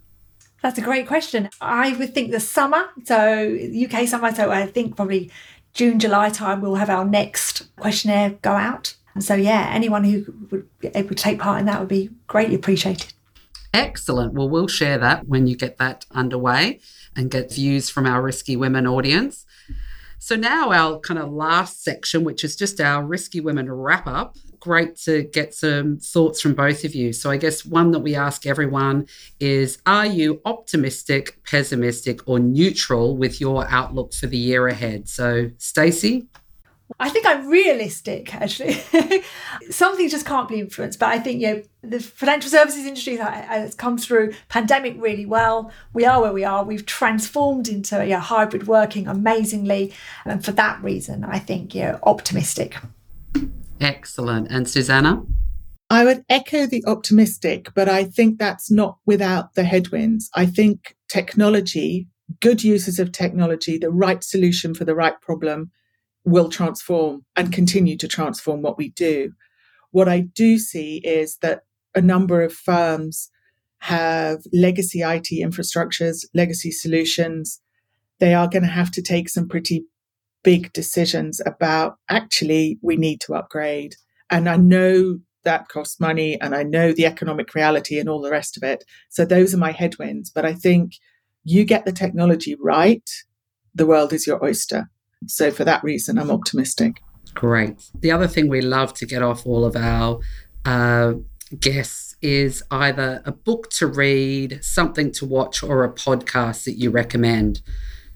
That's 0.62 0.78
a 0.78 0.82
great 0.82 1.08
question. 1.08 1.50
I 1.60 1.92
would 1.98 2.14
think 2.14 2.32
the 2.32 2.40
summer, 2.40 2.88
so 3.04 3.58
UK 3.86 4.08
summer, 4.08 4.34
so 4.34 4.50
I 4.50 4.66
think 4.66 4.96
probably 4.96 5.30
June, 5.74 6.00
July 6.00 6.30
time, 6.30 6.62
we'll 6.62 6.76
have 6.76 6.90
our 6.90 7.04
next 7.04 7.64
questionnaire 7.76 8.38
go 8.42 8.52
out. 8.52 8.96
And 9.14 9.22
so, 9.22 9.36
yeah, 9.36 9.70
anyone 9.74 10.06
who 10.06 10.24
would 10.52 10.70
be 10.80 10.88
able 10.96 11.10
to 11.10 11.16
take 11.16 11.40
part 11.40 11.60
in 11.60 11.66
that 11.66 11.82
would 11.82 11.90
be 11.90 12.12
greatly 12.28 12.56
appreciated. 12.56 13.12
Excellent. 13.74 14.34
Well, 14.34 14.50
we'll 14.50 14.68
share 14.68 14.98
that 14.98 15.28
when 15.28 15.48
you 15.48 15.56
get 15.56 15.78
that 15.78 16.06
underway 16.12 16.80
and 17.16 17.32
get 17.32 17.54
views 17.54 17.90
from 17.90 18.06
our 18.06 18.22
Risky 18.22 18.56
Women 18.56 18.86
audience. 18.86 19.46
So, 20.20 20.36
now 20.36 20.72
our 20.72 21.00
kind 21.00 21.20
of 21.20 21.32
last 21.32 21.84
section, 21.84 22.24
which 22.24 22.44
is 22.44 22.56
just 22.56 22.80
our 22.80 23.04
Risky 23.04 23.40
Women 23.40 23.72
wrap 23.72 24.06
up. 24.08 24.36
Great 24.60 24.96
to 24.98 25.24
get 25.24 25.56
some 25.56 25.98
thoughts 25.98 26.40
from 26.40 26.54
both 26.54 26.84
of 26.84 26.94
you. 26.94 27.12
So, 27.14 27.32
I 27.32 27.38
guess 27.38 27.66
one 27.66 27.92
that 27.92 28.00
we 28.00 28.14
ask 28.14 28.46
everyone 28.46 29.08
is 29.40 29.80
Are 29.86 30.06
you 30.06 30.42
optimistic, 30.46 31.40
pessimistic, 31.50 32.28
or 32.28 32.40
neutral 32.40 33.18
with 33.18 33.42
your 33.42 33.66
outlook 33.70 34.14
for 34.14 34.28
the 34.28 34.38
year 34.38 34.68
ahead? 34.68 35.08
So, 35.08 35.50
Stacey? 35.58 36.28
I 37.00 37.10
think 37.10 37.26
I'm 37.26 37.48
realistic, 37.48 38.34
actually. 38.36 38.74
Some 39.70 39.98
things 39.98 40.12
just 40.12 40.26
can't 40.26 40.50
be 40.50 40.60
influenced, 40.60 41.00
but 41.00 41.10
I 41.10 41.20
think 41.20 41.42
you 41.42 41.48
know 41.48 41.64
the 41.84 42.00
financial 42.00 42.50
services 42.50 42.86
industry 42.86 43.18
has 43.18 43.76
come 43.76 43.98
through 43.98 44.34
pandemic 44.50 44.96
really 44.98 45.26
well. 45.26 45.72
We 45.94 46.06
are 46.06 46.22
where 46.22 46.34
we 46.34 46.44
are. 46.44 46.64
We've 46.64 46.86
transformed 46.86 47.68
into 47.68 48.06
yeah, 48.06 48.20
hybrid 48.20 48.68
working 48.68 49.08
amazingly, 49.08 49.94
and 50.26 50.44
for 50.44 50.52
that 50.54 50.82
reason, 50.84 51.24
I 51.24 51.40
think 51.40 51.76
you're 51.76 52.00
optimistic. 52.04 52.78
Excellent. 53.80 54.48
And 54.50 54.70
Susanna? 54.70 55.24
I 55.90 56.06
would 56.06 56.24
echo 56.30 56.68
the 56.68 56.84
optimistic, 56.88 57.70
but 57.76 57.90
I 57.90 58.06
think 58.06 58.40
that's 58.40 58.72
not 58.72 58.98
without 59.06 59.56
the 59.56 59.66
headwinds. 59.66 60.30
I 60.34 60.46
think 60.46 60.96
technology, 61.10 62.08
good 62.40 62.64
uses 62.64 62.98
of 62.98 63.12
technology, 63.12 63.78
the 63.78 63.92
right 63.92 64.24
solution 64.24 64.74
for 64.74 64.86
the 64.86 64.96
right 64.96 65.20
problem 65.20 65.72
will 66.24 66.50
transform 66.50 67.26
and 67.36 67.52
continue 67.52 67.98
to 67.98 68.08
transform 68.08 68.62
what 68.62 68.78
we 68.78 68.90
do. 68.90 69.32
What 69.92 70.08
I 70.08 70.22
do 70.22 70.58
see 70.58 70.98
is 71.04 71.38
that 71.38 71.62
a 71.96 72.02
number 72.02 72.42
of 72.42 72.54
firms 72.54 73.30
have 73.80 74.40
legacy 74.54 75.02
IT 75.02 75.30
infrastructures, 75.32 76.26
legacy 76.34 76.72
solutions. 76.72 77.62
They 78.20 78.34
are 78.34 78.48
going 78.48 78.64
to 78.64 78.70
have 78.70 78.92
to 78.92 79.02
take 79.02 79.28
some 79.28 79.48
pretty 79.48 79.86
big 80.44 80.72
decisions 80.74 81.42
about 81.46 81.96
actually, 82.10 82.80
we 82.82 82.96
need 82.96 83.22
to 83.22 83.36
upgrade. 83.36 83.96
And 84.30 84.48
I 84.48 84.58
know 84.58 85.20
that 85.44 85.68
costs 85.70 86.00
money 86.00 86.40
and 86.40 86.56
I 86.56 86.64
know 86.64 86.92
the 86.92 87.06
economic 87.06 87.54
reality 87.56 88.00
and 88.00 88.08
all 88.08 88.22
the 88.22 88.32
rest 88.32 88.58
of 88.58 88.64
it. 88.64 88.84
So 89.10 89.26
those 89.26 89.54
are 89.54 89.58
my 89.58 89.72
headwinds. 89.72 90.30
But 90.30 90.46
I 90.46 90.54
think 90.54 90.94
you 91.44 91.66
get 91.66 91.86
the 91.86 91.92
technology 91.92 92.56
right, 92.60 93.10
the 93.74 93.88
world 93.88 94.14
is 94.14 94.28
your 94.28 94.44
oyster. 94.44 94.90
So 95.28 95.52
for 95.52 95.64
that 95.66 95.84
reason, 95.84 96.18
I'm 96.18 96.32
optimistic. 96.32 97.02
Great. 97.34 97.90
The 98.00 98.12
other 98.12 98.28
thing 98.28 98.50
we 98.50 98.62
love 98.62 98.94
to 98.96 99.06
get 99.06 99.22
off 99.22 99.46
all 99.46 99.64
of 99.66 99.76
our 99.76 100.20
uh, 100.66 101.14
guests 101.60 102.16
is 102.22 102.64
either 102.72 103.22
a 103.26 103.32
book 103.32 103.70
to 103.72 103.88
read, 103.88 104.60
something 104.64 105.12
to 105.14 105.26
watch, 105.26 105.64
or 105.64 105.84
a 105.84 105.92
podcast 105.92 106.66
that 106.66 106.78
you 106.78 106.92
recommend. 106.92 107.62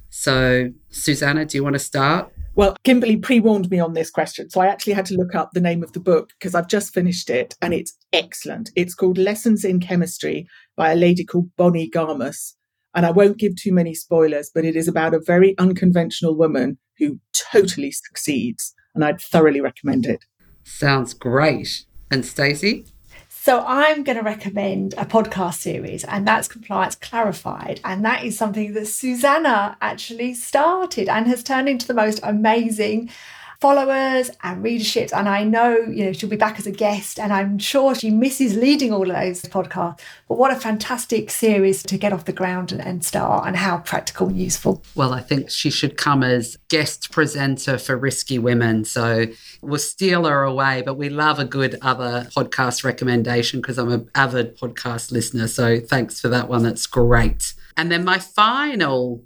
So, 0.09 0.71
Susanna, 0.89 1.45
do 1.45 1.57
you 1.57 1.63
want 1.63 1.73
to 1.73 1.79
start? 1.79 2.31
Well, 2.55 2.77
Kimberly 2.85 3.17
pre 3.17 3.41
warned 3.41 3.69
me 3.69 3.79
on 3.79 3.93
this 3.93 4.09
question. 4.09 4.49
So 4.49 4.61
I 4.61 4.67
actually 4.67 4.93
had 4.93 5.05
to 5.07 5.15
look 5.15 5.35
up 5.35 5.51
the 5.51 5.59
name 5.59 5.83
of 5.83 5.91
the 5.91 5.99
book 5.99 6.29
because 6.39 6.55
I've 6.55 6.69
just 6.69 6.93
finished 6.93 7.29
it 7.29 7.55
and 7.61 7.73
it's 7.73 7.97
excellent. 8.13 8.71
It's 8.77 8.95
called 8.95 9.17
Lessons 9.17 9.65
in 9.65 9.81
Chemistry 9.81 10.47
by 10.77 10.93
a 10.93 10.95
lady 10.95 11.25
called 11.25 11.49
Bonnie 11.57 11.89
Garmus. 11.89 12.53
And 12.95 13.05
I 13.05 13.11
won't 13.11 13.37
give 13.37 13.55
too 13.55 13.73
many 13.73 13.93
spoilers, 13.93 14.49
but 14.53 14.65
it 14.65 14.75
is 14.75 14.87
about 14.87 15.13
a 15.13 15.19
very 15.19 15.55
unconventional 15.57 16.35
woman 16.35 16.77
who 16.97 17.19
totally 17.33 17.91
succeeds. 17.91 18.73
And 18.95 19.03
I'd 19.03 19.19
thoroughly 19.19 19.61
recommend 19.61 20.05
it. 20.05 20.23
Sounds 20.63 21.13
great. 21.13 21.85
And 22.09 22.25
Stacey? 22.25 22.85
So 23.29 23.63
I'm 23.67 24.03
going 24.03 24.17
to 24.17 24.23
recommend 24.23 24.95
a 24.97 25.05
podcast 25.05 25.55
series, 25.59 26.03
and 26.03 26.27
that's 26.27 26.47
Compliance 26.47 26.95
Clarified. 26.95 27.79
And 27.83 28.03
that 28.03 28.23
is 28.23 28.35
something 28.35 28.73
that 28.73 28.87
Susanna 28.87 29.77
actually 29.81 30.33
started 30.33 31.07
and 31.07 31.27
has 31.27 31.43
turned 31.43 31.69
into 31.69 31.85
the 31.85 31.93
most 31.93 32.19
amazing 32.23 33.11
followers 33.59 34.29
and 34.43 34.63
readerships. 34.63 35.11
And 35.13 35.27
I 35.29 35.43
know, 35.43 35.77
you 35.77 36.05
know, 36.05 36.13
she'll 36.13 36.29
be 36.29 36.35
back 36.35 36.59
as 36.59 36.67
a 36.67 36.71
guest 36.71 37.19
and 37.19 37.31
I'm 37.31 37.57
sure 37.57 37.95
she 37.95 38.09
misses 38.09 38.55
leading 38.55 38.91
all 38.91 39.09
of 39.09 39.15
those 39.15 39.41
podcasts. 39.43 39.99
But 40.27 40.37
what 40.37 40.51
a 40.51 40.55
fantastic 40.55 41.29
series 41.29 41.83
to 41.83 41.97
get 41.97 42.13
off 42.13 42.25
the 42.25 42.33
ground 42.33 42.71
and, 42.71 42.81
and 42.81 43.03
start 43.03 43.47
and 43.47 43.55
how 43.55 43.77
practical 43.79 44.27
and 44.27 44.39
useful. 44.39 44.83
Well, 44.95 45.13
I 45.13 45.21
think 45.21 45.49
she 45.49 45.69
should 45.69 45.97
come 45.97 46.23
as 46.23 46.57
guest 46.69 47.11
presenter 47.11 47.77
for 47.77 47.97
Risky 47.97 48.39
Women. 48.39 48.85
So 48.85 49.25
we'll 49.61 49.79
steal 49.79 50.25
her 50.25 50.43
away, 50.43 50.81
but 50.85 50.95
we 50.95 51.09
love 51.09 51.39
a 51.39 51.45
good 51.45 51.77
other 51.81 52.27
podcast 52.35 52.83
recommendation 52.83 53.61
because 53.61 53.77
I'm 53.77 53.91
an 53.91 54.09
avid 54.15 54.57
podcast 54.57 55.11
listener. 55.11 55.47
So 55.47 55.79
thanks 55.79 56.19
for 56.19 56.27
that 56.29 56.49
one. 56.49 56.63
That's 56.63 56.87
great. 56.87 57.53
And 57.77 57.91
then 57.91 58.05
my 58.05 58.19
final 58.19 59.23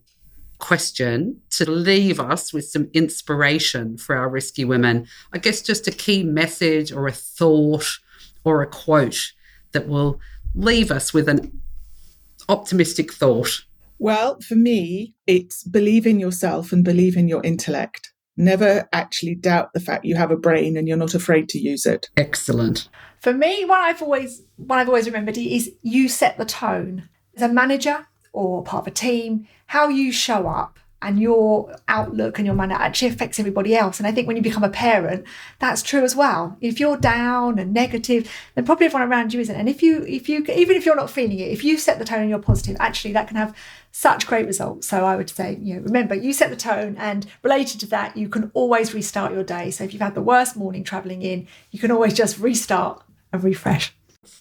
question 0.60 1.42
to 1.52 1.70
leave 1.70 2.20
us 2.20 2.54
with 2.54 2.66
some 2.66 2.90
inspiration 2.94 3.98
for 3.98 4.16
our 4.16 4.30
risky 4.30 4.66
women. 4.66 5.08
I 5.34 5.40
guess 5.40 5.62
just 5.62 5.88
a 5.88 5.92
key 5.92 6.24
message 6.24 6.92
or 6.92 7.08
a 7.08 7.12
thought 7.12 7.88
or 8.44 8.62
a 8.62 8.68
quote 8.68 9.32
that 9.72 9.88
will 9.88 10.20
leave 10.54 10.92
us 10.92 11.14
with 11.14 11.28
an 11.28 11.62
optimistic 12.48 13.14
thought. 13.14 13.66
Well, 13.98 14.40
for 14.42 14.56
me, 14.56 15.16
it's 15.28 15.64
believe 15.64 16.06
in 16.06 16.20
yourself 16.20 16.72
and 16.72 16.84
believe 16.84 17.18
in 17.18 17.28
your 17.28 17.44
intellect. 17.44 18.12
Never 18.38 18.88
actually 18.94 19.36
doubt 19.36 19.74
the 19.74 19.82
fact 19.82 20.06
you 20.06 20.16
have 20.16 20.32
a 20.32 20.38
brain 20.38 20.78
and 20.78 20.88
you're 20.88 20.96
not 20.96 21.14
afraid 21.14 21.50
to 21.50 21.60
use 21.60 21.86
it. 21.86 22.10
Excellent. 22.16 22.88
For 23.20 23.34
me, 23.34 23.66
what 23.66 23.80
I've 23.80 24.02
always 24.02 24.44
what 24.56 24.80
I've 24.80 24.88
always 24.88 25.06
remembered 25.06 25.38
is 25.38 25.72
you 25.82 26.08
set 26.08 26.38
the 26.38 26.46
tone. 26.46 27.10
As 27.36 27.42
a 27.42 27.50
manager, 27.50 28.08
or 28.32 28.64
part 28.64 28.84
of 28.84 28.88
a 28.88 28.96
team, 28.96 29.48
how 29.68 29.88
you 29.88 30.12
show 30.12 30.48
up 30.48 30.80
and 31.02 31.20
your 31.20 31.74
outlook 31.88 32.38
and 32.38 32.46
your 32.46 32.56
manner 32.56 32.76
actually 32.76 33.08
affects 33.08 33.40
everybody 33.40 33.76
else. 33.76 34.00
And 34.00 34.08
I 34.08 34.12
think 34.12 34.28
when 34.28 34.36
you 34.36 34.44
become 34.44 34.64
a 34.64 34.70
parent, 34.70 35.26
that's 35.60 35.82
true 35.82 36.04
as 36.04 36.16
well. 36.16 36.58
If 36.60 36.80
you're 36.80 36.98
down 36.98 37.58
and 37.58 37.74
negative, 37.74 38.30
then 38.56 38.66
probably 38.66 38.88
everyone 38.88 39.10
around 39.10 39.34
you 39.34 39.40
isn't. 39.40 39.56
And 39.56 39.70
if 39.70 39.82
you, 39.82 40.04
if 40.04 40.28
you, 40.28 40.44
even 40.54 40.76
if 40.76 40.86
you're 40.86 40.96
not 40.96 41.10
feeling 41.10 41.40
it, 41.40 41.52
if 41.52 41.64
you 41.64 41.78
set 41.78 42.00
the 42.00 42.06
tone 42.06 42.22
and 42.22 42.30
you're 42.30 42.40
positive, 42.40 42.76
actually 42.80 43.14
that 43.14 43.28
can 43.28 43.38
have 43.38 43.56
such 43.92 44.28
great 44.28 44.46
results. 44.46 44.88
So 44.88 45.06
I 45.06 45.16
would 45.16 45.30
say, 45.30 45.58
you 45.62 45.76
know, 45.76 45.82
remember 45.82 46.16
you 46.16 46.34
set 46.34 46.50
the 46.50 46.58
tone 46.58 46.98
and 46.98 47.26
related 47.44 47.80
to 47.82 47.86
that, 47.88 48.18
you 48.18 48.28
can 48.28 48.52
always 48.54 48.94
restart 48.94 49.34
your 49.34 49.44
day. 49.44 49.72
So 49.72 49.86
if 49.86 49.94
you've 49.94 50.02
had 50.02 50.16
the 50.16 50.22
worst 50.22 50.58
morning 50.58 50.84
traveling 50.84 51.22
in, 51.22 51.48
you 51.72 51.80
can 51.80 51.92
always 51.92 52.14
just 52.14 52.40
restart 52.40 53.04
and 53.32 53.44
refresh. 53.44 53.94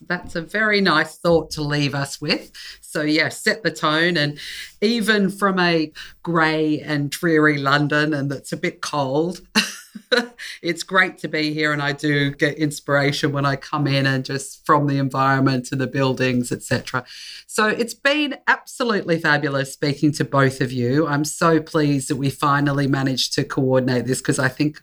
That's 0.07 0.35
a 0.35 0.43
very 0.43 0.81
nice 0.81 1.19
thought 1.19 1.51
to 1.53 1.63
leave 1.63 1.95
us 1.95 2.21
with. 2.21 2.51
So, 2.81 3.03
yeah, 3.03 3.29
set 3.29 3.63
the 3.63 3.71
tone. 3.71 4.17
And 4.17 4.39
even 4.81 5.31
from 5.31 5.59
a 5.61 5.93
grey 6.23 6.81
and 6.81 7.11
dreary 7.11 7.59
London, 7.59 8.13
and 8.13 8.31
that's 8.31 8.53
a 8.53 8.57
bit 8.57 8.81
cold, 8.81 9.41
it's 10.63 10.83
great 10.83 11.19
to 11.19 11.29
be 11.29 11.53
here. 11.53 11.73
And 11.73 11.81
I 11.81 11.93
do 11.93 12.33
get 12.33 12.59
inspiration 12.59 13.31
when 13.31 13.47
I 13.47 13.55
come 13.55 13.87
in 13.87 14.05
and 14.07 14.25
just 14.25 14.67
from 14.67 14.89
the 14.89 14.99
environment 14.99 15.69
and 15.71 15.81
the 15.81 15.87
buildings, 15.87 16.51
etc. 16.51 17.05
So, 17.47 17.69
it's 17.69 17.95
been 17.95 18.37
absolutely 18.49 19.21
fabulous 19.21 19.73
speaking 19.73 20.11
to 20.13 20.25
both 20.25 20.61
of 20.61 20.73
you. 20.73 21.07
I'm 21.07 21.25
so 21.25 21.61
pleased 21.61 22.11
that 22.11 22.17
we 22.17 22.31
finally 22.31 22.89
managed 22.89 23.33
to 23.35 23.45
coordinate 23.45 24.07
this 24.07 24.19
because 24.19 24.41
I 24.41 24.49
think 24.49 24.83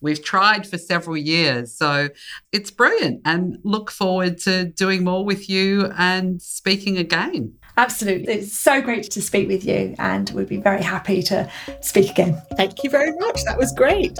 We've 0.00 0.22
tried 0.22 0.66
for 0.66 0.78
several 0.78 1.16
years. 1.16 1.72
So 1.72 2.08
it's 2.52 2.70
brilliant 2.70 3.22
and 3.24 3.58
look 3.62 3.90
forward 3.90 4.38
to 4.38 4.66
doing 4.66 5.04
more 5.04 5.24
with 5.24 5.48
you 5.48 5.92
and 5.96 6.40
speaking 6.40 6.98
again. 6.98 7.54
Absolutely. 7.76 8.34
It's 8.34 8.52
so 8.52 8.80
great 8.80 9.10
to 9.10 9.22
speak 9.22 9.48
with 9.48 9.64
you, 9.64 9.94
and 9.98 10.28
we'd 10.30 10.48
be 10.48 10.58
very 10.58 10.82
happy 10.82 11.22
to 11.22 11.50
speak 11.80 12.10
again. 12.10 12.40
Thank 12.56 12.84
you 12.84 12.90
very 12.90 13.12
much. 13.12 13.42
That 13.44 13.56
was 13.56 13.72
great. 13.72 14.18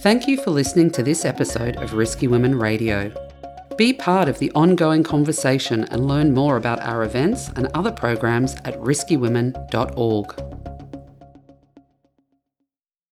Thank 0.00 0.28
you 0.28 0.38
for 0.38 0.50
listening 0.50 0.90
to 0.92 1.02
this 1.02 1.24
episode 1.24 1.76
of 1.76 1.94
Risky 1.94 2.28
Women 2.28 2.58
Radio. 2.58 3.12
Be 3.76 3.92
part 3.92 4.28
of 4.28 4.38
the 4.38 4.52
ongoing 4.52 5.02
conversation 5.02 5.84
and 5.84 6.06
learn 6.06 6.32
more 6.32 6.56
about 6.56 6.80
our 6.80 7.02
events 7.02 7.50
and 7.56 7.66
other 7.74 7.90
programs 7.90 8.54
at 8.64 8.78
riskywomen.org. 8.78 10.79